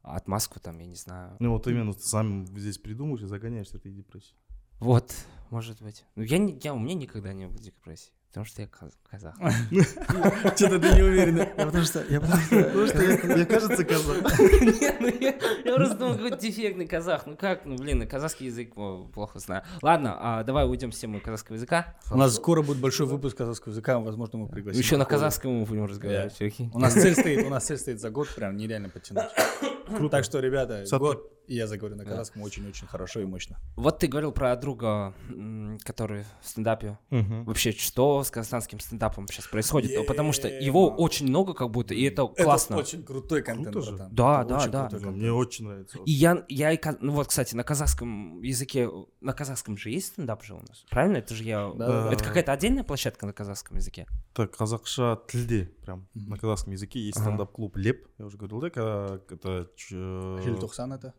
отмазку 0.02 0.60
там, 0.60 0.80
я 0.80 0.86
не 0.88 0.96
знаю. 0.96 1.38
ну 1.40 1.52
вот 1.52 1.68
именно 1.68 1.94
ты 1.94 2.00
сам 2.00 2.48
здесь 2.48 2.78
придумаешь 2.80 3.22
и 3.22 3.28
загоняешься 3.28 3.78
этой 3.78 3.92
депрессией 3.92 4.40
вот, 4.81 5.13
может 5.51 5.83
быть. 5.83 6.05
Ну, 6.17 6.23
я, 6.23 6.39
не, 6.39 6.59
я, 6.63 6.73
у 6.73 6.79
меня 6.79 6.95
никогда 6.95 7.35
не 7.35 7.47
было 7.47 7.59
депрессии, 7.59 8.13
потому 8.29 8.47
что 8.47 8.63
я 8.63 8.69
каз- 8.69 8.97
казах. 9.11 9.35
Что-то 10.57 10.79
ты 10.79 10.95
не 10.95 11.03
уверен. 11.03 11.47
Потому 11.57 11.85
что 11.85 12.03
я 12.09 12.19
мне 12.19 13.45
кажется 13.45 13.85
казах 13.85 14.39
Нет, 14.41 14.97
ну 15.01 15.09
я, 15.21 15.39
я 15.65 15.75
просто 15.75 15.99
думал, 15.99 16.15
какой 16.15 16.39
дефектный 16.39 16.87
казах. 16.87 17.27
Ну 17.27 17.37
как, 17.37 17.67
ну 17.67 17.77
блин, 17.77 18.09
казахский 18.09 18.47
язык 18.47 18.73
о, 18.79 19.07
плохо 19.13 19.39
знаю. 19.39 19.65
Ладно, 19.83 20.17
а 20.19 20.45
давай 20.45 20.67
уйдем 20.67 20.93
с 20.93 20.99
темы 20.99 21.21
казахского 21.21 21.57
языка. 21.57 21.95
У 22.11 22.17
нас 22.17 22.35
скоро 22.37 22.63
будет 22.63 22.79
большой 22.79 23.07
выпуск 23.07 23.37
казахского 23.37 23.73
языка, 23.73 23.99
возможно, 23.99 24.39
мы 24.39 24.49
пригласим. 24.49 24.81
Еще 24.81 24.97
на 24.97 25.05
казахском 25.05 25.53
мы 25.53 25.67
будем 25.67 25.85
разговаривать, 25.85 26.41
окей? 26.41 26.71
У 26.73 26.79
нас 26.79 26.95
цель 26.95 27.15
стоит, 27.15 27.47
у 27.47 27.51
нас 27.51 27.67
цель 27.67 27.77
стоит 27.77 28.01
за 28.01 28.09
год 28.09 28.35
прям 28.35 28.57
нереально 28.57 28.89
потянуть. 28.89 29.25
Так 30.11 30.25
что, 30.25 30.41
ребята, 30.41 30.87
год, 30.99 31.31
и 31.51 31.57
я 31.57 31.67
заговорю 31.67 31.97
на 31.97 32.05
казахском 32.05 32.43
очень-очень 32.43 32.87
хорошо 32.87 33.19
и 33.21 33.25
мощно. 33.25 33.59
Вот 33.75 33.99
ты 33.99 34.07
говорил 34.07 34.31
про 34.31 34.55
друга, 34.55 35.13
который 35.83 36.25
в 36.43 36.49
стендапе. 36.49 36.97
Мгм. 37.11 37.45
Вообще, 37.45 37.73
что 37.73 38.23
с 38.23 38.31
казахстанским 38.31 38.79
стендапом 38.79 39.27
сейчас 39.27 39.49
происходит? 39.49 39.91
Ну, 39.97 40.05
Потому 40.05 40.33
что 40.33 40.47
его 40.47 40.89
очень 40.89 41.27
много 41.27 41.53
как 41.55 41.71
будто, 41.71 41.93
и 41.93 42.05
это 42.05 42.29
классно. 42.29 42.75
Это 42.75 42.83
очень 42.83 43.03
крутой 43.03 43.43
контент, 43.43 43.73
Круто 43.73 43.91
же. 43.91 43.97
Да, 44.13 44.43
Это 44.43 44.49
да, 44.49 44.59
очень 44.59 44.71
да. 44.71 44.89
крутой 44.89 45.11
мне 45.11 45.33
очень 45.33 45.65
нравится 45.67 45.99
И 46.07 46.13
я, 46.13 46.45
я 46.49 46.79
ну 47.01 47.13
вот, 47.13 47.27
кстати, 47.27 47.57
на 47.57 47.65
казахском 47.65 48.41
языке, 48.43 48.89
на 49.21 49.33
казахском 49.33 49.77
же 49.77 49.91
есть 49.91 50.07
стендап 50.07 50.45
же 50.45 50.55
у 50.55 50.61
нас, 50.61 50.85
правильно? 50.89 51.17
Это 51.17 51.35
же 51.35 51.43
я... 51.43 51.73
Да, 51.75 52.13
Это 52.13 52.23
какая-то 52.23 52.53
отдельная 52.53 52.85
площадка 52.85 53.27
на 53.27 53.33
казахском 53.33 53.77
языке? 53.77 54.07
Так, 54.35 54.57
казахша 54.57 55.19
тілде 55.27 55.73
прям 55.83 56.07
на 56.15 56.39
казахском 56.39 56.73
языке 56.73 57.01
есть 57.01 57.19
стендап-клуб 57.19 57.77
Леп, 57.77 58.07
я 58.19 58.27
уже 58.27 58.37
говорил, 58.37 58.61
да, 58.61 58.69
это 58.69 59.69
Желтоқсан 59.81 60.95
это? 60.95 61.13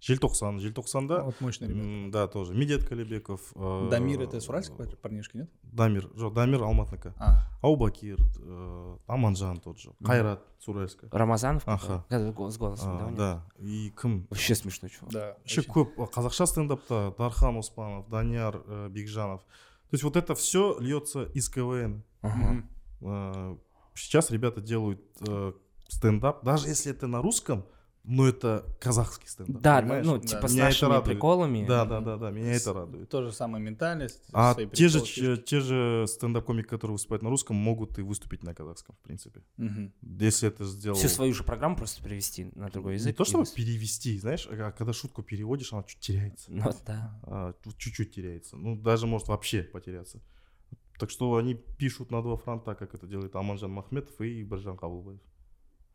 Желтоқсан, 0.00 0.58
Желтоқсанда, 0.58 1.22
Вот 1.22 1.40
мощный 1.40 1.68
ребят. 1.68 1.84
м, 1.84 2.10
да, 2.10 2.26
тоже, 2.26 2.54
Медет 2.54 2.84
Калибеков. 2.88 3.52
э, 3.54 3.88
Дамир 3.88 4.20
это 4.22 4.40
с 4.40 4.48
уральского 4.48 4.78
пар- 4.78 4.96
парнишки, 4.96 5.36
нет? 5.36 5.50
Дамир, 5.62 6.06
жоқ, 6.16 6.34
Дамир 6.34 6.62
Алматынікі. 6.64 7.12
А, 7.18 7.46
Аубакир, 7.62 8.18
э, 8.18 8.98
Аманжан 9.06 9.58
тот 9.60 9.78
же, 9.78 9.90
Қайрат 10.02 10.38
с 10.58 10.68
Уральска. 10.68 11.06
Рамазанов? 11.12 11.62
Аха. 11.66 12.04
какой? 12.08 12.32
Да, 12.34 12.50
с 12.50 12.58
голосом, 12.58 12.96
А, 12.96 12.98
да? 12.98 13.04
у 13.04 13.06
него? 13.10 13.16
да, 13.16 13.42
и 13.60 13.92
кім? 14.02 14.26
Вообще 14.28 14.54
смешной 14.56 14.90
чувак. 14.90 15.12
да. 15.12 15.36
Вообще 15.38 15.60
очень. 15.60 15.72
көп 15.72 15.88
а, 15.98 16.02
қазақша 16.20 16.46
стендапта 16.46 17.14
Дархан 17.16 17.56
Оспанов, 17.58 18.08
Данияр 18.08 18.60
э, 18.66 18.88
Бекжанов. 18.90 19.42
То 19.42 19.94
есть 19.94 20.02
вот 20.02 20.16
это 20.16 20.34
все 20.34 20.76
льется 20.80 21.24
из 21.32 21.48
КВН. 21.48 22.02
Ага. 22.22 22.36
Мгм. 22.36 22.68
Э, 23.02 23.56
Сейчас 23.94 24.30
ребята 24.32 24.60
делают 24.62 25.00
э, 25.28 25.52
стендап, 25.86 26.42
даже 26.42 26.66
если 26.68 26.90
это 26.90 27.06
на 27.06 27.20
русском, 27.22 27.62
но 28.07 28.25
это 28.25 28.65
казахский 28.79 29.27
стендап. 29.27 29.61
Да, 29.61 29.81
понимаешь? 29.81 30.05
ну, 30.05 30.17
Да. 30.17 30.27
типа 30.27 30.47
с 30.47 30.51
Меня 30.53 30.63
это 30.63 30.69
нашими 30.69 30.89
радует. 30.89 31.05
приколами. 31.05 31.65
Да, 31.67 31.85
да, 31.85 31.99
да, 31.99 32.15
да, 32.17 32.31
меня 32.31 32.53
это 32.53 32.73
радует. 32.73 33.09
То 33.09 33.21
же 33.21 33.33
самое 33.33 33.63
ментальность. 33.63 34.23
А 34.31 34.55
те 34.55 34.87
же, 34.87 35.37
те 35.37 35.59
же 35.59 36.05
стендап-комики, 36.07 36.67
которые 36.67 36.93
выступают 36.93 37.21
на 37.21 37.29
русском, 37.29 37.57
могут 37.57 37.99
и 37.99 38.01
выступить 38.01 38.43
на 38.43 38.55
казахском, 38.55 38.95
в 38.95 38.99
принципе. 38.99 39.43
Мгм. 39.57 39.93
Если 40.01 40.47
это 40.47 40.63
сделал... 40.63 40.97
Всю 40.97 41.09
свою 41.09 41.33
же 41.33 41.43
программу 41.43 41.75
просто 41.75 42.01
перевести 42.01 42.49
на 42.55 42.69
другой 42.69 42.93
язык. 42.93 43.07
Не 43.07 43.13
то, 43.13 43.25
чтобы 43.25 43.45
перевести, 43.45 44.17
знаешь, 44.19 44.47
а 44.49 44.71
когда 44.71 44.93
шутку 44.93 45.21
переводишь, 45.21 45.73
она 45.73 45.83
чуть 45.83 45.99
теряется. 45.99 46.49
Ну 46.49 46.71
да. 46.85 47.19
А, 47.23 47.53
чуть-чуть 47.77 48.15
теряется. 48.15 48.55
Ну, 48.55 48.77
даже 48.77 49.05
может 49.05 49.27
вообще 49.27 49.63
потеряться. 49.63 50.21
Так 50.97 51.09
что 51.11 51.35
они 51.35 51.53
пишут 51.53 52.09
на 52.09 52.21
два 52.23 52.37
фронта, 52.37 52.73
как 52.73 52.95
это 52.95 53.05
делает 53.05 53.35
Аманжан 53.35 53.69
Махметов 53.71 54.19
и 54.21 54.43
Баржан 54.43 54.77
Кабулбаев. 54.77 55.19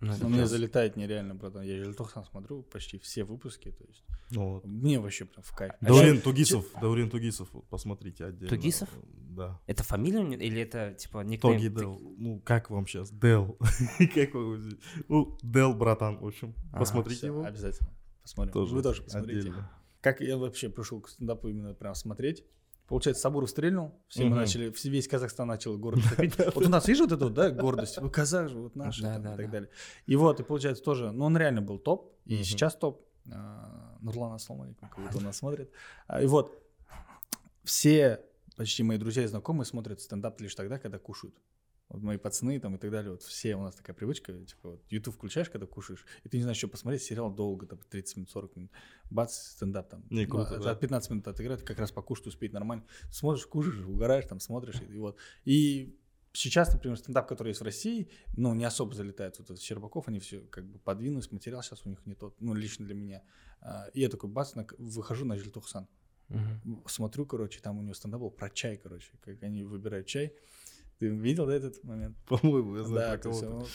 Ну, 0.02 0.12
Но 0.20 0.28
мне 0.28 0.46
залетает 0.46 0.96
нереально, 0.96 1.36
братан. 1.36 1.62
Я 1.62 1.84
Желтоқсан 1.84 2.24
смотрю 2.24 2.62
почти 2.64 2.98
все 2.98 3.22
выпуски, 3.22 3.70
то 3.70 3.84
есть 3.84 4.02
Ну, 4.30 4.54
вот. 4.54 4.64
мне 4.64 4.98
вообще 4.98 5.26
прям 5.26 5.44
в 5.44 5.52
кайф. 5.54 5.74
Даурен 5.80 6.20
Тугисов, 6.20 6.66
Даурен 6.80 7.08
Тугисов, 7.08 7.48
вот 7.52 7.68
посмотрите 7.68 8.24
отдельно. 8.24 8.48
Тугисов? 8.48 8.88
Да. 9.30 9.60
Это 9.68 9.84
фамилия 9.84 10.24
или 10.36 10.60
это 10.62 10.92
типа 10.94 11.18
никнейм? 11.20 11.56
Тоги 11.56 11.68
Дел. 11.68 12.00
Ну, 12.18 12.40
как 12.40 12.70
вам 12.70 12.84
сейчас? 12.88 13.10
Дел. 13.12 13.56
Как 14.14 14.34
вам? 14.34 14.60
Ну, 15.08 15.38
Дел, 15.42 15.72
братан, 15.72 16.18
в 16.18 16.26
общем. 16.26 16.52
Ага, 16.72 16.80
Посмотрите 16.80 17.18
Всё, 17.18 17.26
его. 17.28 17.44
Обязательно. 17.44 17.90
Посмотрим. 18.22 18.52
Тоже 18.52 18.74
Вы 18.74 18.82
тоже 18.82 19.02
посмотрите. 19.02 19.38
отдельно. 19.38 19.70
Как 20.00 20.20
я 20.20 20.36
вообще 20.36 20.68
пришел 20.68 21.00
к 21.00 21.08
стендапу 21.08 21.48
именно 21.48 21.74
прям 21.74 21.94
смотреть. 21.94 22.44
Получается, 22.92 23.22
Сабуров 23.22 23.48
стрельнул, 23.48 23.98
все 24.06 24.24
мы 24.26 24.36
начали, 24.36 24.70
весь 24.84 25.08
Казахстан 25.08 25.48
начал 25.48 25.78
гордость 25.78 26.10
топить. 26.14 26.36
Вот 26.54 26.66
у 26.66 26.68
нас, 26.68 26.86
видишь, 26.86 27.00
вот 27.00 27.18
вот, 27.18 27.32
да, 27.32 27.48
гордость, 27.48 27.96
вы 27.96 28.10
казах 28.10 28.50
же, 28.50 28.58
вот 28.58 28.76
наши, 28.76 29.00
и 29.00 29.04
так 29.04 29.22
да. 29.22 29.34
далее. 29.34 29.70
И 30.04 30.14
вот, 30.14 30.40
и 30.40 30.42
получается 30.42 30.84
тоже, 30.84 31.10
ну, 31.10 31.24
он 31.24 31.34
реально 31.38 31.62
был 31.62 31.78
топ, 31.78 32.14
и 32.26 32.44
сейчас 32.44 32.76
топ. 32.76 33.02
А, 33.32 33.96
Нурлан, 34.02 34.32
алейкум, 34.34 34.90
кого-то 34.90 35.20
нас 35.20 35.38
смотрит. 35.38 35.70
А, 36.06 36.20
И 36.20 36.26
вот, 36.26 36.62
все 37.64 38.20
почти 38.58 38.82
мои 38.82 38.98
друзья 38.98 39.22
и 39.22 39.26
знакомые 39.26 39.64
смотрят 39.64 40.02
стендап 40.02 40.38
лишь 40.42 40.54
тогда, 40.54 40.78
когда 40.78 40.98
кушают. 40.98 41.34
Вот 41.92 42.02
мои 42.02 42.16
пацаны 42.16 42.58
там 42.58 42.74
и 42.74 42.78
так 42.78 42.90
далее, 42.90 43.10
вот 43.10 43.22
все 43.22 43.54
у 43.54 43.62
нас 43.62 43.74
такая 43.74 43.94
привычка, 43.94 44.32
типа 44.32 44.70
вот 44.70 44.82
YouTube 44.88 45.14
включаешь, 45.14 45.50
когда 45.50 45.66
кушаешь, 45.66 46.06
и 46.24 46.28
ты 46.28 46.38
не 46.38 46.42
знаешь, 46.42 46.56
что 46.56 46.68
посмотреть, 46.68 47.02
сериал 47.02 47.30
долго, 47.30 47.66
там 47.66 47.78
30 47.90 48.16
минут, 48.16 48.30
40 48.30 48.56
минут, 48.56 48.70
бац, 49.10 49.34
стендап 49.34 49.90
там. 49.90 50.02
Не, 50.10 50.26
круто, 50.26 50.58
за 50.58 50.70
да. 50.70 50.74
15 50.74 51.10
минут 51.10 51.28
отыграть, 51.28 51.64
как 51.64 51.78
раз 51.78 51.92
покушать, 51.92 52.26
успеть 52.26 52.52
нормально. 52.52 52.84
Смотришь, 53.10 53.46
кушаешь, 53.46 53.84
угораешь, 53.84 54.24
там 54.24 54.40
смотришь, 54.40 54.80
и, 54.80 54.94
и 54.94 54.98
вот. 54.98 55.18
И 55.44 55.98
сейчас, 56.32 56.72
например, 56.72 56.96
стендап, 56.96 57.28
который 57.28 57.48
есть 57.48 57.60
в 57.60 57.64
России, 57.64 58.08
ну, 58.36 58.54
не 58.54 58.64
особо 58.64 58.94
залетает. 58.94 59.38
Вот 59.38 59.50
этот 59.50 59.60
Щербаков, 59.62 60.08
они 60.08 60.18
все 60.18 60.40
как 60.40 60.64
бы 60.64 60.78
подвинулись, 60.78 61.30
материал 61.30 61.62
сейчас 61.62 61.84
у 61.84 61.90
них 61.90 62.04
не 62.06 62.14
тот, 62.14 62.40
ну, 62.40 62.54
лично 62.54 62.86
для 62.86 62.94
меня. 62.94 63.22
А, 63.60 63.88
И 63.92 64.00
я 64.00 64.08
такой, 64.08 64.30
бац, 64.30 64.54
на- 64.54 64.66
выхожу 64.78 65.26
на 65.26 65.36
Жильтухсан. 65.36 65.86
Мгм. 66.28 66.82
Смотрю, 66.86 67.26
короче, 67.26 67.60
там 67.60 67.78
у 67.78 67.82
него 67.82 67.92
стендап 67.92 68.20
был 68.22 68.30
про 68.30 68.48
чай, 68.48 68.78
короче, 68.78 69.10
как 69.20 69.42
они 69.42 69.64
выбирают 69.64 70.06
чай. 70.06 70.32
Ты 71.02 71.08
видел 71.08 71.46
да, 71.46 71.54
этот 71.54 71.82
момент? 71.82 72.16
По-моему, 72.28 72.76
я 72.76 72.84
знаю 72.84 73.06
Да, 73.08 73.18
про 73.18 73.22
кого-то. 73.22 73.66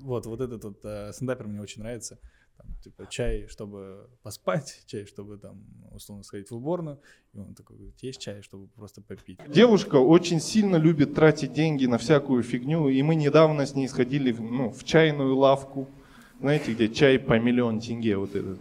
вот, 0.00 0.26
вот 0.26 0.40
этот 0.42 0.64
вот 0.64 0.84
э, 0.84 1.12
стендапер 1.14 1.46
мне 1.46 1.62
очень 1.62 1.80
нравится. 1.80 2.18
Там, 2.58 2.66
типа 2.84 3.06
чай, 3.08 3.46
чтобы 3.48 4.10
поспать, 4.22 4.82
чай, 4.86 5.06
чтобы 5.06 5.38
там 5.38 5.64
условно 5.92 6.24
сходить 6.24 6.50
в 6.50 6.54
уборную. 6.54 7.00
И 7.32 7.38
он 7.38 7.54
такой 7.54 7.76
говорит, 7.76 7.94
есть 8.02 8.20
чай, 8.20 8.42
чтобы 8.42 8.66
просто 8.68 9.00
попить. 9.00 9.38
Девушка 9.48 9.96
очень 9.96 10.40
сильно 10.40 10.76
любит 10.76 11.14
тратить 11.14 11.54
деньги 11.54 11.86
на 11.86 11.96
всякую 11.96 12.42
фигню, 12.42 12.90
и 12.90 13.00
мы 13.02 13.14
недавно 13.14 13.64
с 13.64 13.74
ней 13.74 13.88
сходили 13.88 14.30
в, 14.30 14.42
ну, 14.42 14.70
в 14.70 14.84
чайную 14.84 15.34
лавку, 15.34 15.88
знаете, 16.38 16.74
где 16.74 16.90
чай 16.90 17.18
по 17.18 17.38
миллион 17.38 17.80
тенге 17.80 18.18
вот 18.18 18.34
этот. 18.34 18.58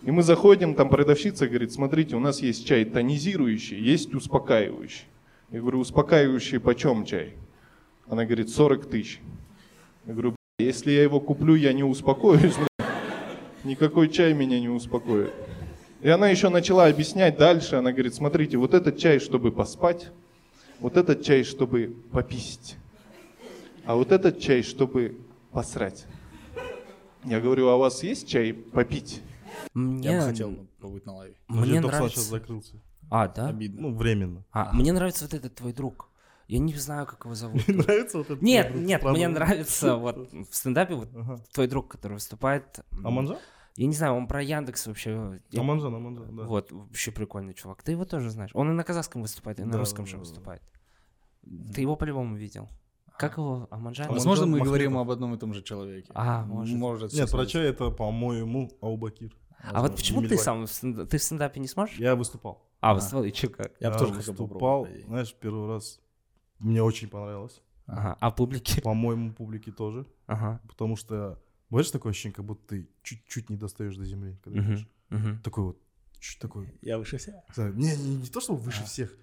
И 0.00 0.10
мы 0.10 0.22
заходим, 0.22 0.74
там 0.74 0.88
продавщица 0.88 1.46
говорит, 1.46 1.70
смотрите, 1.70 2.16
у 2.16 2.20
нас 2.20 2.40
есть 2.40 2.66
чай 2.66 2.86
тонизирующий, 2.86 3.78
есть 3.78 4.14
успокаивающий. 4.14 5.04
Я 5.52 5.60
говорю, 5.60 5.80
успокаивающий 5.80 6.58
почем 6.58 7.04
чай? 7.04 7.34
Она 8.06 8.24
говорит, 8.24 8.48
40 8.48 8.86
тысяч. 8.86 9.20
Я 10.06 10.14
говорю, 10.14 10.30
«Бля, 10.30 10.66
если 10.66 10.92
я 10.92 11.02
его 11.02 11.20
куплю, 11.20 11.54
я 11.54 11.74
не 11.74 11.84
успокоюсь. 11.84 12.56
бля. 12.56 12.86
Никакой 13.62 14.08
чай 14.08 14.32
меня 14.32 14.58
не 14.58 14.70
успокоит. 14.70 15.30
И 16.00 16.08
она 16.08 16.30
еще 16.30 16.48
начала 16.48 16.86
объяснять 16.86 17.36
дальше. 17.36 17.76
Она 17.76 17.92
говорит, 17.92 18.14
смотрите, 18.14 18.56
вот 18.56 18.72
этот 18.72 18.96
чай, 18.96 19.18
чтобы 19.20 19.52
поспать, 19.52 20.10
вот 20.80 20.96
этот 20.96 21.22
чай, 21.22 21.44
чтобы 21.44 21.94
пописить, 22.10 22.76
а 23.84 23.94
вот 23.94 24.10
этот 24.10 24.40
чай, 24.40 24.62
чтобы 24.62 25.18
посрать. 25.52 26.06
Я 27.24 27.40
говорю, 27.40 27.68
а 27.68 27.76
у 27.76 27.78
вас 27.78 28.02
есть 28.02 28.26
чай 28.26 28.54
попить? 28.54 29.20
Мне, 29.74 30.08
Я 30.08 30.20
бы 30.20 30.26
хотел 30.26 30.56
побыть 30.80 31.04
на 31.04 31.14
лаве. 31.14 31.34
мне 31.48 31.78
сейчас 31.78 31.84
нравится... 31.84 32.20
закрылся. 32.20 32.76
А, 33.14 33.28
да? 33.28 33.48
Обидно. 33.48 33.82
Ну, 33.82 33.94
временно. 33.94 34.44
А, 34.52 34.72
мне 34.72 34.92
нравится 34.92 35.24
вот 35.24 35.34
этот 35.34 35.54
твой 35.54 35.72
друг. 35.72 36.08
Я 36.48 36.58
не 36.58 36.74
знаю, 36.74 37.06
как 37.06 37.24
его 37.24 37.34
зовут. 37.34 37.62
Мне 37.68 37.76
нравится 37.78 38.18
вот 38.18 38.26
этот... 38.26 38.42
Нет, 38.42 38.74
нет, 38.74 39.00
странный- 39.00 39.12
мне 39.16 39.28
нравится 39.28 39.96
вот 39.96 40.32
в 40.32 40.54
стендапе 40.54 40.94
вот 40.94 41.08
Ага. 41.14 41.38
твой 41.52 41.66
друг, 41.66 41.88
который 41.88 42.14
выступает. 42.14 42.80
Аманжа? 43.04 43.38
Я 43.76 43.86
не 43.86 43.94
знаю, 43.94 44.14
он 44.14 44.26
про 44.26 44.42
Яндекс 44.42 44.86
вообще. 44.86 45.40
Аманжан, 45.56 45.94
Аманжан, 45.94 46.36
да. 46.36 46.42
Вот, 46.44 46.72
вообще 46.72 47.10
прикольный 47.10 47.54
чувак. 47.54 47.82
Ты 47.82 47.92
его 47.92 48.04
тоже 48.04 48.30
знаешь. 48.30 48.50
Он 48.54 48.70
и 48.70 48.72
на 48.72 48.82
казахском 48.84 49.22
выступает, 49.22 49.60
и 49.60 49.64
на 49.64 49.72
Да, 49.72 49.78
русском 49.78 50.04
да, 50.04 50.10
же 50.10 50.16
да. 50.16 50.20
выступает. 50.20 50.62
Ты 51.74 51.80
его 51.80 51.96
по-любому 51.96 52.36
видел. 52.36 52.68
Как 53.18 53.36
его? 53.38 53.68
Аманжан? 53.70 54.06
Аманжан 54.06 54.08
Возможно, 54.14 54.44
мы 54.46 54.50
Махметов. 54.52 54.68
говорим 54.68 54.98
об 54.98 55.10
одном 55.10 55.34
и 55.34 55.38
том 55.38 55.54
же 55.54 55.62
человеке. 55.62 56.10
А, 56.14 56.44
может. 56.44 56.76
Может. 56.76 57.12
Нет, 57.12 57.30
про 57.30 57.46
чай 57.46 57.66
это, 57.68 57.90
по-моему, 57.90 58.70
Аубакир. 58.80 59.34
А 59.62 59.80
вот 59.80 59.96
почему 59.96 60.22
ты 60.22 60.36
сам 60.36 60.66
ты 60.66 61.18
в 61.18 61.22
стендапе 61.22 61.60
не 61.60 61.68
сможешь? 61.68 61.98
Я 61.98 62.16
выступал. 62.16 62.68
А, 62.82 62.94
выступал, 62.94 63.24
и 63.24 63.32
чё 63.32 63.48
как? 63.48 63.72
Я 63.80 63.90
бы 63.90 63.98
тоже 63.98 64.12
выступал, 64.12 64.86
знаешь, 65.06 65.34
первый 65.40 65.68
раз. 65.68 66.00
Мне 66.58 66.82
очень 66.82 67.08
понравилось. 67.08 67.62
Ага. 67.86 68.16
А 68.20 68.30
публике? 68.30 68.80
По-моему, 68.82 69.32
публике 69.32 69.72
тоже. 69.72 70.04
Ага. 70.26 70.60
Потому 70.68 70.96
что, 70.96 71.40
бываешь 71.70 71.90
такое 71.90 72.10
ощущение, 72.10 72.34
как 72.34 72.44
будто 72.44 72.66
ты 72.68 72.88
чуть-чуть 73.02 73.50
не 73.50 73.56
достаешь 73.56 73.96
до 73.96 74.04
земли. 74.04 74.36
Когда 74.44 74.60
Мгм, 74.60 74.72
идешь? 74.74 74.88
мгм. 75.10 75.38
Такой 75.42 75.64
вот, 75.64 75.78
чуть 76.18 76.38
такой, 76.40 76.72
Я 76.82 76.98
выше 76.98 77.18
всех. 77.18 77.34
не 77.56 77.64
не, 77.72 77.96
не, 77.96 78.16
не 78.16 78.26
то, 78.28 78.40
чтобы 78.40 78.58
выше 78.60 78.78
Ага. 78.80 78.86
всех, 78.88 79.16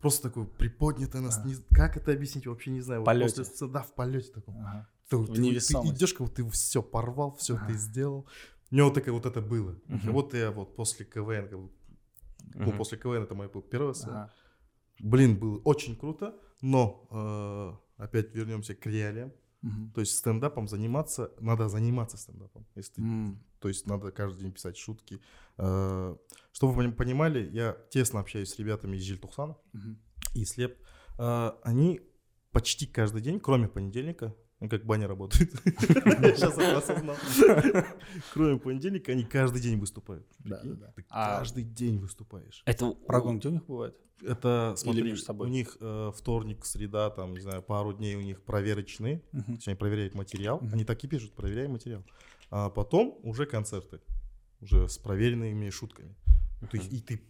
просто 0.00 0.28
такой 0.28 0.46
приподнятый 0.46 1.20
нас, 1.20 1.38
Ага. 1.38 1.48
не- 1.48 1.56
как 1.74 1.96
это 1.96 2.12
объяснить, 2.12 2.46
вообще 2.46 2.70
не 2.70 2.80
знаю. 2.80 3.00
Вот 3.00 3.06
Полете. 3.06 3.28
после 3.28 3.44
сцены- 3.44 3.72
да, 3.72 3.82
в 3.82 3.94
полете 3.94 4.32
таком. 4.32 4.56
Ага. 4.58 4.88
Ты, 5.08 5.16
В 5.18 5.26
ты- 5.34 5.42
идешь, 5.42 6.12
как 6.14 6.26
будто 6.26 6.42
ты 6.42 6.50
все 6.50 6.82
порвал, 6.82 7.36
все 7.36 7.54
Ага. 7.54 7.66
ты 7.68 7.74
сделал. 7.74 8.26
У 8.70 8.74
него 8.76 8.90
такое 8.90 9.12
вот 9.14 9.26
это 9.26 9.40
было. 9.40 9.76
Мгм. 9.86 10.12
Вот 10.12 10.34
я 10.34 10.50
вот 10.50 10.74
после 10.76 11.04
КВН, 11.04 11.48
как 11.48 11.58
бы, 11.60 11.70
ну, 12.54 12.72
после 12.72 12.98
КВН 12.98 13.22
это 13.22 13.34
моя 13.34 13.48
была 13.50 13.62
первая 13.62 13.94
сцена. 13.94 14.24
Ага. 14.24 14.32
Блин, 15.00 15.36
было 15.38 15.58
очень 15.64 15.96
круто, 15.96 16.38
но 16.62 17.06
э, 17.98 18.02
опять 18.02 18.34
вернемся 18.34 18.74
к 18.74 18.86
реалиям. 18.86 19.32
Мгм. 19.62 19.92
То 19.92 20.00
есть 20.00 20.16
стендапом 20.16 20.68
заниматься, 20.68 21.32
надо 21.40 21.68
заниматься 21.68 22.16
стендапом. 22.18 22.66
Если 22.76 23.02
М. 23.02 23.42
то 23.60 23.68
есть 23.68 23.86
надо 23.86 24.12
каждый 24.12 24.42
день 24.42 24.52
писать 24.52 24.76
шутки. 24.76 25.20
Э, 25.58 26.16
чтобы 26.52 26.74
вы 26.74 26.82
пони- 26.84 26.92
понимали, 26.92 27.48
я 27.50 27.76
тесно 27.90 28.20
общаюсь 28.20 28.50
с 28.50 28.58
ребятами 28.58 28.96
из 28.96 29.02
Жильтухсана 29.02 29.56
Мгм. 29.72 29.98
и 30.34 30.44
Слеп. 30.44 30.78
Э, 31.18 31.52
они 31.62 32.00
почти 32.52 32.86
каждый 32.86 33.20
день, 33.22 33.40
кроме 33.40 33.68
понедельника, 33.68 34.34
ну, 34.64 34.68
как 34.70 34.84
баня 34.84 35.06
работает. 35.06 35.52
Я 35.64 36.34
сейчас 36.36 36.58
осознал. 36.58 37.16
Кроме 38.32 38.58
понедельника, 38.58 39.12
они 39.12 39.24
каждый 39.24 39.60
день 39.60 39.78
выступают. 39.78 40.26
Да, 40.38 40.60
да. 40.64 40.92
Ты 40.96 41.04
А- 41.10 41.38
каждый 41.38 41.64
день 41.64 41.98
выступаешь. 41.98 42.62
Это 42.64 42.92
Прогон 43.06 43.38
где 43.38 43.48
у 43.48 43.52
них 43.52 43.66
бывает? 43.66 43.96
Это, 44.22 44.74
смотри, 44.76 45.14
у 45.28 45.46
них 45.46 45.76
э, 45.80 46.12
вторник, 46.16 46.64
среда, 46.64 47.10
там, 47.10 47.34
не 47.34 47.40
знаю, 47.40 47.62
пару 47.62 47.92
дней 47.92 48.16
у 48.16 48.20
них 48.22 48.42
проверочные. 48.42 49.18
То 49.32 49.44
есть 49.48 49.68
они 49.68 49.76
проверяют 49.76 50.14
материал. 50.14 50.60
Они 50.72 50.84
так 50.84 51.02
и 51.04 51.08
пишут, 51.08 51.34
проверяем 51.34 51.72
материал. 51.72 52.02
А 52.50 52.70
потом 52.70 53.18
уже 53.22 53.44
концерты. 53.44 54.00
Уже 54.60 54.88
с 54.88 54.96
проверенными 54.96 55.68
шутками. 55.68 56.14
Ну, 56.60 56.68
и 56.72 57.00
ты 57.00 57.20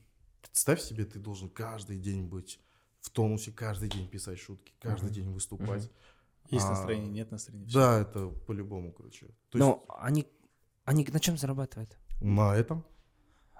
представь 0.42 0.80
себе, 0.80 1.04
ты 1.04 1.18
должен 1.18 1.48
каждый 1.48 1.98
день 1.98 2.22
быть 2.26 2.60
в 3.00 3.10
тонусе, 3.10 3.50
каждый 3.50 3.88
день 3.88 4.08
писать 4.08 4.38
шутки, 4.38 4.72
каждый 4.78 5.10
день 5.10 5.30
выступать. 5.30 5.90
Есть 6.50 6.66
А, 6.66 6.70
настроение, 6.70 7.10
нет 7.10 7.30
настроения. 7.30 7.66
всё. 7.66 7.78
Да, 7.78 8.00
это 8.00 8.28
по-любому, 8.46 8.92
короче. 8.92 9.26
То 9.50 9.58
есть 9.58 9.60
Но 9.60 9.84
они, 9.98 10.26
они 10.84 11.06
на 11.12 11.20
чем 11.20 11.36
зарабатывают? 11.36 11.96
на 12.20 12.54
этом, 12.54 12.84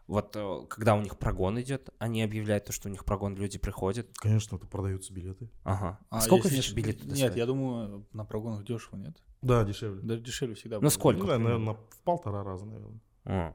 Вот 0.07 0.37
э, 0.37 0.67
когда 0.69 0.95
у 0.95 1.01
них 1.01 1.17
прогон 1.19 1.59
идет, 1.61 1.89
они 1.99 2.23
объявляют 2.23 2.67
то, 2.67 2.73
что 2.73 2.89
у 2.89 2.93
них 2.93 3.05
прогон, 3.07 3.37
люди 3.37 3.59
приходят. 3.59 4.07
конечно, 4.19 4.57
это 4.57 4.67
продаются 4.67 5.15
билеты. 5.15 5.51
Ага. 5.65 5.99
А 6.11 6.21
Сколько 6.21 6.49
не 6.49 6.57
же 6.57 6.61
ошибаюсь- 6.61 6.87
билет 6.99 7.05
Нет, 7.07 7.17
стоит? 7.17 7.37
я 7.37 7.47
думаю, 7.47 8.07
на 8.13 8.25
прогонах 8.27 8.65
дешево, 8.65 8.97
нет? 8.97 9.17
Да, 9.41 9.65
дешевле. 9.65 10.03
Даже 10.03 10.21
дешевле 10.23 10.55
всегда. 10.55 10.77
Ну, 10.77 10.83
будет. 10.83 10.93
сколько? 10.93 11.23
Знаю, 11.25 11.41
наверное, 11.41 11.75
в 11.75 12.01
полтора 12.05 12.45
раза, 12.45 12.67
наверное. 12.67 13.01
А. 13.25 13.55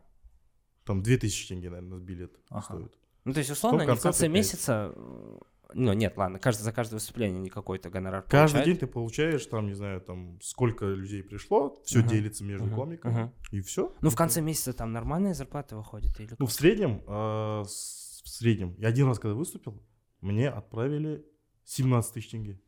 Там 0.85 1.03
2000 1.03 1.47
тенге, 1.49 1.69
наверное, 1.69 1.99
билет 1.99 2.33
Ага. 2.49 2.61
стоит. 2.63 2.93
Ну, 3.25 3.33
то 3.33 3.39
есть, 3.39 3.51
условно, 3.51 3.83
Ну, 3.83 3.89
они 3.91 3.99
в 3.99 4.01
конце 4.01 4.27
месяца... 4.27 4.93
Ну, 5.73 5.93
нет, 5.93 6.17
ладно, 6.17 6.39
каждый, 6.39 6.63
за 6.63 6.71
каждое 6.73 6.95
выступление 6.95 7.37
они 7.39 7.49
какой-то 7.49 7.89
гонорар 7.91 8.23
Каждый 8.23 8.55
получают. 8.55 8.65
день 8.65 8.77
ты 8.77 8.87
получаешь, 8.87 9.45
там, 9.45 9.67
не 9.67 9.73
знаю, 9.73 10.01
там, 10.01 10.39
сколько 10.41 10.85
людей 10.85 11.21
пришло, 11.23 11.79
все 11.85 11.99
Мгм. 11.99 12.07
делится 12.07 12.43
между 12.43 12.65
Мгм. 12.65 12.75
комиками, 12.75 13.13
Мгм. 13.13 13.33
и 13.51 13.61
все. 13.61 13.93
Ну, 14.01 14.09
в 14.09 14.15
конце 14.15 14.41
месяца 14.41 14.73
там 14.73 14.91
нормальная 14.93 15.33
зарплата 15.35 15.77
выходит? 15.77 16.19
Или... 16.19 16.35
Ну, 16.39 16.47
в 16.47 16.51
среднем, 16.51 17.03
а, 17.05 17.63
в 17.63 17.69
среднем, 18.29 18.73
я 18.79 18.87
один 18.87 19.05
раз, 19.07 19.19
когда 19.19 19.35
выступил, 19.35 19.79
мне 20.21 20.49
отправили 20.49 21.23
17 21.65 22.13
тысяч 22.13 22.31
тенге. 22.31 22.59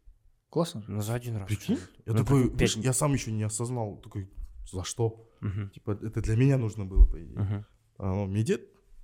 Классно. 0.50 0.84
Ну, 0.88 1.02
за 1.02 1.16
один 1.16 1.38
раз. 1.38 1.48
Прикинь? 1.48 1.80
Я 2.06 2.14
Ну, 2.14 2.20
такой, 2.20 2.50
пять- 2.52 2.76
я 2.76 2.94
сам 2.94 3.14
еще 3.14 3.32
не 3.32 3.44
осознал, 3.44 3.98
такой, 3.98 4.30
за 4.72 4.84
что? 4.84 5.28
Мгм, 5.40 5.72
Типа, 5.72 5.92
это 6.04 6.22
для 6.22 6.36
меня 6.36 6.58
нужно 6.58 6.86
было, 6.86 7.06
по 7.06 7.18
идее. 7.24 7.40
мгм. 7.40 7.66
А, 7.98 8.06
ну, 8.14 8.26
мне 8.28 8.44
дед, 8.44 8.62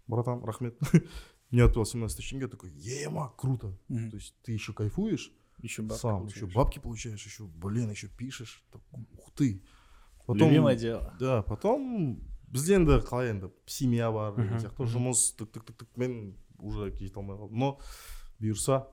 братан, 0.08 0.44
Рахмет, 0.44 0.78
мне 1.51 1.65
отправил 1.65 1.87
17 1.87 2.17
тысяч 2.17 2.31
тенге, 2.31 2.45
я 2.47 2.49
такой, 2.51 2.71
ема, 2.71 3.33
круто. 3.37 3.77
Мгм. 3.89 4.11
То 4.11 4.17
есть 4.17 4.35
ты 4.43 4.53
еще 4.53 4.73
кайфуешь, 4.73 5.33
Еще 5.63 5.83
бабки 5.83 6.01
сам, 6.01 6.19
получаешь. 6.19 6.37
еще 6.43 6.47
бабки 6.55 6.79
получаешь, 6.79 7.25
еще, 7.27 7.45
блин, 7.45 7.91
еще 7.91 8.09
пишешь. 8.09 8.65
Так, 8.73 8.83
ух 9.17 9.31
ты. 9.35 9.63
Любимое 10.29 10.77
дело. 10.77 11.15
Да, 11.21 11.43
потом 11.43 12.21
бізде 12.53 12.75
енді 12.75 12.93
қалай 13.09 13.31
енді 13.31 13.47
семья 13.67 14.11
бар 14.13 14.35
деген 14.37 14.55
Мгм, 14.55 14.61
сияқты 14.61 14.83
мгм. 14.85 14.93
жұмыс 14.93 15.37
тік 15.39 15.53
тік 15.53 15.65
тік 15.65 15.77
тік 15.79 15.89
мен 15.97 16.35
уже 16.59 16.91
кете 16.91 17.17
алмай 17.17 17.37
қалдым 17.37 17.57
но 17.59 17.79
бұйырса 18.41 18.87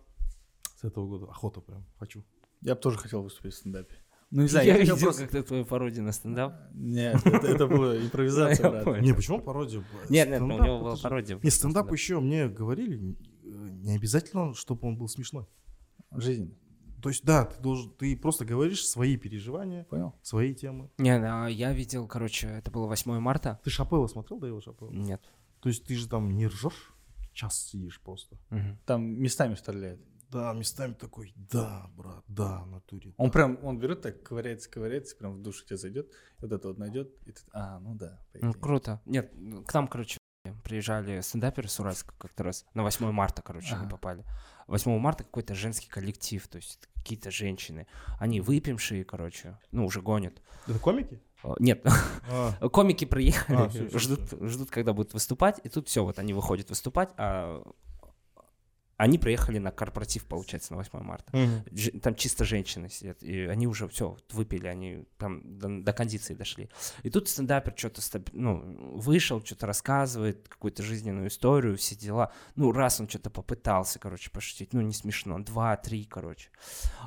с 0.80 0.84
этого 0.84 1.08
года 1.08 1.26
охота 1.32 1.62
прям 1.62 1.86
хочу 2.00 2.24
Я 2.62 2.76
бы 2.76 2.82
тоже 2.82 2.98
хотел 2.98 3.22
выступить 3.22 3.54
в 3.54 3.58
стендапе. 3.58 3.96
ну, 4.37 4.43
не 4.43 4.49
знаю, 4.49 4.67
Я 4.67 4.75
я 4.75 4.81
видел, 4.81 4.99
просто... 4.99 5.23
как 5.23 5.31
ты 5.31 5.43
твою 5.45 5.65
пародию 5.65 6.03
на 6.05 6.11
стендап. 6.13 6.55
Нет, 6.75 7.25
это, 7.25 7.47
это 7.47 7.67
была 7.69 7.97
импровизация, 8.03 8.69
брат. 8.83 9.01
не 9.01 9.13
почему 9.15 9.41
пародия 9.41 9.85
Нет, 10.09 10.29
нет, 10.29 10.41
ну, 10.41 10.57
у 10.57 10.63
него 10.63 10.81
была 10.81 10.97
пародия. 10.97 11.39
не 11.41 11.51
стендап 11.51 11.93
еще 11.93 12.19
мне 12.19 12.49
говорили 12.49 13.17
не 13.45 13.95
обязательно 13.95 14.53
чтобы 14.55 14.89
он 14.89 14.97
был 14.97 15.09
смешной 15.09 15.47
Жизнь. 16.11 16.53
то 17.01 17.11
есть 17.11 17.25
да 17.25 17.45
ты 17.45 17.63
должен 17.63 17.91
ты 17.93 18.17
просто 18.17 18.45
говоришь 18.45 18.85
свои 18.85 19.17
переживания 19.17 19.85
Понял? 19.85 20.15
свои 20.23 20.53
темы 20.53 20.91
Не, 20.99 21.19
да, 21.21 21.47
я 21.47 21.73
видел, 21.73 22.09
короче, 22.09 22.49
это 22.49 22.73
было 22.73 22.87
8 22.89 23.19
марта. 23.21 23.61
ты 23.63 23.71
Шапелла 23.71 24.09
смотрел 24.09 24.41
да 24.41 24.49
его 24.49 24.61
Шапелла 24.61 24.91
Нет. 24.91 25.23
то 25.61 25.69
есть 25.69 25.85
ты 25.87 25.95
же 25.95 26.09
там 26.09 26.31
не 26.37 26.49
ржешь 26.49 26.93
час 27.33 27.69
сидишь 27.69 28.01
просто 28.01 28.37
Мгм. 28.51 28.79
Там 28.85 29.03
местами 29.23 29.55
стреляет. 29.55 30.01
Да, 30.35 30.53
местами 30.53 30.95
такой, 30.95 31.33
да, 31.37 31.87
брат, 31.95 32.25
да, 32.27 32.67
натуре. 32.67 33.15
Он 33.19 33.29
да». 33.29 33.33
прям, 33.33 33.59
он 33.63 33.79
берет 33.79 34.03
так, 34.03 34.21
ковыряется, 34.25 34.69
ковыряется, 34.69 35.15
прям 35.17 35.35
в 35.37 35.43
душу 35.43 35.65
тебе 35.65 35.77
зайдет, 35.77 36.11
вот 36.41 36.51
это 36.51 36.67
вот 36.67 36.77
найдет, 36.79 37.15
и 37.25 37.31
ты, 37.31 37.41
а, 37.53 37.79
ну 37.79 37.95
да. 37.95 38.19
Ну, 38.35 38.53
круто. 38.53 39.01
Нет, 39.07 39.33
к 39.65 39.73
нам, 39.73 39.87
короче, 39.87 40.19
приезжали 40.65 41.21
стендаперы 41.21 41.69
с 41.69 41.79
Уральска 41.79 42.15
как-то 42.19 42.43
раз. 42.43 42.67
На 42.75 42.83
8 42.83 43.13
марта, 43.13 43.43
короче, 43.43 43.77
Ага. 43.77 43.89
попали. 43.89 44.25
8 44.67 44.99
марта 44.99 45.23
какой-то 45.23 45.55
женский 45.55 45.89
коллектив, 45.89 46.47
то 46.49 46.57
есть 46.57 46.81
какие-то 46.97 47.31
женщины. 47.31 47.87
Они 48.19 48.41
выпившие, 48.41 49.05
короче, 49.05 49.57
ну, 49.71 49.87
уже 49.87 50.03
гонят. 50.03 50.43
Это 50.67 50.81
комики? 50.81 51.23
Э, 51.45 51.53
Нет, 51.61 51.87
А, 52.29 52.69
комики 52.71 53.05
приехали, 53.05 53.57
А, 53.57 53.69
всё, 53.69 53.87
всё, 53.87 53.99
ждут, 54.01 54.33
ждут, 54.51 54.71
когда 54.71 54.93
будут 54.95 55.13
выступать, 55.13 55.61
и 55.63 55.69
тут 55.69 55.87
все, 55.87 56.03
вот 56.05 56.19
они 56.19 56.33
выходят 56.33 56.71
выступать, 56.71 57.11
а 57.19 57.63
они 58.97 59.19
приехали 59.19 59.59
на 59.59 59.71
корпоратив, 59.71 60.25
получается, 60.27 60.73
на 60.73 60.79
8 60.79 61.01
марта. 61.03 61.31
Ж- 61.73 61.91
Там 62.01 62.15
чисто 62.15 62.45
женщины 62.45 62.89
сидят, 62.89 63.23
и 63.23 63.41
они 63.47 63.67
уже 63.67 63.89
все 63.89 64.17
выпили, 64.33 64.67
они 64.69 65.05
там 65.19 65.41
до, 65.59 65.69
до 65.83 65.93
кондиции 65.93 66.35
дошли. 66.35 66.69
И 67.03 67.11
тут 67.11 67.29
стендапер 67.29 67.75
что-то 67.77 68.01
ну, 68.33 68.63
вышел, 68.97 69.45
что-то 69.45 69.67
рассказывает, 69.67 70.49
какую-то 70.49 70.83
жизненную 70.83 71.29
историю, 71.29 71.77
все 71.77 71.95
дела. 71.97 72.33
Ну, 72.57 72.73
раз 72.73 73.01
он 73.01 73.09
что-то 73.09 73.31
попытался, 73.31 73.99
короче, 73.99 74.31
пошутить, 74.31 74.73
ну, 74.73 74.81
не 74.81 74.93
смешно, 74.93 75.39
два, 75.41 75.77
три, 75.77 76.05
короче. 76.05 76.49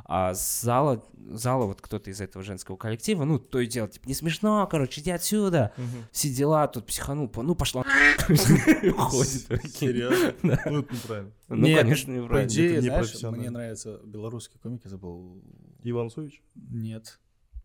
А 0.06 0.34
с 0.34 0.62
зала, 0.62 1.04
зала 1.18 1.66
вот 1.66 1.82
кто-то 1.82 2.10
из 2.10 2.20
этого 2.22 2.44
женского 2.44 2.76
коллектива, 2.78 3.24
ну, 3.24 3.40
то 3.40 3.60
и 3.60 3.68
дело, 3.68 3.88
типа, 3.88 4.08
не 4.08 4.14
смешно, 4.14 4.68
короче, 4.70 5.02
иди 5.02 5.12
отсюда. 5.12 5.72
Все 6.12 6.30
дела, 6.30 6.68
тут 6.68 6.86
психанул, 6.88 7.32
ну, 7.36 7.56
пошла 7.56 7.82
уходит. 8.28 9.48
Серьезно? 9.74 10.34
Ну, 10.44 10.52
это 10.54 10.70
неправильно. 10.94 11.32
Ну, 11.50 11.66
Нет, 11.66 11.82
конечно, 11.82 12.14
По 12.14 12.18
неправильно. 12.18 12.50
идее, 12.52 12.76
не 12.76 12.82
знаешь, 12.82 13.24
мне 13.24 13.50
нравится 13.50 14.02
белорусский 14.04 14.60
комик, 14.60 14.82
я 14.84 14.90
забыл. 14.90 15.42
Иван 15.84 16.10
Сович, 16.10 16.44
Нет. 16.56 17.20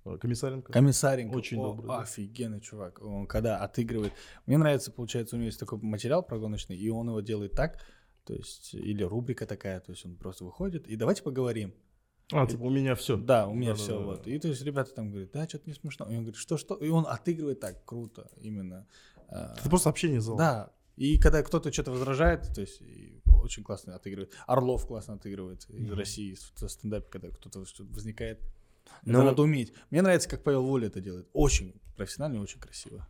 а, 0.04 0.18
Комиссаренко. 0.18 0.72
Комиссаренко. 0.72 1.34
Очень 1.34 1.58
О, 1.58 1.62
добрый, 1.64 1.88
да. 1.88 2.00
Офигенный 2.00 2.60
чувак. 2.60 3.02
Он 3.02 3.26
когда 3.26 3.58
отыгрывает. 3.58 4.12
Мне 4.46 4.56
нравится, 4.58 4.92
получается, 4.92 5.34
у 5.34 5.38
него 5.38 5.46
есть 5.46 5.58
такой 5.58 5.78
материал 5.80 6.22
прогоночный, 6.22 6.76
и 6.76 6.88
он 6.90 7.08
его 7.08 7.20
делает 7.20 7.52
так, 7.52 7.80
то 8.24 8.34
есть, 8.34 8.72
или 8.74 9.02
рубрика 9.02 9.46
такая, 9.46 9.80
то 9.80 9.90
есть 9.90 10.06
он 10.06 10.16
просто 10.16 10.44
выходит, 10.44 10.86
и 10.86 10.94
давайте 10.94 11.22
поговорим. 11.24 11.74
А, 12.32 12.46
типа 12.46 12.62
у 12.62 12.70
меня 12.70 12.94
все. 12.94 13.16
Да, 13.16 13.46
у 13.48 13.54
меня 13.54 13.72
Да-да-да. 13.72 13.82
все 13.82 14.02
вот. 14.02 14.26
И 14.28 14.38
то 14.38 14.48
есть 14.48 14.62
ребята 14.62 14.94
там 14.94 15.10
говорят, 15.10 15.32
да, 15.32 15.46
что-то 15.48 15.68
не 15.68 15.74
смешно. 15.74 16.06
И 16.06 16.10
он 16.14 16.22
говорит, 16.22 16.36
что, 16.36 16.56
что? 16.56 16.76
И 16.76 16.88
он 16.88 17.04
отыгрывает 17.06 17.60
так, 17.60 17.84
круто, 17.84 18.30
именно. 18.40 18.86
А, 19.28 19.54
Это 19.58 19.68
просто 19.68 19.90
общение 19.90 20.20
зала. 20.20 20.38
Да. 20.38 20.72
И 20.96 21.18
когда 21.18 21.42
кто-то 21.42 21.72
что-то 21.72 21.90
возражает, 21.90 22.48
то 22.54 22.60
есть 22.60 22.80
и 22.80 23.21
очень 23.42 23.62
классно 23.62 23.94
отыгрывает. 23.94 24.32
Орлов 24.46 24.86
классно 24.86 25.14
отыгрывает 25.14 25.68
из 25.68 25.90
России, 25.92 26.36
в 26.54 26.68
стендапе, 26.68 27.08
когда 27.10 27.28
кто-то 27.28 27.64
что-то 27.64 27.92
возникает. 27.92 28.38
Это 29.02 29.12
Ну- 29.12 29.22
надо 29.22 29.42
уметь. 29.42 29.72
Мне 29.90 30.02
нравится, 30.02 30.28
как 30.28 30.42
Павел 30.42 30.62
Воля 30.64 30.86
это 30.88 31.00
делает. 31.00 31.28
Очень 31.32 31.80
профессионально 31.96 32.36
и 32.36 32.40
очень 32.40 32.60
красиво. 32.60 33.08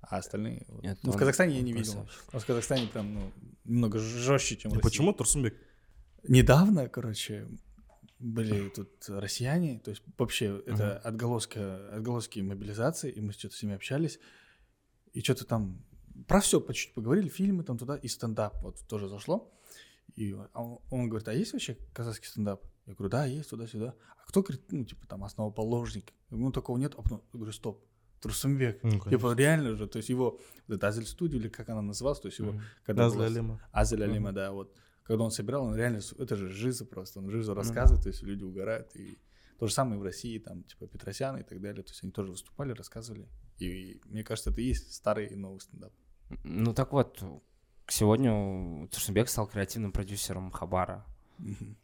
А 0.00 0.18
остальные... 0.18 0.64
вот. 0.68 0.82
Нет, 0.84 0.98
ну, 1.02 1.10
в 1.10 1.14
он- 1.14 1.18
Казахстане 1.18 1.54
я 1.54 1.58
он 1.60 1.64
не 1.64 1.72
видел. 1.72 2.06
Но 2.32 2.38
в 2.38 2.46
Казахстане 2.46 2.86
прям 2.86 3.14
ну, 3.14 3.32
немного 3.64 3.98
жестче, 3.98 4.56
чем 4.56 4.70
в 4.70 4.74
А 4.74 4.76
России. 4.76 4.88
почему 4.88 5.12
Турсунбек? 5.12 5.56
Недавно, 6.28 6.88
короче, 6.88 7.48
были 8.18 8.68
тут 8.68 8.90
россияне, 9.08 9.78
то 9.80 9.90
есть 9.90 10.02
вообще 10.18 10.62
это 10.66 10.98
отголоска, 10.98 11.88
отголоски 11.94 12.40
мобилизации, 12.40 13.10
и 13.10 13.20
мы 13.20 13.32
что-то 13.32 13.56
с 13.56 13.62
ними 13.62 13.74
общались, 13.74 14.18
и 15.12 15.20
что-то 15.22 15.44
там 15.44 15.84
про 16.26 16.40
все 16.40 16.60
по 16.60 16.72
чуть-чуть 16.72 16.94
поговорили, 16.94 17.28
фильмы 17.28 17.62
там 17.62 17.78
туда, 17.78 17.96
и 17.96 18.08
стендап 18.08 18.62
вот 18.62 18.80
тоже 18.88 19.08
зашло. 19.08 19.52
И 20.16 20.32
он, 20.32 20.78
он 20.90 21.08
говорит, 21.08 21.28
а 21.28 21.34
есть 21.34 21.52
вообще 21.52 21.76
казахский 21.92 22.28
стендап? 22.28 22.64
Я 22.86 22.94
говорю, 22.94 23.10
да, 23.10 23.26
есть, 23.26 23.50
туда-сюда. 23.50 23.94
А 24.18 24.28
кто, 24.28 24.42
говорит, 24.42 24.62
ну, 24.72 24.84
типа, 24.84 25.06
там, 25.06 25.24
основоположник? 25.24 26.12
Ну, 26.30 26.50
такого 26.52 26.78
нет. 26.78 26.94
А 26.96 27.02
потом, 27.02 27.22
я 27.32 27.38
говорю, 27.38 27.52
стоп, 27.52 27.84
Турсумбек. 28.20 28.82
Ну, 28.82 28.92
типа, 28.92 29.04
конечно. 29.04 29.34
реально 29.34 29.76
же, 29.76 29.86
то 29.86 29.98
есть 29.98 30.08
его, 30.08 30.40
вот 30.66 30.76
это 30.76 30.88
Азель 30.88 31.06
студию, 31.06 31.40
или 31.40 31.48
как 31.48 31.68
она 31.68 31.82
называлась, 31.82 32.20
то 32.20 32.28
есть 32.28 32.38
его, 32.38 32.60
когда 32.84 33.04
Назля 33.04 33.18
было- 33.18 33.26
Алима. 33.26 33.60
Азель 33.72 34.02
Алима, 34.02 34.32
да, 34.32 34.52
вот. 34.52 34.74
Когда 35.02 35.22
он 35.22 35.30
собирал, 35.30 35.64
он 35.64 35.76
реально, 35.76 36.00
это 36.18 36.34
же 36.34 36.48
жиза 36.48 36.84
просто, 36.84 37.20
он 37.20 37.26
Ну 37.26 37.30
жизу 37.30 37.54
рассказывает, 37.54 38.02
то 38.02 38.08
есть 38.08 38.22
люди 38.22 38.42
угорают. 38.42 38.96
И 38.96 39.18
то 39.58 39.66
же 39.66 39.72
самое 39.72 40.00
в 40.00 40.02
России, 40.02 40.38
там, 40.38 40.64
типа, 40.64 40.86
Петросян 40.88 41.36
и 41.38 41.42
так 41.42 41.60
далее, 41.60 41.82
то 41.82 41.90
есть 41.90 42.02
они 42.02 42.10
тоже 42.12 42.32
выступали, 42.32 42.72
рассказывали. 42.72 43.28
И, 43.58 44.00
мне 44.06 44.24
кажется, 44.24 44.50
это 44.50 44.60
и 44.60 44.64
есть 44.64 44.92
старый 44.92 45.26
и 45.26 45.36
новый 45.36 45.60
стендап. 45.60 45.92
Ну 46.42 46.74
так 46.74 46.92
вот, 46.92 47.22
сегодня 47.88 48.86
Турсунбек 48.88 49.28
стал 49.28 49.46
креативным 49.46 49.92
продюсером 49.92 50.50
Хабара. 50.50 51.04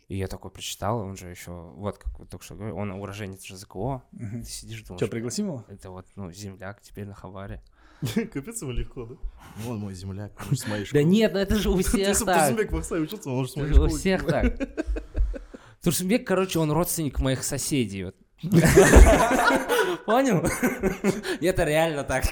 И 0.08 0.16
я 0.16 0.28
такой 0.28 0.50
прочитал, 0.50 1.00
он 1.00 1.14
же 1.16 1.28
еще, 1.28 1.50
вот 1.52 1.98
как 1.98 2.18
вот 2.18 2.30
только 2.30 2.42
что 2.44 2.54
говорил, 2.54 2.76
он 2.78 2.90
уроженец 2.92 3.42
же 3.42 3.56
ЗКО. 3.56 4.02
Ты 4.10 4.42
сидишь, 4.44 4.82
думаешь, 4.82 5.00
Что, 5.02 5.10
пригласим 5.10 5.46
его? 5.48 5.64
это 5.68 5.90
вот, 5.90 6.06
ну, 6.16 6.32
земляк 6.32 6.80
теперь 6.80 7.04
на 7.04 7.14
Хабаре. 7.14 7.62
Капец 8.32 8.62
его 8.62 8.72
легко, 8.72 9.04
да? 9.04 9.14
Ну, 9.62 9.70
Он 9.72 9.78
мой 9.78 9.94
земляк, 9.94 10.32
он 10.40 10.50
же 10.50 10.56
с 10.56 10.66
моей 10.66 10.82
Да 10.84 10.86
школы. 10.88 11.04
нет, 11.04 11.32
ну 11.34 11.38
это 11.38 11.56
же 11.56 11.68
у 11.70 11.76
всех 11.82 11.94
Если 11.94 12.24
бы 12.24 12.32
так. 12.32 12.38
Турсунбек 12.48 12.72
в 12.72 12.76
Аксае 12.78 13.02
учился, 13.02 13.28
он 13.30 13.44
же 13.44 13.50
с 13.52 13.56
моей 13.56 13.72
у 13.78 13.88
всех 13.88 14.24
так. 14.26 14.56
Турсунбек, 15.82 16.26
короче, 16.26 16.58
он 16.58 16.70
родственник 16.72 17.20
моих 17.20 17.44
соседей. 17.44 18.12
Понял? 20.04 20.38
Это 21.40 21.64
реально 21.64 22.02
так. 22.02 22.24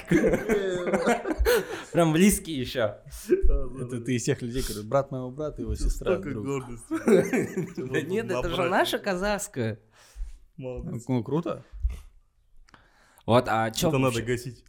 Прям 1.93 2.11
близкий 2.11 2.53
еще. 2.53 2.97
Это 3.29 4.01
ты 4.01 4.15
из 4.15 4.23
тех 4.23 4.41
людей, 4.41 4.61
которые 4.61 4.83
брат 4.85 5.11
моего 5.11 5.31
брата, 5.31 5.61
его 5.61 5.73
сестра, 5.75 6.13
Столько 6.13 6.31
друг. 6.31 6.45
гордости. 6.45 7.81
Да 7.91 8.01
нет, 8.01 8.29
это 8.29 8.49
же 8.49 8.63
наша 8.63 8.99
казахская. 8.99 9.79
Ну, 10.57 11.23
круто. 11.23 11.63
Вот, 13.25 13.45
а 13.47 13.71
чё 13.71 13.89
Это 13.89 13.97
надо 13.97 14.21
гасить. 14.21 14.65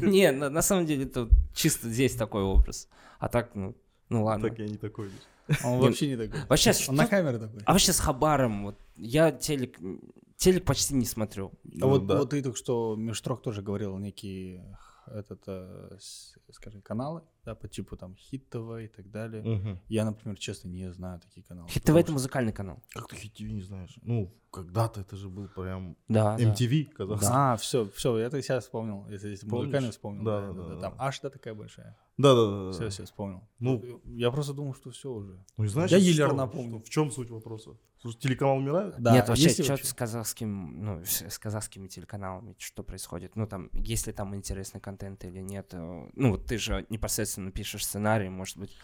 Не, 0.00 0.32
на, 0.32 0.50
на 0.50 0.62
самом 0.62 0.84
деле 0.84 1.04
это 1.04 1.28
чисто 1.54 1.88
здесь 1.88 2.14
такой 2.14 2.42
образ. 2.42 2.88
А 3.18 3.28
так, 3.28 3.54
ну, 3.54 3.74
ну 4.08 4.24
ладно. 4.24 4.48
Так 4.48 4.58
я 4.58 4.66
не 4.66 4.76
такой. 4.76 5.10
Он 5.64 5.80
вообще 5.80 6.08
не 6.08 6.16
такой. 6.16 6.46
Вообще, 6.48 6.72
Он 6.88 6.96
на 6.96 7.06
камеру 7.06 7.38
такой. 7.38 7.60
А 7.64 7.72
вообще 7.72 7.92
с 7.92 8.00
Хабаром, 8.00 8.64
вот, 8.64 8.78
я 8.96 9.32
телек, 9.32 9.78
телек 10.36 10.64
почти 10.64 10.94
не 10.94 11.06
смотрю. 11.06 11.52
А 11.80 11.86
вот, 11.86 12.06
да. 12.06 12.18
вот 12.18 12.30
ты 12.30 12.42
только 12.42 12.58
что 12.58 12.96
Межстрок 12.96 13.42
тоже 13.42 13.62
говорил 13.62 13.96
некие 13.98 14.76
этот, 15.10 15.42
э, 15.46 15.98
скажем, 16.52 16.82
каналы, 16.82 17.22
да, 17.44 17.54
по 17.54 17.68
типу 17.68 17.96
там 17.96 18.14
Хитова 18.16 18.82
и 18.82 18.88
так 18.88 19.10
далее. 19.10 19.42
Мгм. 19.42 19.80
Я, 19.88 20.04
например, 20.04 20.38
честно, 20.38 20.68
не 20.68 20.92
знаю 20.92 21.20
такие 21.20 21.44
каналы. 21.44 21.68
Хит 21.68 21.82
ТВ 21.82 21.96
это 21.96 22.12
музыкальный 22.12 22.52
канал. 22.52 22.82
Как 22.90 23.08
ты 23.08 23.16
хитиви 23.16 23.52
не 23.52 23.62
знаешь? 23.62 23.98
Ну, 24.02 24.32
когда-то 24.50 25.00
это 25.00 25.16
же 25.16 25.28
был 25.28 25.48
прям 25.48 25.96
Да, 26.08 26.36
да. 26.36 26.42
MTV 26.42 26.92
казахский. 26.92 27.28
А, 27.30 27.56
все, 27.56 27.88
все, 27.90 28.18
я 28.18 28.26
это 28.26 28.40
сейчас 28.42 28.64
вспомнил. 28.64 29.06
Если 29.08 29.36
музыкально 29.46 29.90
вспомнил. 29.90 30.24
Да, 30.24 30.40
Да, 30.40 30.52
да, 30.52 30.62
да, 30.62 30.74
да, 30.74 30.80
Там 30.80 30.96
да. 30.96 31.04
аж 31.04 31.20
да 31.20 31.30
такая 31.30 31.54
большая. 31.54 31.96
Да-да-да. 32.20 32.72
Все, 32.72 32.88
все, 32.90 33.04
вспомнил. 33.04 33.40
Ну. 33.58 34.00
я 34.04 34.30
просто 34.30 34.52
думал, 34.54 34.74
что 34.74 34.90
все 34.90 35.10
уже. 35.10 35.38
Ну, 35.56 35.64
и 35.64 35.68
знаешь, 35.68 35.90
Я 35.90 35.98
что- 35.98 36.06
еле 36.06 36.26
что- 36.26 36.34
напомню. 36.34 36.78
В 36.80 36.88
чем 36.88 37.10
суть 37.10 37.30
вопроса? 37.30 37.70
Слушай, 38.00 38.18
телеканал 38.18 38.56
умирает? 38.56 38.94
Да, 38.98 39.12
Нет, 39.12 39.28
вообще, 39.28 39.50
что 39.50 39.62
вообще? 39.64 39.84
с 39.86 39.92
казахским, 39.92 40.84
ну, 40.84 41.02
с, 41.04 41.38
казахскими 41.38 41.86
телеканалами, 41.88 42.54
что 42.58 42.82
происходит? 42.82 43.36
Ну, 43.36 43.46
там, 43.46 43.68
есть 43.74 44.06
ли 44.06 44.12
там 44.12 44.34
интересный 44.34 44.80
контент 44.80 45.24
или 45.24 45.40
нет? 45.40 45.68
э, 45.72 46.08
Ну, 46.14 46.30
вот 46.30 46.46
ты 46.46 46.56
же 46.58 46.86
непосредственно 46.88 47.50
пишешь 47.50 47.84
сценарий, 47.84 48.28
может 48.30 48.56
быть. 48.56 48.74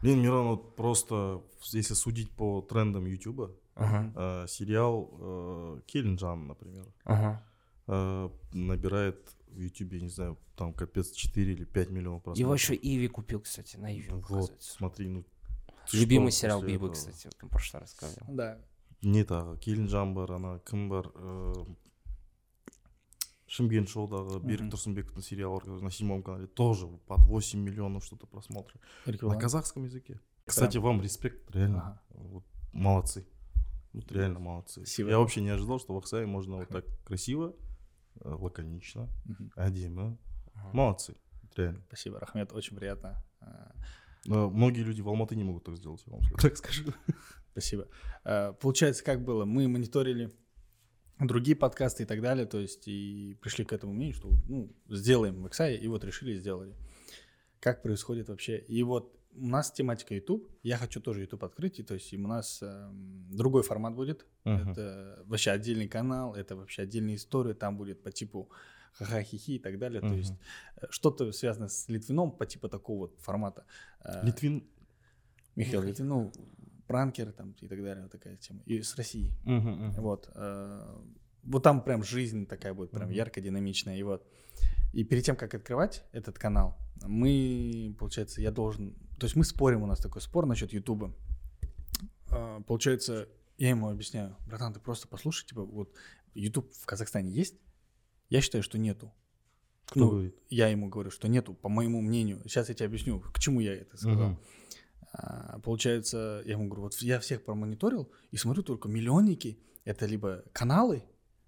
Блин, 0.00 0.22
Мирон, 0.22 0.48
вот 0.48 0.76
просто, 0.76 1.42
если 1.72 1.94
судить 1.94 2.30
по 2.30 2.60
трендам 2.62 3.06
Ютуба, 3.06 3.50
Ага, 3.74 4.12
э, 4.14 4.46
сериал 4.48 5.10
э, 5.18 5.80
Келлинджан, 5.86 6.46
например, 6.46 6.86
ага. 7.04 7.42
э, 7.88 8.28
набирает 8.52 9.33
в 9.53 9.59
Ютубе, 9.59 10.01
не 10.01 10.09
знаю, 10.09 10.37
там 10.55 10.73
капец 10.73 11.11
4 11.11 11.51
или 11.53 11.65
5 11.65 11.89
миллионов 11.89 12.23
просмотров. 12.23 12.39
Его 12.39 12.53
еще 12.53 12.75
Иви 12.75 13.07
купил, 13.07 13.41
кстати, 13.41 13.77
на 13.77 13.93
Иви. 13.93 14.09
он 14.09 14.15
Вот, 14.17 14.21
показывается. 14.23 14.71
смотри, 14.73 15.07
ну... 15.09 15.23
ты 15.91 15.97
Любимый 15.97 16.31
что 16.31 16.41
сериал 16.41 16.59
после 16.61 16.73
Бибы, 16.73 16.87
этого? 16.87 16.95
кстати, 16.95 17.25
вот 17.27 17.43
в 17.43 17.51
прошлый 17.51 17.81
раз 17.81 17.95
говорил. 17.95 18.25
Да. 18.35 18.57
не 19.01 19.23
тағы 19.23 19.55
келінжан 19.63 20.13
бар 20.13 20.31
ана 20.35 20.59
кім 20.67 20.89
бар 20.89 21.05
ыыы 21.15 21.65
шымкент 23.49 23.87
шоудағы 23.89 24.41
берік 24.43 24.67
тұрсынбековтың 24.73 25.23
сериалы 25.23 25.61
бар 25.65 25.81
на 25.81 25.89
седьмом 25.89 26.21
канале 26.21 26.47
тоже 26.47 26.85
под 27.07 27.21
8 27.29 27.59
миллионов 27.63 28.03
что-то 28.03 28.27
просмотров 28.27 28.75
на 29.05 29.11
Реквизит. 29.11 29.39
казахском 29.41 29.85
языке 29.85 30.19
кстати 30.45 30.77
вам 30.77 31.01
респект 31.01 31.49
реально 31.55 31.79
Ага. 31.79 32.01
вот, 32.09 32.43
молодцы 32.73 33.25
вот 33.93 34.11
реально 34.11 34.39
молодцы 34.39 34.81
Спасибо. 34.85 35.09
я 35.11 35.17
вообще 35.19 35.41
не 35.41 35.49
ожидал 35.49 35.79
что 35.79 35.93
в 35.93 35.97
Аксае 35.97 36.25
можно 36.27 36.57
вот 36.57 36.67
так 36.67 36.85
красиво 37.05 37.55
э, 38.24 38.28
лаконично 38.28 39.08
Мгм. 39.26 39.50
әдемі 39.56 40.16
молодцы 40.72 41.14
Вот 41.42 41.58
реально 41.58 41.80
Спасибо, 41.88 42.20
Рахмет, 42.20 42.52
очень 42.52 42.76
приятно. 42.76 43.22
А, 43.40 43.72
Но 44.26 44.50
многие 44.50 44.82
люди 44.82 45.00
в 45.02 45.08
Алматы 45.08 45.36
не 45.36 45.44
могут 45.44 45.64
так 45.64 45.76
сделать 45.76 46.02
я 46.06 46.12
вам 46.12 46.22
так 46.40 46.56
скажу 46.56 46.92
Спасибо. 47.52 47.86
А, 48.24 48.52
Получается, 48.52 49.04
как 49.04 49.22
было? 49.24 49.44
Мы 49.44 49.68
мониторили 49.68 50.30
другие 51.20 51.56
подкасты 51.56 52.02
и 52.02 52.06
так 52.06 52.20
далее, 52.20 52.46
то 52.46 52.58
есть 52.58 52.88
и 52.88 53.38
пришли 53.40 53.64
к 53.64 53.72
этому 53.72 53.92
мнению, 53.92 54.14
что 54.14 54.30
ну, 54.48 54.74
сделаем 54.88 55.42
в 55.42 55.46
Иксае, 55.46 55.78
и 55.78 55.86
вот 55.88 56.04
решили, 56.04 56.34
сделали. 56.36 56.74
Как 57.60 57.82
происходит 57.82 58.28
вообще? 58.28 58.58
И 58.58 58.82
вот 58.82 59.16
у 59.36 59.46
нас 59.46 59.72
тематика 59.72 60.14
YouTube, 60.14 60.48
я 60.62 60.76
хочу 60.78 61.00
тоже 61.00 61.20
YouTube 61.20 61.44
открыть, 61.44 61.80
и 61.80 61.82
то 61.82 61.94
есть 61.94 62.14
у 62.14 62.18
нас 62.28 62.60
э, 62.62 62.90
другой 63.32 63.62
формат 63.62 63.94
будет, 63.94 64.26
Мгм. 64.44 64.70
это 64.70 65.22
вообще 65.26 65.50
отдельный 65.52 65.88
канал, 65.88 66.34
это 66.34 66.56
вообще 66.56 66.82
отдельная 66.82 67.14
история, 67.16 67.54
там 67.54 67.76
будет 67.76 68.02
по 68.02 68.10
типу 68.12 68.48
ха-ха-хи-хи 68.92 69.56
и 69.56 69.58
так 69.58 69.78
далее, 69.78 70.00
то 70.00 70.06
Мгм. 70.08 70.16
есть 70.18 70.34
э, 70.76 70.86
что-то 70.90 71.32
связанное 71.32 71.68
с 71.68 71.88
Литвином 71.88 72.30
по 72.30 72.46
типу 72.46 72.68
такого 72.68 72.98
вот 72.98 73.20
формата. 73.20 73.64
Э, 74.04 74.24
Литвин. 74.24 74.62
Михаил 75.56 75.82
Литвин, 75.82 76.08
ну, 76.08 76.32
пранкеры 76.86 77.32
там 77.32 77.54
и 77.60 77.68
так 77.68 77.82
далее, 77.82 78.02
вот 78.02 78.12
такая 78.12 78.36
тема. 78.36 78.60
И 78.66 78.82
с 78.82 78.96
России. 78.96 79.32
Мгм, 79.44 79.70
мгм. 79.70 79.92
Вот. 80.02 80.30
э, 80.34 80.96
Вот 81.46 81.62
там 81.62 81.82
прям 81.82 82.02
жизнь 82.02 82.46
такая 82.46 82.72
будет, 82.74 82.90
прям 82.90 83.04
Мгм. 83.08 83.12
ярко 83.16 83.40
динамичная. 83.40 83.96
И 83.98 84.02
вот. 84.02 84.26
И 84.94 85.04
перед 85.04 85.24
тем, 85.24 85.36
как 85.36 85.54
открывать 85.54 86.02
этот 86.12 86.38
канал, 86.38 86.76
мы, 87.06 87.94
получается, 87.98 88.40
я 88.40 88.50
должен... 88.50 88.94
То 89.18 89.26
есть 89.26 89.36
мы 89.36 89.44
спорим, 89.44 89.82
у 89.82 89.86
нас 89.86 89.98
такой 90.00 90.20
спор 90.22 90.46
насчет 90.46 90.72
Ютуба. 90.72 91.14
Э, 92.30 92.60
Получается, 92.66 93.28
я 93.58 93.70
ему 93.70 93.88
объясняю, 93.88 94.36
братан, 94.46 94.72
ты 94.72 94.80
просто 94.80 95.08
послушай, 95.08 95.46
типа, 95.46 95.62
вот 95.64 95.94
YouTube 96.34 96.72
в 96.74 96.86
Казахстане 96.86 97.30
есть? 97.30 97.54
Я 98.28 98.40
считаю, 98.40 98.62
что 98.64 98.78
нету. 98.78 99.12
Кто 99.86 100.00
Ну, 100.00 100.10
говорит? 100.10 100.36
Я 100.48 100.68
ему 100.68 100.88
говорю, 100.88 101.10
что 101.10 101.28
нету, 101.28 101.54
по 101.54 101.68
моему 101.68 102.00
мнению. 102.00 102.40
Сейчас 102.44 102.68
я 102.68 102.74
тебе 102.74 102.86
объясню, 102.86 103.20
к 103.20 103.38
чему 103.38 103.60
я 103.60 103.74
это 103.74 103.96
сказал. 103.96 104.30
Мгм. 104.30 104.38
А, 105.12 105.58
Получается, 105.60 106.42
я 106.44 106.52
ему 106.52 106.66
говорю, 106.66 106.82
вот 106.84 106.94
я 107.02 107.20
всех 107.20 107.44
промониторил 107.44 108.10
и 108.32 108.36
смотрю 108.36 108.62
только 108.62 108.88
миллионники. 108.88 109.58
Это 109.84 110.06
либо 110.06 110.42
каналы, 110.52 111.04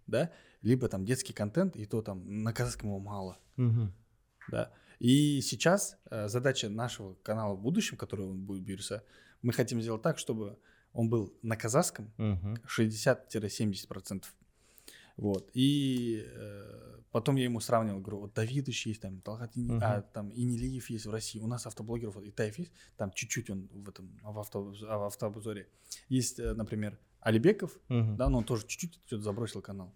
да, 0.07 0.30
либо 0.62 0.88
там 0.88 1.04
детский 1.04 1.32
контент, 1.32 1.74
и 1.76 1.86
то 1.86 2.02
там 2.02 2.42
на 2.44 2.52
казахском 2.52 2.90
его 2.90 2.98
мало, 3.00 3.38
Мгм. 3.57 3.92
да. 4.50 4.70
И 4.99 5.40
сейчас 5.42 5.99
э, 6.11 6.28
задача 6.28 6.68
нашего 6.68 7.14
канала 7.22 7.55
в 7.55 7.61
будущем, 7.61 7.97
который 7.97 8.26
он 8.26 8.44
будет 8.44 8.62
бирюса, 8.62 9.03
мы 9.42 9.53
хотим 9.53 9.80
сделать 9.82 10.03
так, 10.03 10.18
чтобы 10.18 10.59
он 10.92 11.09
был 11.11 11.32
на 11.42 11.57
казахском 11.57 12.11
Мгм. 12.16 12.57
60-70%. 12.66 14.24
Вот. 15.16 15.51
И 15.55 16.24
э, 16.26 17.01
потом 17.11 17.36
я 17.36 17.44
ему 17.44 17.61
сравнивал, 17.61 18.01
говорю, 18.01 18.20
вот 18.20 18.34
Давидыч 18.34 18.86
есть, 18.86 19.01
там, 19.01 19.20
Ини- 19.24 19.72
Мгм. 19.72 19.80
а, 19.82 20.03
там 20.03 20.30
Инилиев 20.34 20.90
есть 20.90 21.07
в 21.07 21.11
России, 21.11 21.40
у 21.40 21.47
нас 21.47 21.66
автоблогеров, 21.66 22.14
вот 22.16 22.24
Итаев 22.26 22.59
есть, 22.59 22.72
там 22.97 23.11
чуть-чуть 23.12 23.49
он 23.51 23.68
в 23.72 23.88
этом, 23.88 24.18
в, 24.22 24.38
авто, 24.38 24.62
в 24.64 25.07
автообзоре. 25.07 25.68
Есть, 26.09 26.38
э, 26.38 26.53
например, 26.55 26.99
Алибеков, 27.20 27.78
Мгм. 27.88 28.16
да, 28.16 28.28
но 28.28 28.38
он 28.38 28.44
тоже 28.44 28.66
чуть-чуть 28.66 29.22
забросил 29.22 29.62
канал. 29.62 29.94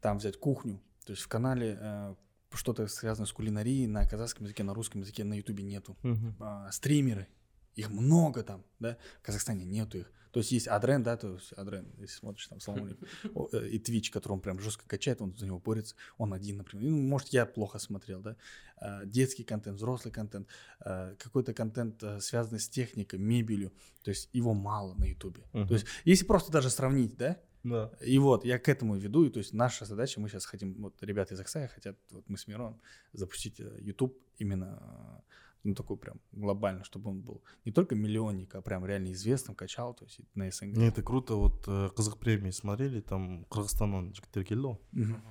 Там 0.00 0.18
взять 0.18 0.38
кухню, 0.38 0.80
то 1.04 1.12
есть 1.12 1.22
в 1.22 1.28
канале 1.28 1.76
э, 1.80 2.14
что-то 2.56 2.86
связанное 2.88 3.26
с 3.26 3.32
кулинарией 3.32 3.86
на 3.86 4.06
казахском 4.06 4.44
языке, 4.44 4.62
на 4.62 4.74
русском 4.74 5.00
языке, 5.02 5.24
на 5.24 5.34
ютубе 5.34 5.62
нету 5.62 5.96
Мгм. 6.02 6.36
а, 6.40 6.70
стримеры, 6.72 7.28
их 7.76 7.90
много 7.90 8.42
там, 8.42 8.64
да, 8.80 8.96
в 9.20 9.26
Казахстане 9.26 9.64
нету 9.64 9.98
их. 9.98 10.12
То 10.32 10.40
есть 10.40 10.52
есть 10.52 10.68
Адрен, 10.68 11.02
да, 11.02 11.16
то 11.16 11.34
есть 11.34 11.52
Адрен, 11.54 11.90
если 11.98 12.16
смотришь 12.16 12.46
там, 12.48 12.60
салам 12.60 12.88
э, 12.90 13.68
и 13.68 13.78
Twitch, 13.78 14.10
который 14.10 14.34
он 14.34 14.40
прям 14.40 14.60
жестко 14.60 14.86
качает, 14.86 15.22
он 15.22 15.34
за 15.34 15.46
него 15.46 15.58
борется, 15.58 15.94
он 16.18 16.34
один, 16.34 16.58
например. 16.58 16.90
Ну, 16.90 16.98
может, 16.98 17.28
я 17.28 17.46
плохо 17.46 17.78
смотрел, 17.78 18.20
да. 18.20 18.36
А, 18.76 19.04
детский 19.06 19.42
контент, 19.42 19.78
взрослый 19.78 20.12
контент, 20.12 20.46
а, 20.80 21.14
какой-то 21.16 21.54
контент, 21.54 22.02
а, 22.02 22.20
связанный 22.20 22.60
с 22.60 22.68
техникой, 22.68 23.18
мебелью, 23.18 23.72
то 24.02 24.10
есть 24.10 24.28
его 24.32 24.52
мало 24.52 24.94
на 24.94 25.04
Ютубе. 25.04 25.44
Мгм. 25.52 25.68
То 25.68 25.74
есть 25.74 25.86
если 26.04 26.26
просто 26.26 26.52
даже 26.52 26.68
сравнить, 26.68 27.16
да, 27.16 27.38
Да. 27.63 27.89
и 28.01 28.19
вот, 28.19 28.45
я 28.45 28.59
к 28.59 28.67
этому 28.67 28.97
веду, 28.97 29.23
и 29.25 29.29
то 29.29 29.39
есть 29.39 29.53
наша 29.53 29.85
задача, 29.85 30.19
мы 30.19 30.27
сейчас 30.27 30.45
хотим, 30.45 30.73
вот 30.81 31.01
ребята 31.01 31.33
из 31.33 31.39
Аксая 31.39 31.67
хотят, 31.67 31.95
вот 32.11 32.23
мы 32.27 32.37
с 32.37 32.47
Мироном, 32.47 32.81
запустить 33.13 33.59
э, 33.59 33.79
YouTube 33.79 34.17
именно, 34.37 34.79
э, 34.81 35.21
ну, 35.63 35.73
такой 35.73 35.95
прям 35.95 36.19
глобально, 36.33 36.83
чтобы 36.83 37.09
он 37.09 37.21
был 37.21 37.41
не 37.65 37.71
только 37.71 37.95
миллионник, 37.95 38.55
а 38.55 38.61
прям 38.61 38.85
реально 38.85 39.13
известным, 39.13 39.55
качал, 39.55 39.93
то 39.93 40.05
есть 40.05 40.19
на 40.35 40.51
СНГ. 40.51 40.77
Не, 40.77 40.87
это 40.89 41.03
круто. 41.03 41.35
Вот 41.35 41.63
э, 41.67 41.89
Казах 41.95 42.17
премии 42.17 42.51
смотрели, 42.51 42.99
там 43.01 43.45
Кыргызстаннан 43.49 44.13
жігіттер 44.13 44.43
келді 44.43 44.67
ғой. 44.67 44.77
Мгм. 44.91 45.21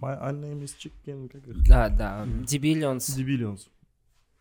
My 0.00 0.32
name 0.32 0.62
is 0.62 0.76
chicken. 0.76 1.28
Как 1.28 1.46
их? 1.46 1.62
Да, 1.68 1.88
да. 1.88 2.26
Дебилионс. 2.46 3.16
Дебилионс. 3.16 3.68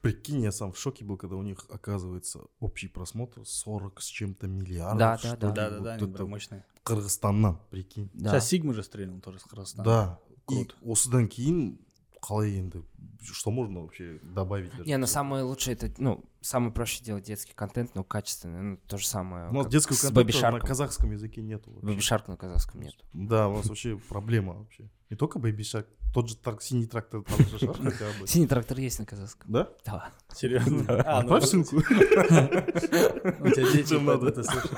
Прикинь, 0.04 0.42
я 0.42 0.52
сам 0.52 0.72
в 0.72 0.78
шоке 0.78 1.02
был, 1.02 1.16
когда 1.16 1.36
у 1.36 1.42
них, 1.42 1.64
оказывается, 1.70 2.40
общий 2.60 2.88
просмотр 2.88 3.40
40 3.44 4.02
с 4.02 4.06
чем-то 4.06 4.46
миллиардов. 4.46 4.98
Да, 4.98 5.18
да. 5.22 5.36
Да, 5.36 5.70
да, 5.70 5.76
Вот 5.76 5.84
да, 5.84 5.94
они 5.94 6.12
это 6.12 6.26
мощные. 6.26 6.64
Кыргызстаннан, 6.82 7.58
прикинь. 7.70 8.10
Да. 8.12 8.32
Сейчас 8.32 8.48
Сигма 8.48 8.74
же 8.74 8.82
стрельнул 8.82 9.20
тоже 9.20 9.38
с 9.38 9.44
Кыргызстана. 9.44 9.84
Да. 9.84 10.18
И 10.50 10.64
Круто. 10.64 10.74
осыдан 10.84 11.26
кейін 11.26 11.78
қалай 12.23 12.57
енді 12.59 12.83
что 13.21 13.51
можно 13.51 13.81
вообще 13.81 14.19
добавить 14.23 14.71
даже? 14.71 14.85
Не, 14.89 14.97
ну 14.97 15.07
самое 15.07 15.43
лучшее 15.43 15.75
это, 15.75 15.91
ну, 15.97 16.23
самое 16.41 16.71
проще 16.71 17.03
делать 17.03 17.23
детский 17.25 17.53
контент, 17.53 17.95
но 17.95 18.03
качественный. 18.03 18.61
Ну, 18.61 18.77
то 18.87 18.97
же 18.97 19.07
самое. 19.07 19.49
У 19.49 19.53
нас 19.53 19.63
как 19.63 19.71
детского 19.71 19.95
с 19.95 20.01
контента 20.01 20.21
Baby 20.31 20.41
на 20.41 20.57
Shark. 20.57 20.67
казахском 20.67 21.11
языке 21.11 21.41
нету. 21.41 21.71
вообще. 21.71 21.87
Baby 21.87 21.99
Shark 21.99 22.23
на 22.27 22.37
казахском 22.37 22.81
нет. 22.81 22.93
Да, 23.13 23.47
у 23.47 23.57
нас 23.57 23.67
вообще 23.67 23.99
проблема 24.09 24.53
вообще. 24.53 24.89
Не 25.09 25.17
только 25.17 25.39
Baby 25.39 25.59
Shark, 25.59 25.85
тот 26.13 26.29
же 26.29 26.37
трак, 26.37 26.61
синий 26.61 26.87
трактор 26.87 27.23
там 27.23 27.45
же 27.45 27.59
шар 27.59 27.75
хотя 27.75 28.05
бы. 28.19 28.27
Синий 28.27 28.47
трактор 28.47 28.79
есть 28.79 28.99
на 28.99 29.05
казахском. 29.05 29.51
Да? 29.51 29.69
Да. 29.85 30.09
Серьезно? 30.33 30.85
А, 31.05 31.21
ну, 31.23 31.33
Отправь 31.35 31.45
ссылку. 31.45 31.75
у 31.77 31.81
тебя 31.81 33.71
дети 33.73 33.89
Чем 33.89 34.05
надо? 34.05 34.27
это 34.27 34.43
слышат. 34.43 34.71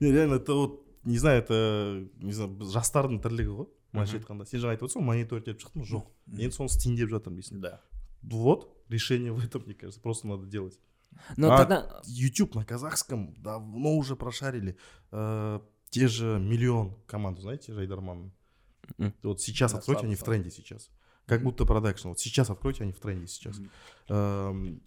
Не, 0.00 0.12
реально, 0.12 0.34
это 0.34 0.54
вот, 0.54 0.82
не 1.04 1.18
знаю, 1.18 1.42
это, 1.42 2.06
не 2.20 2.32
знаю, 2.32 2.50
жастардың 2.60 3.20
тірлігі 3.22 3.48
ғой 3.48 3.66
былайша 3.92 4.18
айтқанда 4.18 4.46
сен 4.46 4.60
жаңа 4.60 4.74
айтып 4.76 4.88
отырсың 4.88 5.00
ғой 5.02 5.06
мониторить 5.12 5.48
етіп 5.48 5.60
шықтым 5.64 5.84
жоқ 5.88 6.06
енді 6.38 6.54
соны 6.56 6.68
стендеп 6.68 7.08
жатырмын 7.10 7.40
дейсің 7.40 7.60
Да. 7.60 7.80
вот 8.22 8.68
решение 8.88 9.32
в 9.32 9.44
этом 9.44 9.62
мне 9.64 9.74
кажется 9.74 10.00
просто 10.00 10.26
надо 10.28 10.46
делать 10.46 10.78
Но 11.36 11.50
А 11.52 11.58
тогда... 11.58 12.00
YouTube 12.06 12.54
на 12.54 12.64
казахском 12.64 13.34
давно 13.42 13.96
уже 13.96 14.14
прошарили 14.16 14.76
Э, 15.10 15.60
те 15.90 16.06
же 16.08 16.38
миллион 16.38 16.94
команду 17.06 17.40
знаете 17.42 17.72
Жайдарман 17.72 18.32
Мгм. 18.98 19.14
вот 19.22 19.40
сейчас 19.40 19.72
Да, 19.72 19.78
откройте 19.78 20.00
слабо, 20.00 20.06
они 20.08 20.14
в 20.16 20.18
слабо. 20.18 20.32
тренде 20.32 20.50
сейчас 20.50 20.90
как 21.26 21.42
будто 21.42 21.64
продакшн 21.66 22.08
вот 22.08 22.18
сейчас 22.20 22.50
откройте 22.50 22.82
они 22.84 22.92
в 22.92 23.00
тренде 23.00 23.26
сейчас 23.26 23.58
Мгм. 23.58 23.70
Эм, 24.08 24.82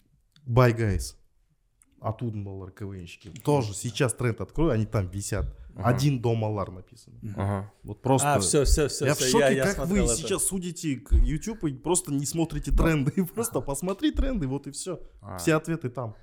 Buy 0.48 0.76
Guys 0.78 1.16
оттуда 2.00 2.38
балалар 2.38 2.72
КВНщики 2.72 3.30
тоже 3.44 3.74
сейчас 3.74 4.14
тренд 4.14 4.42
открою 4.42 4.72
они 4.72 4.86
там 4.86 5.08
висят 5.08 5.46
Ага. 5.76 5.90
один 5.96 6.22
домалар 6.22 6.70
написано 6.72 7.18
Ага. 7.38 7.72
вот 7.84 8.02
просто 8.02 8.34
А, 8.36 8.40
все, 8.40 8.66
все, 8.66 8.88
все. 8.88 9.06
я 9.06 9.14
в 9.16 9.20
шоке, 9.20 9.64
как 9.76 9.88
вы 9.88 10.06
сейчас 10.08 10.44
судите 10.44 10.98
к 10.98 11.14
YouTube 11.14 11.64
и 11.66 11.74
просто 11.74 12.12
не 12.12 12.26
смотрите 12.26 12.72
тренды. 12.72 13.12
Просто 13.36 13.62
посмотри 13.62 14.12
тренды, 14.12 14.48
вот 14.48 14.68
и 14.68 14.72
все. 14.72 15.00
А. 15.22 15.38
Все 15.38 15.56
ответы 15.56 15.90
там. 15.90 16.16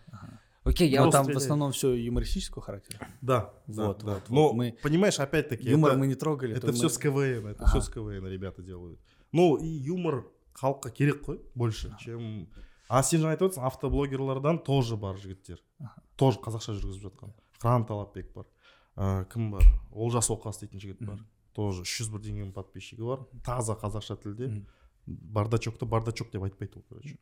Окей, 0.64 0.88
я 0.90 0.96
Я 1.00 1.04
вот 1.06 1.12
там 1.12 1.22
в 1.22 1.24
стреляет. 1.24 1.42
основном 1.42 1.72
все 1.72 1.94
юмористического 1.94 2.62
характера. 2.62 3.08
Да, 3.22 3.54
Вот, 3.66 3.76
да, 3.76 3.86
вот, 3.86 4.04
да. 4.04 4.20
Но 4.28 4.42
вот. 4.48 4.54
Мы- 4.54 4.76
понимаешь, 4.82 5.18
опять-таки, 5.18 5.70
Юмор 5.70 5.92
это, 5.92 5.98
мы 6.00 6.06
не 6.08 6.14
трогали. 6.14 6.54
это 6.54 6.66
то 6.66 6.72
все 6.74 6.84
мы- 6.84 6.90
с 6.90 6.98
КВН, 6.98 7.46
это 7.46 7.64
Ага. 7.64 7.70
все 7.70 7.80
с 7.80 7.88
КВН 7.88 8.26
ребята 8.26 8.62
делают. 8.62 9.00
Ну 9.32 9.56
и 9.56 9.66
юмор 9.66 10.26
халыққа 10.60 10.90
керек 10.90 11.22
қой 11.26 11.40
больше, 11.54 11.96
чем... 12.00 12.48
А 12.90 13.02
сен 13.02 13.20
жаңа 13.20 13.36
айтып 13.36 13.52
отырсың 13.52 13.64
автоблогерлардан 13.68 14.58
тоже 14.64 14.96
бар 14.96 15.16
жігіттер 15.16 15.58
тоже 16.16 16.38
қазақша 16.40 16.72
жүргізіп 16.72 17.02
жатқан 17.04 17.32
қыран 17.60 17.84
талапбек 17.86 18.32
бар 18.34 18.46
Ә, 18.95 19.25
кім 19.31 19.51
бар? 19.51 19.65
Олжас 19.91 20.29
оқас 20.29 20.59
дейтін 20.61 20.79
жігіт 20.79 21.03
бар. 21.03 21.19
Тоже 21.53 21.83
үш 21.85 21.99
жүз 22.01 22.09
бір 22.13 22.21
деген 22.21 22.51
подписчигі 22.53 23.03
бар. 23.03 23.19
Таза 23.45 23.73
қазақша 23.77 24.17
тілде. 24.21 24.65
Бардачокты 25.05 25.83
бардачок 25.85 26.29
деп 26.31 26.43
айтпайды 26.47 26.79
ол 26.79 26.83
короче 26.87 27.17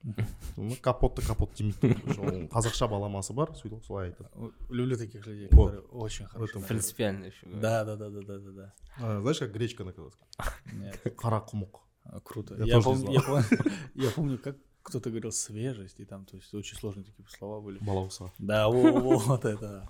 капотты 0.85 1.23
капот 1.25 1.55
демейді 1.57 1.95
ол 2.21 2.43
қазақша 2.53 2.87
баламасы 2.87 3.33
бар 3.33 3.49
сөйтіп 3.57 3.81
солай 3.83 4.11
айтады. 4.11 4.29
Люблю 4.69 4.95
таких 4.97 5.25
людей, 5.25 5.47
которые 5.49 5.81
очень 5.89 6.27
хорошо. 6.27 6.61
принципиально. 6.61 7.31
Да, 7.59 7.83
да, 7.83 7.95
да, 7.95 8.09
да, 8.09 8.21
да, 8.21 8.37
да, 8.37 8.51
да. 8.51 8.73
А, 8.99 9.19
знаешь 9.21 9.39
как 9.39 9.51
гречка 9.51 9.83
на 9.83 9.93
казахском? 9.93 10.27
Нет, 10.73 11.01
қара 11.17 11.41
құмық 11.41 11.79
круто. 12.23 12.55
Я 12.59 12.65
Я, 12.65 12.81
тоже 12.81 13.01
не 13.01 13.05
помню, 13.05 13.13
я, 13.13 13.21
помню, 13.21 13.73
я 13.95 14.11
помню, 14.11 14.37
как 14.37 14.55
кто-то 14.83 15.09
говорил 15.09 15.31
свежесть, 15.31 15.99
и 15.99 16.05
там, 16.05 16.25
то 16.25 16.35
есть, 16.37 16.53
очень 16.53 16.75
сложные 16.77 17.03
такие 17.05 17.25
слова 17.29 17.61
были. 17.61 17.77
балауса 17.79 18.31
Да, 18.39 18.67
во- 18.67 18.91
во- 18.91 19.17
вот 19.17 19.45
это. 19.45 19.89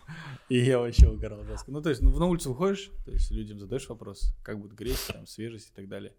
И 0.50 0.58
я 0.60 0.80
вообще 0.80 1.08
угорал 1.10 1.44
жестко. 1.46 1.72
Ну, 1.72 1.82
то 1.82 1.89
есть, 1.89 2.02
ну, 2.02 2.12
на 2.18 2.26
улицу 2.26 2.52
выходишь, 2.52 2.92
то 3.06 3.12
есть, 3.12 3.32
людям 3.32 3.60
задаешь 3.60 3.88
вопрос, 3.89 4.34
как 4.44 4.60
будет 4.60 4.74
гречь, 4.74 5.06
там, 5.08 5.26
свежесть 5.28 5.70
и 5.70 5.74
так 5.76 5.88
далее. 5.88 6.14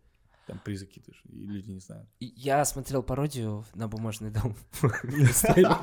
Там 0.47 0.59
ты 1.01 1.13
ж- 1.15 1.23
и 1.29 1.47
люди 1.47 1.71
не 1.71 1.79
знают. 1.79 2.09
Я 2.19 2.65
смотрел 2.65 3.05
пародию 3.05 3.65
на 3.75 3.87
бумажный 3.87 4.31
дом. 4.33 4.57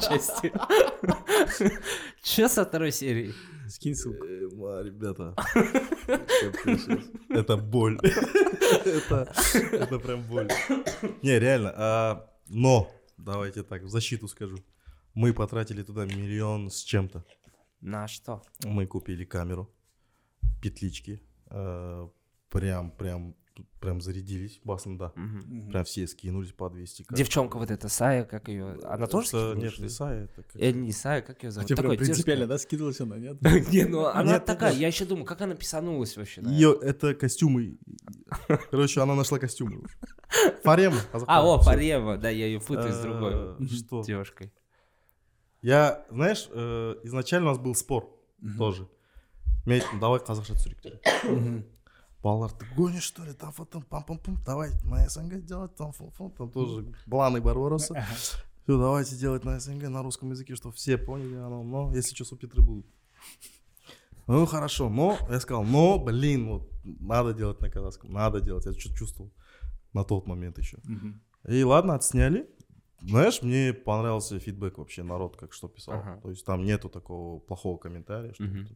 частью. 0.02 0.52
Че 2.22 2.50
со 2.50 2.66
второй 2.66 2.92
серии? 2.92 3.34
Скинь 3.70 3.96
ссылку. 3.96 4.26
Эма, 4.26 4.82
ребята 4.82 5.34
это 7.30 7.56
боль 7.58 8.00
это 8.86 9.32
это 9.72 10.00
прям 10.00 10.24
боль 10.24 10.50
не 11.22 11.40
реально 11.40 11.74
а, 11.76 12.30
но 12.50 12.92
давайте 13.18 13.64
так 13.64 13.84
в 13.84 13.90
защиту 13.90 14.28
скажу 14.28 14.58
мы 15.14 15.34
потратили 15.34 15.84
туда 15.84 16.06
миллион 16.06 16.70
с 16.70 16.84
чем-то 16.84 17.24
На 17.82 18.08
что? 18.08 18.42
мы 18.66 18.88
купили 18.88 19.26
камеру 19.26 19.70
петлички 20.62 21.22
э, 21.50 22.10
прям 22.50 22.92
прям 22.92 23.36
тут 23.59 23.67
прям 23.81 24.01
зарядились 24.01 24.61
басом, 24.65 24.97
да. 24.99 25.13
Мгм. 25.15 25.69
Прям 25.71 25.85
все 25.85 26.07
скинулись 26.07 26.53
по 26.53 26.69
200 26.71 27.03
к. 27.05 27.15
Девчонка 27.15 27.59
вот 27.59 27.71
эта, 27.71 27.89
Сая, 27.89 28.25
как 28.25 28.49
ее? 28.49 28.79
Она 28.85 29.07
тоже 29.07 29.29
Это- 29.29 29.39
скинулась, 29.39 29.63
Нет, 29.63 29.73
что 29.73 29.83
ли? 29.83 29.89
Лиса, 29.89 30.11
это 30.13 30.43
как- 30.43 30.57
Или 30.57 30.79
не 30.79 30.93
Сая, 30.93 31.23
как 31.23 31.43
ее 31.43 31.49
А 31.49 31.53
зовут? 31.53 31.69
тебе 31.69 31.77
прям 31.77 31.91
Такой 31.93 32.05
принципиально, 32.05 32.47
дерзкая. 32.47 32.59
да, 32.59 32.63
скидывалась 32.63 33.01
она, 33.01 33.17
нет? 33.19 33.43
Не, 33.73 33.85
ну 33.85 34.07
она 34.07 34.33
Нет, 34.33 34.45
такая, 34.45 34.73
нет. 34.73 34.81
я 34.81 34.87
еще 34.89 35.05
думаю, 35.05 35.25
как 35.27 35.41
она 35.43 35.55
писанулась 35.55 36.17
вообще. 36.17 36.41
на 36.43 36.49
Ее, 36.51 36.77
это 36.83 37.15
костюмы. 37.15 37.79
Короче, 38.71 39.01
она 39.01 39.15
нашла 39.15 39.39
костюмы. 39.39 39.83
Фарема. 40.65 40.97
А, 41.27 41.43
о, 41.47 41.59
всё. 41.59 41.71
Фарема, 41.71 42.17
да, 42.19 42.31
я 42.31 42.47
ее 42.47 42.61
путаю 42.61 42.93
с 42.93 42.99
другой 43.03 43.33
Э, 43.35 43.67
Что? 43.67 44.03
девушкой. 44.03 44.53
Я, 45.63 46.05
знаешь, 46.11 46.49
э, 46.51 46.95
изначально 47.05 47.47
у 47.51 47.51
нас 47.55 47.59
был 47.59 47.75
спор 47.75 48.11
тоже. 48.59 48.89
Мен 49.67 49.81
айттым 49.81 50.01
давай 50.01 50.21
қазақша 50.21 50.53
түсірейік 50.59 50.83
дедім 50.85 51.65
балалар 52.24 52.52
ты 52.52 52.66
гонишь 52.76 53.04
что 53.04 53.24
ли 53.24 53.34
там 53.34 53.54
потом 53.54 53.84
пам 53.84 54.04
пам 54.04 54.18
пам 54.18 54.38
давай 54.46 54.72
на 54.84 55.08
СНГ 55.10 55.46
делать 55.46 55.76
там 55.76 55.92
фу, 55.92 56.10
фу, 56.12 56.30
там 56.38 56.52
тоже 56.52 56.94
планы 57.06 57.42
Барбароса 57.42 58.06
все 58.18 58.78
давайте 58.78 59.16
делать 59.16 59.46
на 59.46 59.60
СНГ 59.60 59.90
на 59.90 60.04
русском 60.04 60.32
языке 60.32 60.56
чтобы 60.56 60.76
все 60.76 60.98
поняли 60.98 61.36
оно 61.36 61.64
но 61.64 61.96
если 61.96 62.16
что 62.16 62.26
субтитры 62.26 62.62
будут 62.62 62.86
ну 64.28 64.46
хорошо 64.46 64.90
но 64.90 65.18
я 65.30 65.40
сказал 65.40 65.64
но 65.64 66.00
блин 66.00 66.50
вот 66.50 66.72
надо 66.84 67.34
делать 67.34 67.62
на 67.62 67.70
казахском 67.70 68.12
надо 68.12 68.42
делать 68.42 68.66
я 68.66 68.74
что-то 68.74 68.96
чувствовал 68.96 69.32
на 69.94 70.04
тот 70.04 70.28
момент 70.28 70.58
еще 70.58 70.78
и 71.48 71.64
ладно, 71.64 71.96
отсняли. 71.96 72.50
Знаешь, 73.02 73.42
мне 73.42 73.74
понравился 73.74 74.40
фидбэк 74.40 74.78
вообще, 74.78 75.04
народ 75.04 75.38
как 75.38 75.54
что 75.54 75.70
писал. 75.70 75.96
Ага. 75.96 76.20
То 76.22 76.30
есть 76.30 76.46
там 76.46 76.66
нету 76.66 76.90
такого 76.90 77.40
плохого 77.40 77.78
комментария. 77.78 78.34
Что 78.34 78.44
Мгм. 78.44 78.68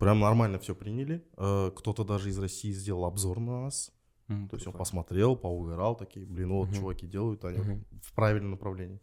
Прям 0.00 0.18
нормально 0.20 0.58
все 0.58 0.74
приняли. 0.74 1.22
Э, 1.36 1.70
Кто-то 1.76 2.04
даже 2.04 2.30
из 2.30 2.38
России 2.38 2.72
сделал 2.72 3.04
обзор 3.04 3.38
на 3.38 3.62
нас. 3.62 3.92
М, 4.28 4.48
То 4.48 4.56
есть 4.56 4.66
он 4.66 4.72
посмотрел, 4.72 5.36
поугорал, 5.36 5.94
такие, 5.96 6.26
блин, 6.26 6.48
вот 6.52 6.68
Мгм. 6.68 6.74
чуваки 6.74 7.06
делают, 7.06 7.44
они 7.44 7.58
Мгм. 7.58 7.84
в 8.02 8.12
правильном 8.14 8.50
направлении. 8.52 9.00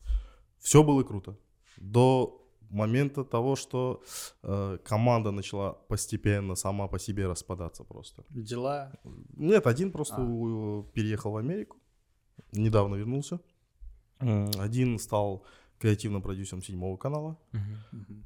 Все 0.59 0.83
было 0.83 1.03
круто. 1.03 1.37
До 1.77 2.43
момента 2.69 3.23
того, 3.23 3.55
что 3.55 4.01
э, 4.43 4.77
команда 4.83 5.31
начала 5.31 5.73
постепенно 5.87 6.55
сама 6.55 6.87
по 6.87 6.97
себе 6.99 7.27
распадаться 7.27 7.83
просто. 7.83 8.23
Дела. 8.29 8.91
Нет, 9.37 9.67
один 9.67 9.91
просто 9.91 10.15
А. 10.19 10.83
переехал 10.93 11.31
в 11.31 11.37
Америку, 11.37 11.77
недавно 12.53 12.95
вернулся. 12.95 13.39
М, 14.19 14.49
Один 14.59 14.97
стал 14.99 15.43
креативным 15.79 16.21
продюсером 16.21 16.61
седьмого 16.61 16.97
канала, 16.97 17.37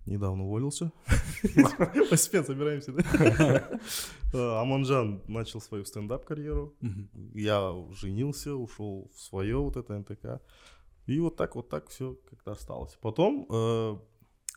недавно 0.06 0.46
уволился. 0.46 0.92
Постепенно 2.10 2.46
собираемся, 2.46 2.94
да? 2.94 3.70
Э, 4.34 4.62
Аманжан 4.62 5.22
начал 5.28 5.60
свою 5.60 5.84
стендап-карьеру. 5.84 6.74
Я 7.34 7.76
женился, 7.92 8.56
ушел 8.56 9.12
в 9.14 9.20
свое 9.20 9.58
вот 9.58 9.76
это 9.76 10.00
НТК. 10.00 10.40
И 11.06 11.20
вот 11.20 11.36
так, 11.36 11.56
вот 11.56 11.68
так 11.68 11.90
все 11.90 12.18
как-то 12.30 12.54
осталось. 12.54 12.98
Потом 13.02 13.46
э, 13.50 13.98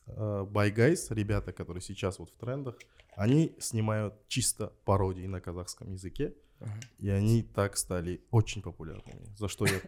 э, 0.06 0.46
Guys, 0.52 1.12
ребята, 1.12 1.52
которые 1.52 1.80
сейчас 1.80 2.20
вот 2.20 2.30
в 2.30 2.36
трендах, 2.36 2.76
они 3.16 3.56
снимают 3.58 4.14
чисто 4.28 4.72
пародии 4.84 5.26
на 5.26 5.40
казахском 5.40 5.90
языке. 5.90 6.34
Ага. 6.60 6.72
И 6.98 7.08
они 7.10 7.42
так 7.42 7.76
стали 7.76 8.24
очень 8.30 8.62
популярными, 8.62 9.26
за 9.36 9.48
что 9.48 9.66
я 9.66 9.80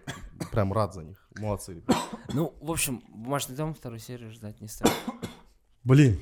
прям 0.52 0.72
рад 0.72 0.94
за 0.94 1.02
них. 1.04 1.28
Молодцы, 1.36 1.74
ребята. 1.74 2.00
Ну, 2.32 2.54
в 2.60 2.70
общем, 2.70 3.02
«Бумажный 3.08 3.56
дом» 3.56 3.74
вторую 3.74 4.00
серию 4.00 4.30
ждать 4.30 4.60
не 4.60 4.68
стоит. 4.68 4.92
Блин, 5.84 6.18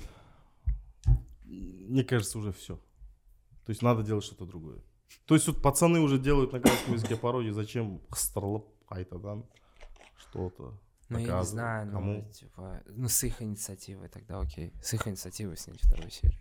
мне 1.44 2.04
кажется, 2.04 2.38
уже 2.38 2.52
все. 2.52 2.76
То 3.64 3.70
есть 3.70 3.82
надо 3.82 4.02
делать 4.02 4.24
что-то 4.24 4.46
другое. 4.46 4.78
То 5.26 5.34
есть 5.34 5.46
вот 5.46 5.62
пацаны 5.62 6.00
уже 6.00 6.18
делают 6.18 6.52
на 6.52 6.60
казахском 6.60 6.94
языке 6.94 7.16
пародии, 7.16 7.50
зачем 7.50 8.02
старлап 8.14 8.66
айтадан 8.88 9.44
что-то 10.16 10.78
Ну, 11.08 11.18
я 11.18 11.38
не 11.38 11.44
знаю, 11.44 11.86
ну, 11.86 11.92
кому. 11.92 12.30
типа, 12.30 12.82
ну, 12.86 13.08
с 13.08 13.22
их 13.24 13.40
инициативой 13.40 14.08
тогда 14.08 14.40
окей. 14.40 14.72
С 14.82 14.92
их 14.94 15.06
инициативой 15.08 15.56
снять 15.56 15.80
вторую 15.80 16.10
серию. 16.10 16.38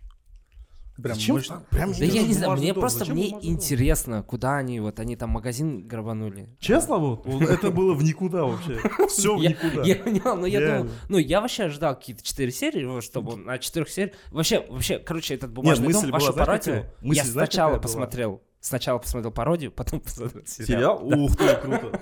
Прям 1.02 1.14
Зачем 1.16 1.34
мощно. 1.36 1.56
так? 1.56 1.68
Прям 1.70 1.92
Да 1.92 2.04
я 2.04 2.22
не 2.22 2.34
знаю, 2.34 2.52
мне 2.52 2.72
дом. 2.72 2.80
просто, 2.80 3.00
Зачем 3.00 3.16
мне 3.16 3.26
бумажный 3.30 3.48
дом? 3.50 3.56
интересно, 3.56 4.22
куда 4.22 4.56
они, 4.58 4.78
вот 4.78 5.00
они 5.00 5.16
там 5.16 5.30
магазин 5.30 5.88
грабанули. 5.88 6.48
Честно, 6.60 6.98
вот, 6.98 7.26
это 7.42 7.70
было 7.72 7.94
в 7.94 8.02
никуда 8.04 8.44
вообще. 8.44 8.78
Все 9.08 9.36
в 9.36 9.40
никуда. 9.40 9.82
я 9.82 9.96
понял, 9.96 10.36
но 10.36 10.46
я 10.46 10.60
думал, 10.78 10.92
ну 11.08 11.18
я 11.18 11.40
вообще 11.40 11.64
ожидал 11.64 11.96
какие-то 11.96 12.22
четыре 12.22 12.52
серии, 12.52 13.00
чтобы 13.00 13.36
на 13.36 13.58
четырех 13.58 13.88
сериях, 13.90 14.14
вообще, 14.30 14.64
вообще, 14.70 14.98
короче, 15.00 15.34
этот 15.34 15.50
бумажный 15.52 15.92
дом, 15.92 16.10
вашу 16.10 16.32
пародию, 16.32 16.86
я 17.02 17.24
сначала 17.24 17.78
посмотрел, 17.78 18.40
сначала 18.60 18.98
посмотрел 18.98 19.32
пародию, 19.32 19.72
потом 19.72 19.98
посмотрел 20.00 20.46
сериал. 20.46 21.00
Сериал? 21.00 21.24
Ух 21.24 21.36
ты, 21.36 21.56
круто. 21.56 22.00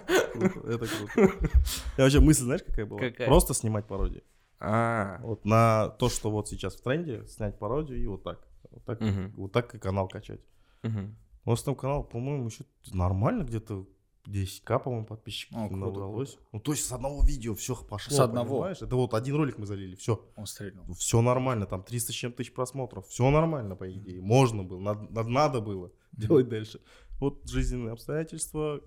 Это 0.68 0.86
круто. 0.86 1.48
Я 1.96 2.04
вообще 2.04 2.20
мысль, 2.20 2.42
знаешь, 2.44 2.62
какая 2.66 2.84
была? 2.86 3.00
Просто 3.26 3.54
снимать 3.54 3.86
пародии. 3.86 4.22
А, 4.60 5.18
Вот 5.22 5.44
на 5.44 5.88
то, 5.98 6.08
что 6.08 6.30
вот 6.30 6.48
сейчас 6.48 6.76
в 6.76 6.82
тренде, 6.82 7.26
снять 7.26 7.58
пародию 7.58 7.98
и 8.00 8.06
вот 8.06 8.22
так. 8.22 8.38
Вот 8.72 8.84
так, 8.84 9.00
Мгм. 9.00 9.32
вот 9.36 9.52
так 9.52 9.74
и 9.74 9.78
канал 9.78 10.08
качать. 10.08 10.40
мгм. 10.82 11.16
У 11.44 11.50
нас 11.50 11.62
там 11.62 11.74
канал, 11.74 12.04
по-моему, 12.04 12.46
еще 12.46 12.64
нормально, 12.92 13.42
где-то 13.42 13.86
10к, 14.26 14.78
по-моему, 14.78 15.04
подписчиков 15.06 15.56
О, 15.58 15.68
круто, 15.68 15.76
набралось. 15.86 16.38
Ну, 16.52 16.60
то 16.60 16.70
есть 16.72 16.86
с 16.86 16.92
одного 16.92 17.24
видео 17.24 17.54
все 17.56 17.74
пошло, 17.74 18.16
С 18.16 18.20
одного? 18.20 18.54
понимаешь? 18.58 18.80
Это 18.82 18.94
вот 18.94 19.14
один 19.14 19.34
ролик 19.34 19.58
мы 19.58 19.66
залили, 19.66 19.96
все. 19.96 20.24
Он 20.36 20.46
стрельнул. 20.46 20.92
Все 20.94 21.20
нормально, 21.20 21.66
там 21.66 21.82
300 21.82 22.12
с 22.12 22.14
чем 22.14 22.32
тысяч 22.32 22.54
просмотров. 22.54 23.06
Все 23.08 23.28
нормально, 23.30 23.74
по 23.74 23.90
идее. 23.92 24.20
Можно 24.22 24.62
было, 24.62 24.78
надо, 24.80 25.22
надо- 25.28 25.60
было 25.60 25.90
делать 26.12 26.48
дальше. 26.48 26.80
Вот 27.18 27.48
жизненные 27.48 27.92
обстоятельства, 27.92 28.80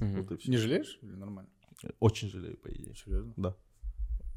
Мгм. 0.00 0.22
вот. 0.26 0.46
Не 0.46 0.56
жалеешь 0.56 0.98
или 1.02 1.12
нормально? 1.14 1.50
Очень 2.00 2.28
жалею, 2.30 2.56
по 2.56 2.68
идее. 2.68 2.94
Серьезно? 2.94 3.34
Да. 3.36 3.56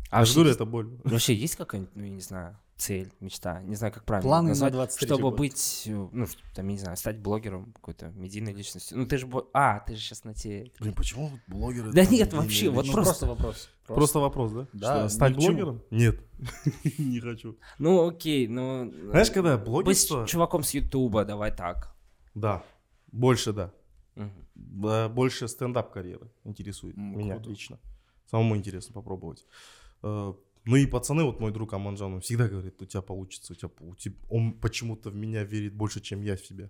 А 0.09 0.21
есть- 0.21 0.35
это 0.37 0.65
боль. 0.65 0.89
Вообще 1.03 1.33
есть 1.35 1.55
какая-нибудь, 1.55 1.95
ну, 1.95 2.03
я 2.03 2.09
не 2.09 2.21
знаю, 2.21 2.57
цель, 2.77 3.11
мечта, 3.19 3.61
не 3.61 3.75
знаю, 3.75 3.93
как 3.93 4.05
правильно 4.05 4.27
Планы 4.27 4.43
на 4.43 4.49
назвать, 4.49 4.71
23 4.73 5.07
чтобы 5.07 5.21
год. 5.29 5.37
быть, 5.37 5.83
э, 5.85 5.91
ну, 5.91 6.25
там, 6.55 6.65
я 6.67 6.71
не 6.73 6.79
знаю, 6.79 6.95
стать 6.97 7.19
блогером, 7.19 7.73
какой-то 7.73 8.07
медийной 8.15 8.53
личностью. 8.53 8.97
Ну, 8.97 9.05
ты 9.05 9.17
же, 9.17 9.29
а, 9.53 9.79
ты 9.81 9.95
же 9.95 10.01
сейчас 10.01 10.23
на 10.23 10.33
те... 10.33 10.71
Блин, 10.79 10.93
почему 10.93 11.27
вот 11.27 11.39
блогеры... 11.47 11.91
Да 11.91 12.05
нет, 12.05 12.31
не- 12.31 12.37
вообще, 12.39 12.69
вот 12.69 12.85
Ну, 12.87 12.93
просто- 12.93 13.25
просто 13.25 13.27
вопрос. 13.27 13.69
Просто 13.85 14.19
вопрос, 14.19 14.51
да? 14.53 14.67
Да, 14.73 14.99
Что, 14.99 15.09
стать 15.09 15.31
ни 15.31 15.35
к 15.35 15.41
чему. 15.41 15.51
блогером? 15.57 15.81
Нет. 15.91 16.21
Не 16.97 17.19
хочу. 17.19 17.57
Ну, 17.79 18.07
окей, 18.07 18.47
ну... 18.47 18.91
Знаешь, 19.11 19.29
когда 19.31 19.57
Быть 19.57 19.65
блогерство... 19.65 20.25
чуваком 20.25 20.63
с 20.63 20.73
Ютуба, 20.73 21.25
давай 21.25 21.51
так. 21.55 21.93
Да. 22.33 22.63
Больше 23.11 23.51
да. 23.53 23.71
Да, 24.55 25.09
Больше 25.09 25.47
стендап-карьера 25.47 26.27
интересует 26.43 26.95
М, 26.97 27.17
меня 27.17 27.35
круто. 27.35 27.49
лично. 27.49 27.79
Самому 28.29 28.55
интересно 28.55 28.93
попробовать. 28.93 29.45
Э, 30.03 30.33
Ну 30.65 30.75
и 30.75 30.85
пацаны, 30.85 31.23
вот 31.23 31.39
мой 31.39 31.51
друг 31.51 31.73
Аманжан, 31.73 32.13
он 32.13 32.21
всегда 32.21 32.47
говорит, 32.47 32.81
у 32.81 32.85
тебя 32.85 33.01
получится, 33.01 33.53
у 33.53 33.55
тебя, 33.55 33.71
у 33.79 33.95
тебя... 33.95 34.15
Он 34.29 34.53
почему-то 34.53 35.09
в 35.09 35.15
меня 35.15 35.43
верит 35.43 35.73
больше, 35.73 35.99
чем 36.01 36.21
я 36.21 36.35
в 36.35 36.45
себя. 36.45 36.69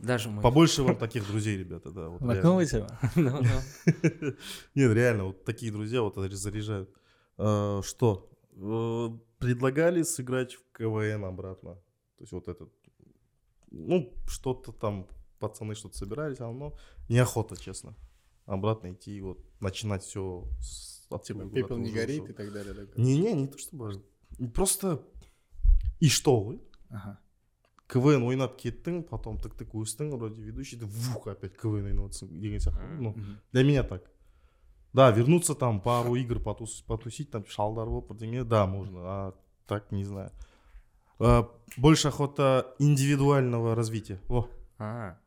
Даже 0.00 0.28
мой... 0.28 0.42
Побольше 0.42 0.82
вам 0.82 0.96
таких 0.96 1.26
друзей, 1.26 1.58
ребята, 1.58 1.90
да. 1.90 2.08
вот 2.08 2.20
его? 2.78 2.88
Ну, 3.16 3.40
ну. 3.42 4.32
Нет, 4.74 4.92
реально, 4.94 5.24
вот 5.24 5.44
такие 5.44 5.72
друзья 5.72 6.02
вот 6.02 6.16
заряжают. 6.16 6.90
Э, 7.38 7.80
Что? 7.84 8.28
Э, 8.52 9.10
Предлагали 9.38 10.02
сыграть 10.02 10.54
в 10.54 10.62
КВН 10.72 11.24
обратно. 11.24 11.74
То 12.16 12.22
есть 12.22 12.32
вот 12.32 12.48
этот, 12.48 12.72
ну, 13.70 14.12
что-то 14.26 14.72
там, 14.72 15.06
пацаны 15.38 15.74
что-то 15.74 15.98
собирались, 15.98 16.40
а 16.40 16.50
но 16.50 16.74
неохота, 17.08 17.56
честно. 17.56 17.94
Обратно 18.46 18.92
идти 18.92 19.16
и 19.16 19.20
вот 19.20 19.38
начинать 19.60 20.02
все 20.02 20.48
с 20.60 20.95
Типа 21.05 21.15
откуда 21.15 21.49
пепел 21.49 21.75
ты 21.75 21.81
не 21.81 21.89
уже 21.89 21.95
горит 21.99 22.21
ушел. 22.23 22.33
и 22.33 22.33
так 22.33 22.53
далее. 22.53 22.73
так? 22.73 22.97
Не-не, 22.97 23.33
не 23.33 23.47
то 23.47 23.57
чтобы... 23.57 24.03
Просто... 24.53 25.01
И 25.99 26.09
что 26.09 26.39
вы? 26.41 26.61
Ага. 26.89 27.19
КВН 27.91 28.23
ойнап 28.23 28.55
кеттің 28.55 29.01
потом 29.03 29.37
тік 29.37 29.57
тік 29.59 29.73
өстің 29.75 30.15
вроде 30.15 30.41
ведущий 30.41 30.77
ты 30.79 30.85
вух 30.85 31.27
опять 31.27 31.57
КВН 31.59 31.85
ойнаватсың 31.91 32.29
деген 32.39 32.59
сияқты 32.63 32.87
ну 32.99 33.09
Мгм. 33.11 33.39
для 33.51 33.63
меня 33.63 33.83
так 33.83 34.09
да 34.93 35.11
вернуться 35.11 35.55
там 35.55 35.81
пару 35.81 36.15
игр 36.15 36.39
потус, 36.39 36.81
потусить 36.87 37.31
там 37.31 37.43
шалдар 37.45 37.87
болып 37.87 38.07
бірдеңе 38.11 38.45
да 38.45 38.65
можно 38.65 38.99
а 39.03 39.33
так 39.67 39.91
не 39.91 40.05
знаю 40.05 40.31
А, 41.19 41.49
больше 41.77 42.07
охота 42.07 42.73
индивидуального 42.79 43.75
развития 43.75 44.21
во 44.29 44.47
А, 44.79 45.17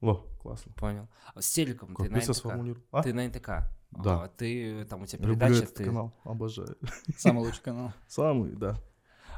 во 0.00 0.14
классно 0.42 0.72
понял. 0.72 1.08
А 1.34 1.42
С 1.42 1.52
телеком 1.52 1.94
как 1.94 2.06
ты 2.06 2.10
на 2.12 2.16
быстро 2.18 2.32
НТК? 2.32 2.38
сформулировал 2.40 2.84
а? 2.90 3.02
Ты 3.02 3.12
на 3.12 3.28
НТК? 3.28 3.50
да. 3.91 4.23
А, 4.23 4.27
Ты, 4.27 4.85
там 4.85 5.01
у 5.01 5.05
тебя 5.05 5.25
люблю 5.25 5.39
передача, 5.39 5.63
этот 5.63 5.75
ты... 5.75 5.85
канал 5.85 6.13
обожаю 6.23 6.77
Самый 7.17 7.43
лучший 7.43 7.63
канал. 7.63 7.93
самый 8.07 8.51
да 8.51 8.77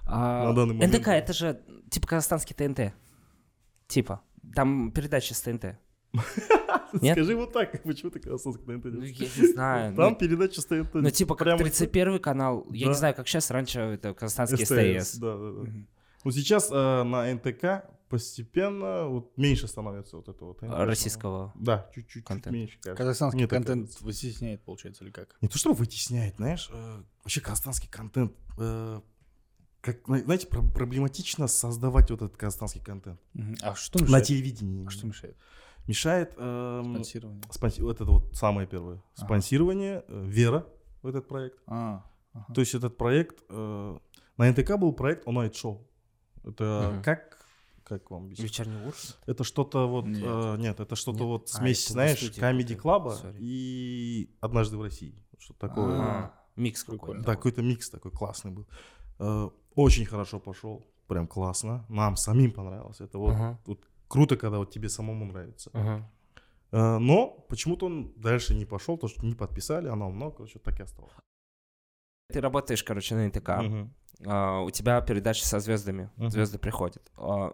А, 0.05 0.49
На 0.49 0.53
данный 0.53 0.75
момент, 0.75 0.93
НТК 0.93 1.07
это 1.09 1.33
же 1.33 1.61
типа 1.89 2.07
казахстанский 2.07 2.55
ТНТ. 2.55 2.93
Типа. 3.87 4.21
Там 4.55 4.91
передача 4.91 5.33
с 5.33 5.41
ТНТ. 5.41 5.77
Нет? 6.93 7.15
скажи 7.15 7.35
вот 7.35 7.53
так 7.53 7.81
почему 7.83 8.11
ты 8.11 8.19
казахстанский 8.19 8.65
ТНТ 8.65 8.85
Ну, 8.85 9.03
я 9.03 9.27
не 9.37 9.53
знаю. 9.53 9.95
там 9.95 10.11
ну, 10.11 10.15
передача 10.17 10.61
стоит 10.61 10.93
Ну, 10.93 11.09
типа, 11.09 11.35
как 11.35 11.45
прямо 11.45 11.59
31 11.59 12.19
канал. 12.19 12.67
Я 12.71 12.87
не 12.87 12.93
знаю, 12.93 13.15
как 13.15 13.27
сейчас, 13.27 13.49
раньше 13.51 13.79
это 13.79 14.13
казахстанский 14.13 14.65
СТС, 14.65 15.09
СТС. 15.09 15.17
да, 15.17 15.37
да, 15.37 15.51
да. 15.51 15.71
Ну, 16.23 16.31
сейчас 16.31 16.69
э, 16.71 17.03
на 17.03 17.33
НТК 17.33 17.89
постепенно 18.11 19.07
вот 19.07 19.35
меньше 19.37 19.67
становится 19.67 20.17
вот 20.17 20.29
это 20.29 20.45
вот. 20.45 20.61
Российского. 20.61 21.51
Да, 21.55 21.89
чуть-чуть 21.95 22.23
контента. 22.25 22.51
меньше. 22.51 22.77
кажется. 22.79 22.95
Казахстанский 23.03 23.37
Мне 23.37 23.47
так 23.47 23.57
контент 23.59 23.85
кажется. 23.87 24.05
вытесняет, 24.05 24.63
получается, 24.63 25.03
или 25.03 25.11
как? 25.11 25.35
Не 25.41 25.47
то 25.47 25.57
чтобы 25.57 25.75
вытесняет, 25.75 26.35
знаешь, 26.35 26.69
э, 26.71 27.03
вообще 27.23 27.41
казахстанский 27.41 27.89
контент, 27.89 28.33
э, 28.59 29.01
как, 29.81 30.05
зна- 30.05 30.19
знаете, 30.19 30.47
про- 30.47 30.61
проблематично 30.61 31.47
создавать 31.47 32.11
вот 32.11 32.21
этот 32.21 32.37
казахстанский 32.37 32.81
контент. 32.83 33.19
Мгм. 33.33 33.55
А 33.63 33.73
что 33.75 33.97
На 33.99 34.03
мешает? 34.03 34.25
телевидении. 34.27 34.85
А 34.85 34.89
что 34.91 35.07
мешает? 35.07 35.35
Мешает 35.87 36.33
эм, 36.37 36.83
Спонсирование. 36.93 37.41
спонси- 37.49 37.81
вот 37.81 37.95
это 38.01 38.05
вот 38.11 38.35
самое 38.35 38.67
первое. 38.67 39.01
Ага. 39.15 39.25
Спонсирование, 39.25 40.03
э, 40.07 40.25
вера 40.27 40.67
в 41.01 41.07
этот 41.07 41.27
проект. 41.27 41.57
А, 41.65 42.05
ага. 42.33 42.53
То 42.53 42.61
есть 42.61 42.75
этот 42.75 42.97
проект, 42.97 43.43
э, 43.49 43.97
на 44.37 44.45
НТК 44.51 44.77
был 44.77 44.93
проект 44.93 45.25
Show. 45.27 45.79
Это 46.43 46.91
Мгм. 46.93 47.03
как, 47.03 47.40
как 47.99 48.11
вам 48.11 48.25
объяснить? 48.25 48.49
Вечерний 48.49 48.85
Урс? 48.87 49.17
Это 49.25 49.43
что-то 49.43 49.87
вот, 49.87 50.05
Нет. 50.05 50.21
нет, 50.21 50.59
нет 50.59 50.79
это 50.79 50.95
что-то 50.95 51.25
вот 51.27 51.49
А, 51.53 51.57
смесь, 51.57 51.83
это 51.85 51.93
знаешь, 51.93 52.19
какая-то. 52.33 52.75
клаба 52.75 53.17
и 53.39 54.29
однажды 54.39 54.77
в 54.77 54.81
России. 54.81 55.15
Что 55.39 55.53
такое? 55.53 55.99
А. 55.99 56.33
Микс 56.55 56.83
какой-то. 56.83 57.21
Да, 57.23 57.35
какой-то 57.35 57.61
микс 57.61 57.89
такой 57.89 58.11
классный 58.11 58.51
был. 58.51 58.67
Э, 59.19 59.49
Очень 59.75 60.05
хорошо 60.05 60.39
пошел, 60.39 60.85
прям 61.07 61.27
классно. 61.27 61.85
Нам 61.89 62.15
самим 62.15 62.51
понравилось. 62.51 63.01
Это 63.01 63.17
вот, 63.17 63.33
Ага. 63.33 63.59
вот 63.65 63.87
круто, 64.07 64.35
когда 64.37 64.57
вот 64.57 64.69
тебе 64.71 64.89
самому 64.89 65.25
нравится. 65.25 65.69
Ага. 65.73 66.11
Э, 66.71 66.97
Но 66.99 67.27
почему-то 67.49 67.85
он 67.87 68.13
дальше 68.15 68.53
не 68.55 68.65
пошел, 68.65 68.97
то 68.97 69.07
что 69.07 69.25
не 69.25 69.33
подписали, 69.35 69.87
оно 69.89 70.09
много, 70.09 70.35
короче, 70.37 70.59
так 70.59 70.79
и 70.79 70.83
осталось. 70.83 71.11
Ты 72.29 72.39
работаешь, 72.41 72.83
короче, 72.83 73.15
на 73.15 73.27
НТК. 73.27 73.49
А, 74.25 74.61
у 74.61 74.69
тебя 74.69 75.01
передача 75.01 75.45
со 75.45 75.59
звездами. 75.59 76.09
Мгм. 76.17 76.29
Звезды 76.29 76.59
приходят. 76.59 77.11
А, 77.17 77.53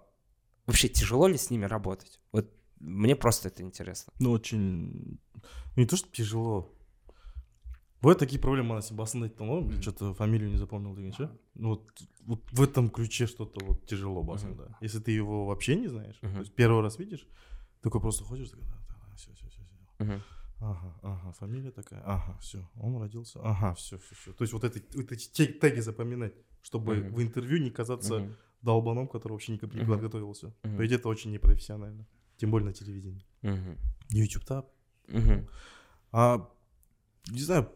вообще 0.68 0.90
тяжело 0.90 1.28
ли 1.28 1.38
с 1.38 1.50
ними 1.50 1.66
работать? 1.66 2.20
Вот 2.32 2.52
мне 2.80 3.16
просто 3.16 3.48
это 3.48 3.64
интересно. 3.64 4.14
Ну, 4.20 4.32
очень... 4.32 5.20
Не 5.76 5.86
то, 5.86 5.98
что 5.98 6.10
тяжело. 6.10 6.74
Бывают 8.02 8.20
такие 8.20 8.40
проблемы, 8.40 8.76
она 8.76 8.84
басында 8.92 9.32
ну, 9.40 9.82
что-то 9.82 10.14
фамилию 10.14 10.52
не 10.52 10.58
запомнил 10.58 10.96
деген 10.96 11.14
ше. 11.14 11.32
Ну, 11.56 11.70
вот, 11.70 11.90
вот 12.22 12.52
в 12.52 12.62
этом 12.62 12.90
ключе 12.90 13.26
что-то 13.26 13.66
вот 13.66 13.88
тяжело 13.88 14.22
басында. 14.24 14.78
Если 14.82 15.00
ты 15.00 15.12
его 15.12 15.46
вообще 15.48 15.76
не 15.76 15.88
знаешь, 15.88 16.20
Мгм. 16.22 16.34
то 16.34 16.40
есть 16.42 16.54
первый 16.54 16.84
раз 16.84 17.00
видишь, 17.00 17.28
такой 17.82 18.00
просто 18.00 18.24
ходишь, 18.24 18.50
такой, 18.50 18.66
да, 18.66 18.76
да, 18.90 19.16
все, 19.16 19.34
все, 19.34 19.50
все, 19.50 19.62
Мгм. 20.00 20.22
Ага, 20.60 21.00
ага, 21.04 21.32
фамилия 21.34 21.72
такая, 21.72 22.02
ага, 22.04 22.38
все, 22.40 22.68
он 22.80 22.98
родился, 22.98 23.40
ага, 23.44 23.74
все, 23.76 23.98
все, 23.98 24.16
все. 24.16 24.34
То 24.34 24.44
есть 24.44 24.54
вот 24.54 24.64
эти, 24.64 24.84
эти 25.14 25.30
те- 25.32 25.54
теги 25.54 25.82
запоминать, 25.82 26.34
чтобы 26.62 26.96
Мгм. 26.96 27.16
в 27.16 27.22
интервью 27.22 27.60
не 27.60 27.70
казаться 27.70 28.20
Мгм. 28.20 28.36
Долбаном, 28.68 29.08
который 29.08 29.34
вообще 29.34 29.54
никак 29.54 29.74
не 29.74 29.86
подготовился. 29.86 30.52
По 30.62 30.86
идее, 30.86 30.96
это 31.00 31.10
очень 31.10 31.32
непрофессионально. 31.32 32.06
Тем 32.38 32.52
более 32.52 32.68
на 32.68 32.74
телевидении. 32.74 33.26
Мгм. 33.42 33.78
YouTube 34.10 34.46
тап. 34.46 34.70
Мгм. 35.08 35.48
А, 36.12 36.50
не 37.32 37.40
знаю, 37.42 37.70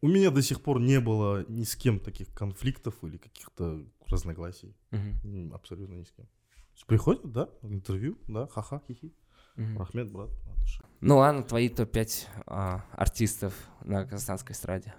у 0.00 0.08
меня 0.08 0.30
до 0.30 0.42
сих 0.42 0.60
пор 0.62 0.80
не 0.80 1.00
было 1.00 1.44
ни 1.48 1.64
с 1.64 1.76
кем 1.76 1.98
таких 2.00 2.32
конфликтов 2.34 2.94
или 3.04 3.18
каких-то 3.18 3.84
разногласий. 4.08 4.74
М, 4.92 5.52
Абсолютно 5.54 5.94
ни 5.94 6.04
с 6.04 6.10
кем. 6.12 6.26
Приходят, 6.86 7.30
да, 7.32 7.48
интервью, 7.62 8.16
да, 8.28 8.46
ха-ха, 8.46 8.80
хихи. 8.88 9.12
Мгм. 9.56 9.78
Рахмет, 9.78 10.10
брат. 10.12 10.30
Ну 11.00 11.18
ладно, 11.18 11.42
твои 11.42 11.68
топ-5 11.68 12.26
а, 12.46 12.84
артистов 12.92 13.52
на 13.84 14.04
казахстанской 14.04 14.54
эстраде. 14.54 14.94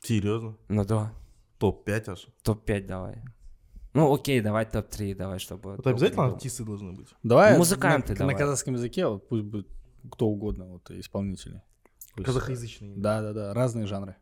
Серьезно? 0.00 0.56
Ну 0.68 0.84
да, 0.84 1.12
Топ-5 1.58 2.10
аж. 2.12 2.26
топ-5 2.42 2.86
давай. 2.86 3.22
Ну 3.94 4.12
окей, 4.12 4.40
давай 4.40 4.66
топ-3, 4.66 5.14
давай, 5.14 5.38
чтобы... 5.38 5.76
Вот 5.76 5.86
обязательно 5.86 6.26
артисты 6.26 6.64
должны 6.64 6.92
быть. 6.92 7.08
Давай 7.22 7.56
Музыканты 7.56 8.12
на, 8.12 8.18
давай. 8.18 8.34
на 8.34 8.38
казахском 8.38 8.74
языке, 8.74 9.06
вот 9.06 9.28
пусть 9.28 9.44
будет 9.44 9.68
кто 10.12 10.26
угодно, 10.28 10.66
вот 10.66 10.90
исполнители. 10.90 11.62
Пусть- 12.14 12.26
Казахоязычные. 12.26 12.96
Да, 12.96 13.22
да, 13.22 13.32
да, 13.32 13.54
разные 13.54 13.86
жанры. 13.86 14.16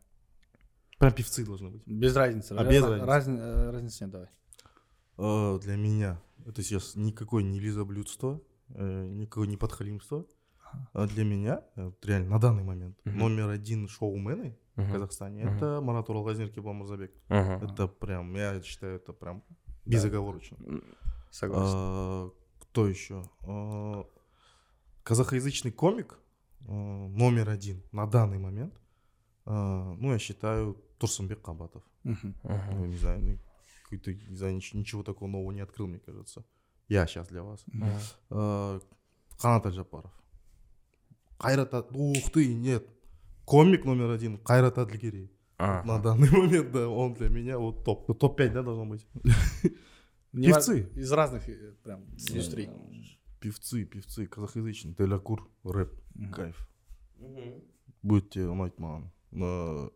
Прям 0.97 1.13
певцы 1.13 1.45
должны 1.45 1.69
быть. 1.69 1.83
Без 1.85 2.15
разницы. 2.15 2.53
А, 2.53 2.63
без 2.63 2.83
Ra- 2.83 3.05
разницы. 3.05 3.05
разни- 3.05 3.39
э, 3.39 3.69
разницы 3.71 4.03
нет, 4.05 4.11
давай. 4.11 4.29
Э, 5.17 5.59
для 5.59 5.75
меня 5.75 6.21
это 6.45 6.63
сейчас 6.63 6.95
никакой 6.95 7.43
не 7.43 7.59
лизоблюдство, 7.59 8.41
э, 8.69 9.05
никакое 9.07 9.47
не 9.47 9.57
подхалимство. 9.57 10.25
А 10.93 11.07
для 11.07 11.23
меня, 11.23 11.61
э, 11.75 11.91
реально, 12.03 12.29
на 12.29 12.39
данный 12.39 12.63
момент, 12.63 12.97
Мгм. 13.05 13.17
номер 13.17 13.49
один 13.49 13.87
шоумены 13.87 14.57
в 14.75 14.81
Мгм. 14.81 14.91
Казахстане 14.93 15.45
Мгм. 15.45 15.55
это 15.57 15.81
Марат 15.81 16.09
Уралгазин 16.09 16.49
Киблам 16.51 16.77
Мурзабек. 16.77 17.11
Ага. 17.29 17.65
Это 17.65 17.87
прям, 17.87 18.35
я 18.35 18.61
считаю, 18.61 18.95
это 18.97 19.13
прям 19.13 19.43
безоговорочно. 19.85 20.57
Согласен. 21.31 21.75
А, 21.77 22.31
кто 22.59 22.87
еще? 22.87 23.23
А, 23.47 24.05
казахоязычный 25.03 25.71
комик 25.71 26.19
а, 26.67 26.71
номер 26.71 27.49
один 27.49 27.81
на 27.91 28.05
данный 28.07 28.39
момент. 28.39 28.73
а, 29.45 29.93
ну, 29.99 30.11
я 30.11 30.19
считаю, 30.19 30.75
Турсунбек 30.97 31.41
Кабатов. 31.41 31.83
Ага. 32.43 32.71
Ну, 32.73 32.85
не 32.85 32.97
знаю, 32.97 33.21
ну, 33.23 33.37
какой-то, 33.83 34.13
не 34.13 34.35
знаю, 34.35 34.55
нич- 34.57 34.75
ничего 34.75 35.03
такого 35.03 35.29
нового 35.29 35.51
не 35.51 35.61
открыл, 35.61 35.87
мне 35.87 35.99
кажется. 35.99 36.43
Я 36.89 37.05
сейчас 37.07 37.27
для 37.29 37.43
вас. 37.43 37.63
Ага. 37.81 37.99
А, 38.29 38.79
Канат 39.39 39.65
Аджапаров. 39.65 40.11
Кайрат, 41.37 41.73
Ад- 41.73 41.91
ух 41.91 42.31
ты, 42.31 42.53
нет. 42.53 42.87
Комик 43.45 43.85
номер 43.85 44.11
один, 44.11 44.37
Кайрат 44.37 44.77
Адлигерей. 44.77 45.31
А. 45.57 45.83
На 45.83 45.99
данный 45.99 46.29
момент, 46.29 46.71
да, 46.71 46.87
он 46.87 47.13
для 47.13 47.29
меня 47.29 47.57
вот 47.57 47.83
топ. 47.83 48.07
Ну, 48.07 48.13
топ-5, 48.13 48.49
да, 48.53 48.63
должно 48.63 48.85
быть? 48.85 49.07
Певцы. 50.31 50.89
Из 50.95 51.11
разных 51.11 51.47
э, 51.49 51.73
прям 51.83 52.03
индустрий. 52.29 52.69
Певцы, 53.39 53.85
певцы, 53.85 54.27
казахоязычные. 54.27 54.93
Телякур, 54.93 55.49
рэп, 55.63 55.93
кайф. 56.33 56.67
Будете 58.03 58.45
ұнайды 58.45 58.77
маған. 58.79 59.07
Э, 59.33 59.89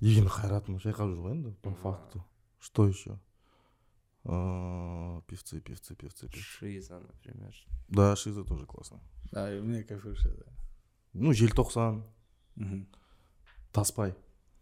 Егин 0.00 0.28
Хайратовна 0.30 0.78
шайқап 0.80 1.10
жүр 1.10 1.18
ғой 1.26 1.32
енді, 1.34 1.50
по 1.62 1.72
факту. 1.74 2.22
Что 2.60 2.86
еще? 2.86 3.18
Э, 4.24 5.20
Певцы, 5.26 5.60
певцы, 5.60 5.94
певцы, 5.96 6.28
певцы. 6.28 6.38
Шиза, 6.40 7.00
например. 7.00 7.54
Да, 7.88 8.14
Шиза 8.16 8.44
тоже 8.44 8.66
классно 8.66 9.00
Да, 9.31 9.53
и 9.55 9.59
мне 9.61 9.83
кайфуешь, 9.83 10.23
да. 10.23 10.51
Ну, 11.13 11.31
Желтоқсан, 11.33 12.03
Мгм. 12.55 12.87
Таспай. 13.71 14.13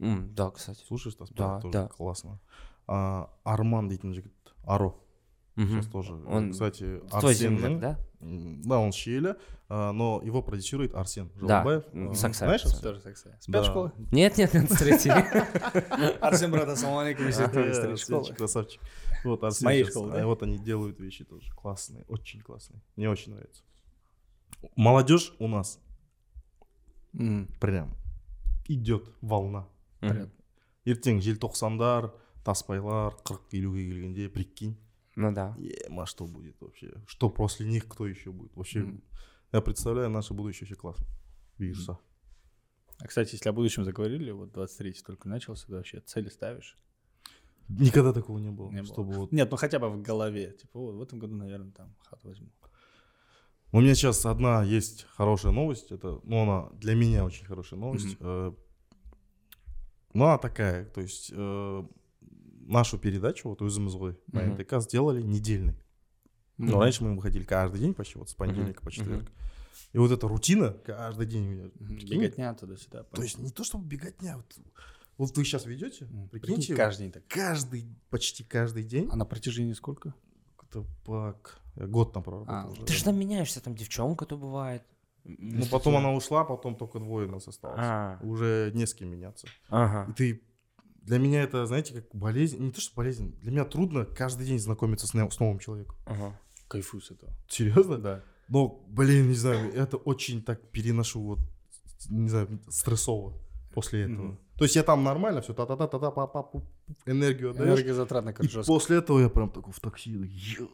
М, 0.02 0.34
да, 0.36 0.50
кстати. 0.52 0.84
Слушаешь 0.88 1.16
Таспай? 1.16 1.38
Да, 1.38 1.60
тоже 1.62 1.72
да. 1.74 1.88
классно. 1.88 2.40
А, 2.88 3.28
Арман 3.44 3.88
дейтін 3.88 4.14
жігіт, 4.14 4.34
Аро. 4.66 4.94
Мгм. 5.56 5.70
Сейчас 5.70 5.88
тоже. 5.88 6.14
Он 6.28 6.52
Кстати, 6.52 7.00
Твой 7.10 7.34
Арсеннің- 7.34 7.38
земляк, 7.60 7.80
да? 7.80 7.98
М, 8.22 8.62
Да, 8.62 8.78
он 8.80 8.92
с 8.92 8.96
Шиэля, 8.96 9.36
а, 9.70 9.92
но 9.94 10.22
его 10.26 10.44
продюсирует 10.44 10.94
Арсен 10.96 11.30
Да, 11.36 11.40
Жолобаев. 11.40 11.84
м, 11.94 12.10
А, 12.10 12.14
Саксай. 12.16 12.48
Знаешь? 12.48 12.66
Арсен? 12.66 12.82
Тоже 12.82 13.00
так 13.02 13.18
сказать. 13.18 13.44
Да. 13.48 13.62
Спецшкола? 13.64 13.94
Нет, 14.12 14.38
нет, 14.38 14.54
нет, 14.54 14.68
третий. 14.80 15.12
Арсен, 16.22 16.52
брат, 16.52 16.68
ассаламу 16.70 17.00
алейкум, 17.00 17.28
если 17.28 17.46
ты 17.48 17.62
из 17.62 17.68
Э, 17.68 17.74
старой 17.74 17.98
школы. 17.98 18.20
Арсенчик, 18.20 18.38
красавчик. 18.38 18.82
Вот, 19.24 19.44
Арсен 19.44 19.66
моей 19.66 19.84
щас, 19.84 19.94
школы, 19.94 20.12
а 20.12 20.16
да? 20.16 20.26
Вот 20.26 20.44
они 20.44 20.58
делают 20.58 21.00
вещи 21.00 21.24
тоже 21.24 21.52
классные, 21.54 22.04
очень 22.10 22.42
классные. 22.42 22.82
Мне 22.98 23.10
очень 23.10 23.32
нравится. 23.34 23.64
Молодежь 24.77 25.33
у 25.39 25.49
нас 25.49 25.79
Мгм. 27.13 27.49
прям 27.61 27.95
идет 28.69 29.09
волна. 29.21 29.69
Понятно. 30.01 30.33
ертең 30.87 31.21
желтоқсандар 31.21 32.11
таспайлар 32.43 33.13
қырық 33.25 33.53
елуге 33.53 33.85
келгенде 33.91 34.29
прикинь 34.31 34.77
Ну 35.17 35.31
да. 35.33 35.55
ема 35.59 36.07
что 36.07 36.27
будет 36.27 36.57
вообще 36.61 36.95
что 37.07 37.29
после 37.29 37.67
них 37.69 37.87
кто 37.87 38.07
еще 38.07 38.33
будет 38.33 38.57
вообще 38.57 38.81
Мгм. 38.81 39.03
я 39.53 39.61
представляю 39.61 40.09
наше 40.11 40.33
будущее 40.35 40.63
вообще 40.67 40.75
классно 40.81 41.07
Бұйырса. 41.59 41.99
А, 42.99 43.07
кстати, 43.07 43.35
если 43.35 43.49
о 43.51 43.53
будущем 43.53 43.85
заговорили, 43.85 44.31
вот 44.31 44.53
23 44.53 45.03
только 45.05 45.29
начался, 45.29 45.67
ты 45.67 45.73
вообще 45.75 46.01
цели 46.01 46.29
ставишь? 46.31 46.77
никогда 47.69 48.13
такого 48.13 48.39
не 48.39 48.51
было 48.51 48.71
Не 48.71 48.83
было. 48.83 48.87
чтобы 48.87 49.13
вот 49.13 49.33
Нет, 49.33 49.51
ну 49.51 49.57
хотя 49.57 49.79
бы 49.79 49.91
в 49.91 50.01
голове. 50.03 50.53
Типа, 50.53 50.79
вот 50.81 50.95
в 50.97 51.03
этом 51.03 51.19
году, 51.19 51.37
наверное, 51.37 51.73
там 51.73 51.95
хату 52.09 52.29
возьму. 52.29 52.49
У 53.73 53.81
меня 53.81 53.95
сейчас 53.95 54.27
одна 54.27 54.63
есть 54.65 55.07
хорошая 55.17 55.53
новость. 55.53 55.93
Это, 55.93 56.21
ну, 56.25 56.43
она 56.43 56.69
для 56.81 56.95
меня 56.95 57.25
очень 57.25 57.47
хорошая 57.47 57.79
новость. 57.81 58.17
Э, 58.21 58.53
Ну, 60.13 60.25
она 60.25 60.39
такая, 60.39 60.87
то 60.87 61.01
есть 61.01 61.31
э, 61.33 61.83
нашу 62.67 62.99
передачу, 62.99 63.49
вот 63.49 63.63
«Өзіміз 63.63 63.95
ғой» 63.95 64.17
на. 64.33 64.43
НТК 64.43 64.81
сделали 64.81 65.23
недельной. 65.23 65.77
Ну, 66.59 66.67
Мгм. 66.73 66.81
раньше 66.81 67.05
мы 67.05 67.15
выходили 67.15 67.45
каждый 67.45 67.79
день 67.81 67.95
почти, 67.95 68.19
вот 68.19 68.29
с 68.29 68.35
понедельника 68.35 68.81
Мгм. 68.81 68.85
по 68.85 68.91
четверг. 68.91 69.31
И 69.93 69.99
вот 69.99 70.11
эта 70.11 70.27
рутина 70.27 70.73
каждый 70.85 71.27
день 71.27 71.47
у 71.47 71.51
меня. 71.51 71.69
Прикинь, 71.79 72.21
Беготня 72.23 72.55
туда-сюда. 72.55 73.05
То 73.05 73.23
есть 73.23 73.39
не 73.39 73.51
то, 73.51 73.63
чтобы 73.63 73.85
беготня. 73.87 74.37
Вот, 74.37 74.59
вот 75.17 75.37
вы 75.37 75.45
сейчас 75.45 75.65
ведете, 75.67 76.07
М, 76.07 76.29
прикиньте, 76.29 76.57
прикинь, 76.57 76.77
каждый 76.77 77.03
день 77.03 77.13
так. 77.13 77.23
каждый, 77.29 77.87
почти 78.11 78.43
каждый 78.43 78.83
день. 78.83 79.09
А 79.13 79.17
на 79.17 79.25
протяжении 79.25 79.75
сколько? 79.75 80.13
Это 80.69 80.85
пак. 81.05 81.61
Я 81.70 81.70
год 81.87 82.13
там 82.13 82.23
проработал 82.23 82.55
А, 82.55 82.67
уже. 82.69 82.83
Ты 82.85 82.93
же 82.93 83.05
там 83.05 83.19
меняешься, 83.19 83.61
там 83.63 83.75
девчонка-то 83.75 84.37
бывает. 84.37 84.83
Ну, 85.25 85.67
потом 85.71 85.97
она 85.97 86.13
ушла, 86.13 86.45
потом 86.45 86.75
только 86.77 86.99
двое 86.99 87.29
нас 87.29 87.47
осталось. 87.47 87.79
А. 87.81 88.19
Уже 88.23 88.71
не 88.75 88.87
с 88.87 88.95
кем 88.95 89.09
меняться. 89.11 89.47
И 89.47 89.51
Ага. 89.69 90.13
ты... 90.17 90.43
Для 91.03 91.19
меня 91.19 91.43
это, 91.43 91.65
знаете, 91.67 91.95
как 91.95 92.15
болезнь. 92.15 92.59
Не 92.63 92.71
то, 92.73 92.81
что 92.81 92.95
болезнь. 92.95 93.35
Для 93.41 93.51
меня 93.51 93.65
трудно 93.65 94.05
каждый 94.05 94.47
день 94.47 94.59
знакомиться 94.59 95.07
с, 95.07 95.11
с 95.11 95.41
новым 95.41 95.59
человеком. 95.59 95.97
Ага. 96.07 96.39
Кайфую 96.69 97.01
с 97.03 97.11
этого. 97.11 97.33
Серьезно? 97.49 97.99
Да. 97.99 98.23
Ну, 98.49 98.85
блин, 98.89 99.29
не 99.29 99.35
знаю, 99.35 99.73
это 99.75 99.97
очень 99.97 100.43
так 100.43 100.61
переношу 100.71 101.21
вот, 101.23 101.39
не 102.09 102.29
знаю, 102.29 102.61
стрессово 102.69 103.35
после 103.73 104.03
этого. 104.03 104.27
Мгм. 104.27 104.39
То 104.57 104.65
есть 104.65 104.77
я 104.77 104.83
там 104.83 105.05
нормально 105.05 105.41
все, 105.41 105.55
та-та-та-та-та, 105.55 106.11
энергию 107.07 107.51
отдаешь. 107.51 107.79
Энергозатратно 107.79 108.33
как 108.33 108.45
И 108.45 108.49
жестко. 108.49 108.73
после 108.73 108.99
этого 108.99 109.21
я 109.21 109.29
прям 109.29 109.51
такой 109.51 109.73
в 109.73 109.81
такси, 109.81 110.11
ё-моё, 110.11 110.69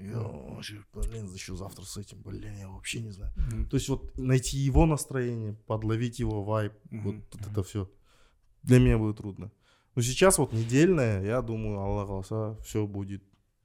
ё, 0.00 0.46
вообще, 0.54 0.82
блин, 0.92 1.32
еще 1.32 1.56
завтра 1.56 1.84
с 1.84 1.96
этим, 1.96 2.22
блин, 2.22 2.54
я 2.58 2.68
вообще 2.68 3.00
не 3.00 3.10
знаю. 3.10 3.32
Мгм. 3.36 3.68
То 3.68 3.76
есть 3.76 3.88
вот 3.88 4.16
найти 4.18 4.56
его 4.58 4.86
настроение, 4.86 5.54
подловить 5.66 6.18
его 6.18 6.42
вайб, 6.44 6.72
Мгм. 6.90 7.02
вот 7.02 7.14
вот 7.32 7.50
это 7.50 7.62
все 7.62 7.90
для 8.62 8.78
меня 8.78 8.98
будет 8.98 9.18
трудно. 9.18 9.50
Но 9.94 10.02
сейчас 10.02 10.38
вот 10.38 10.52
недельная, 10.52 11.22
я 11.24 11.40
думаю, 11.42 11.78
Аллах 11.78 12.06
голоса, 12.08 12.56
все 12.64 12.86
будет, 12.86 13.22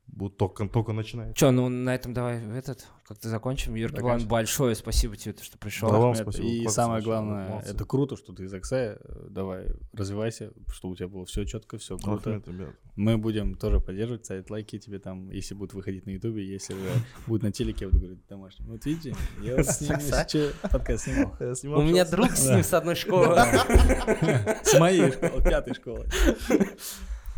будет 0.08 0.38
только, 0.38 0.68
только 0.68 0.94
начинает. 0.94 1.36
Че, 1.36 1.52
ну 1.52 1.70
на 1.70 1.96
этом 1.96 2.14
давай 2.14 2.42
этот 2.58 2.88
как-то 3.06 3.30
закончим. 3.30 3.78
Иван, 3.78 3.92
конечно. 3.94 4.30
большое 4.30 4.76
спасибо 4.76 5.16
тебе, 5.16 5.36
что 5.42 5.58
пришел. 5.58 5.90
Да, 5.90 5.98
вам 5.98 6.16
спасибо, 6.16 6.48
И 6.48 6.62
классно, 6.64 6.84
самое 6.84 7.04
главное, 7.04 7.50
молодцы. 7.50 7.72
это 7.72 7.86
круто, 7.86 8.16
что 8.16 8.34
ты 8.34 8.44
из 8.44 8.54
Аксая. 8.54 9.00
Э, 9.04 9.28
Давай, 9.30 9.68
развивайся, 9.94 10.52
чтобы 10.72 10.94
у 10.94 10.96
тебя 10.96 11.08
было 11.08 11.26
все 11.26 11.44
четко, 11.46 11.78
все 11.78 11.98
круто. 11.98 12.30
Ахмед, 12.30 12.48
ребят. 12.48 12.70
Мы 12.96 13.18
будем 13.18 13.56
тоже 13.56 13.80
поддерживать, 13.80 14.26
ставить 14.26 14.50
лайки 14.50 14.80
тебе 14.80 15.00
там, 15.00 15.30
если 15.30 15.56
будут 15.56 15.74
выходить 15.74 16.06
на 16.06 16.12
Ютубе, 16.12 16.46
если 16.46 16.76
будет 17.28 17.44
на 17.44 17.52
телеке, 17.52 17.86
я 17.86 17.90
буду 17.90 18.02
говорить 18.02 18.28
домашнем. 18.28 18.68
Вот 18.68 18.86
видите, 18.86 19.16
я 19.42 19.58
вот 19.58 19.66
с 19.66 19.82
ним 19.82 20.52
подкаст 20.70 21.04
снимал. 21.60 21.80
У 21.80 21.84
меня 21.84 22.06
друг 22.06 22.32
с 22.32 22.50
ним 22.50 22.64
с 22.64 22.74
одной 22.74 22.96
школы. 22.96 23.36
С 24.64 24.80
моей 24.80 25.12
школы, 25.12 25.44
пятой 25.44 25.74
школы. 25.74 26.08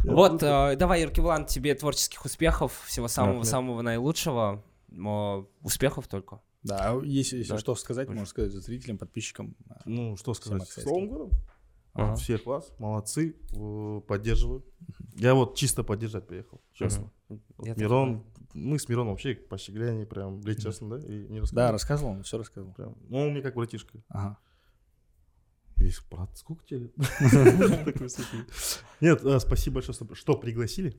Вот, 0.04 0.44
э, 0.44 0.76
давай, 0.76 1.02
Юркивлан, 1.04 1.46
тебе 1.46 1.74
творческих 1.76 2.26
успехов, 2.26 2.84
всего 2.86 3.08
самого-самого 3.08 3.82
наилучшего. 3.82 4.64
Успехов 5.62 6.08
только. 6.08 6.42
Да, 6.64 6.92
а 6.92 7.02
если, 7.04 7.38
если 7.38 7.52
Да. 7.54 7.58
что 7.60 7.76
сказать, 7.76 8.08
можно 8.08 8.26
сказать 8.26 8.52
зрителям, 8.54 8.98
подписчикам. 8.98 9.56
Ну, 9.86 10.16
что 10.18 10.34
сказать, 10.34 10.68
с. 10.70 10.86
Новым 10.86 11.08
годом. 11.10 11.30
Ага. 11.94 12.16
Всех 12.16 12.46
вас, 12.48 12.72
молодцы, 12.80 13.36
э, 13.56 14.02
поддерживаю. 14.08 14.64
Я 15.16 15.36
вот 15.36 15.56
чисто 15.56 15.84
поддержать 15.84 16.26
приехал, 16.26 16.60
честно. 16.74 17.12
Вот 17.30 17.40
так 17.68 17.78
Мирон, 17.78 18.24
мы 18.54 18.80
с 18.80 18.90
Мироном 18.90 19.12
вообще 19.12 19.36
по 19.36 19.58
щегляне 19.60 20.06
прям, 20.08 20.40
блин, 20.42 20.58
честно, 20.58 20.90
да? 20.98 21.06
И 21.08 21.28
не 21.28 21.40
Да, 21.40 21.42
рассказал. 21.42 21.72
рассказывал, 21.72 22.12
он 22.14 22.24
все 22.24 22.38
рассказывал. 22.40 22.74
Прям. 22.74 22.96
Ну, 23.10 23.20
он 23.20 23.32
мне 23.32 23.42
как 23.42 23.54
братишка. 23.56 24.00
Ага. 24.10 24.38
Или 25.78 25.92
брат, 26.10 26.38
сколько 26.38 26.64
тебе. 26.66 26.90
Нет, 29.02 29.24
э, 29.26 29.40
спасибо 29.40 29.76
большое, 29.76 29.94
что- 30.16 30.36
пригласили. 30.38 30.96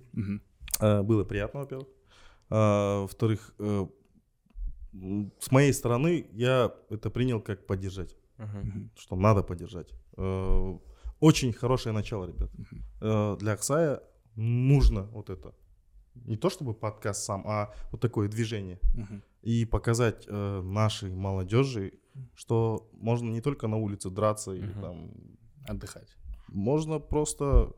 Э, 0.80 1.02
Было 1.02 1.24
приятно, 1.24 1.60
во-первых. 1.60 1.88
А, 2.50 3.00
Во-вторых, 3.02 3.54
э, 3.58 3.86
с 5.40 5.50
моей 5.50 5.72
стороны 5.72 6.26
я 6.32 6.72
это 6.90 7.10
принял 7.10 7.40
как 7.40 7.66
поддержать, 7.66 8.16
что 8.96 9.16
надо 9.16 9.42
поддержать. 9.42 9.92
Э, 10.16 10.78
Очень 11.20 11.52
хорошее 11.52 11.94
начало, 11.94 12.26
ребят. 12.26 12.50
Э, 13.00 13.36
Для 13.40 13.52
Аксая 13.52 14.00
нужно 14.36 15.02
вот 15.12 15.30
это. 15.30 15.54
Не 16.26 16.36
то 16.36 16.50
чтобы 16.50 16.74
подкаст 16.74 17.24
сам, 17.24 17.44
а 17.46 17.72
вот 17.92 18.00
такое 18.00 18.28
движение. 18.28 18.78
И 19.42 19.64
показать 19.64 20.26
э, 20.28 20.60
нашей 20.62 21.10
молодежи, 21.14 21.92
что 22.34 22.88
можно 22.92 23.28
не 23.30 23.40
только 23.40 23.66
на 23.68 23.76
улице 23.76 24.10
драться 24.10 24.52
или 24.52 24.66
Мгм. 24.72 24.80
там 24.82 25.10
Отдыхать. 25.68 26.16
можно 26.48 26.98
просто 26.98 27.74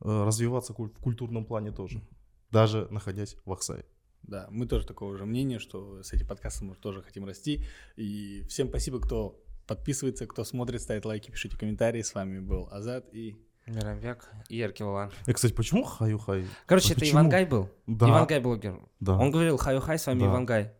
э, 0.00 0.24
развиваться 0.24 0.72
в 0.72 0.88
культурном 1.00 1.44
плане 1.44 1.70
тоже, 1.72 2.02
даже 2.50 2.88
находясь 2.90 3.36
в 3.44 3.52
Аксае. 3.52 3.84
Да, 4.22 4.46
мы 4.50 4.66
тоже 4.66 4.86
такого 4.86 5.16
же 5.16 5.24
мнения, 5.26 5.58
что 5.58 6.02
с 6.02 6.12
этим 6.12 6.26
подкастом 6.26 6.68
мы 6.68 6.74
тоже 6.76 7.02
хотим 7.02 7.24
расти. 7.24 7.64
И 7.96 8.42
всем 8.48 8.68
спасибо, 8.68 9.00
кто 9.00 9.40
подписывается, 9.66 10.26
кто 10.26 10.44
смотрит, 10.44 10.80
ставит 10.80 11.04
лайки, 11.04 11.30
пишите 11.30 11.56
комментарии. 11.56 12.02
С 12.02 12.14
вами 12.14 12.38
был 12.40 12.68
Азат 12.70 13.12
и... 13.14 13.36
Мирамбек 13.66 14.28
и 14.48 14.56
Яркивлан. 14.56 15.10
И, 15.26 15.32
кстати, 15.32 15.52
почему 15.52 15.84
хаю-хай? 15.84 16.46
Короче, 16.66 16.88
А 16.88 16.92
это 16.92 17.00
почему? 17.00 17.20
Ивангай 17.20 17.46
был. 17.46 17.68
Да, 17.86 18.08
Ивангай 18.08 18.40
блогер. 18.40 18.80
да. 19.00 19.16
Он 19.16 19.30
говорил, 19.30 19.56
хаю-хай, 19.56 19.98
с 19.98 20.06
вами 20.06 20.20
Да. 20.20 20.26
Ивангай. 20.26 20.72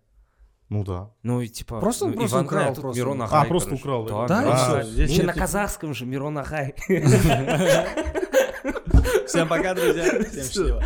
Ну 0.72 0.84
да. 0.84 1.10
Ну 1.22 1.42
и 1.42 1.48
типа... 1.48 1.80
Просто- 1.80 2.06
ну, 2.06 2.14
просто 2.14 2.36
Ивангай, 2.38 2.58
украл, 2.60 2.70
а 2.70 2.74
тут 2.74 2.82
просто. 2.82 2.98
Мирон 3.00 3.20
А, 3.20 3.24
Агай, 3.26 3.46
просто 3.46 3.68
короче. 3.68 3.82
украл, 3.82 4.04
Да, 4.06 4.26
да? 4.26 4.42
Да. 4.42 4.78
А, 4.78 4.82
Здесь 4.82 5.10
Еще 5.10 5.22
на 5.24 5.34
казахском 5.34 5.92
же 5.92 6.06
Мирон 6.06 6.38
Агай. 6.38 6.74
Всем 9.26 9.48
пока, 9.48 9.74
друзья. 9.74 10.04
Всем 10.04 10.24
счастливо. 10.32 10.82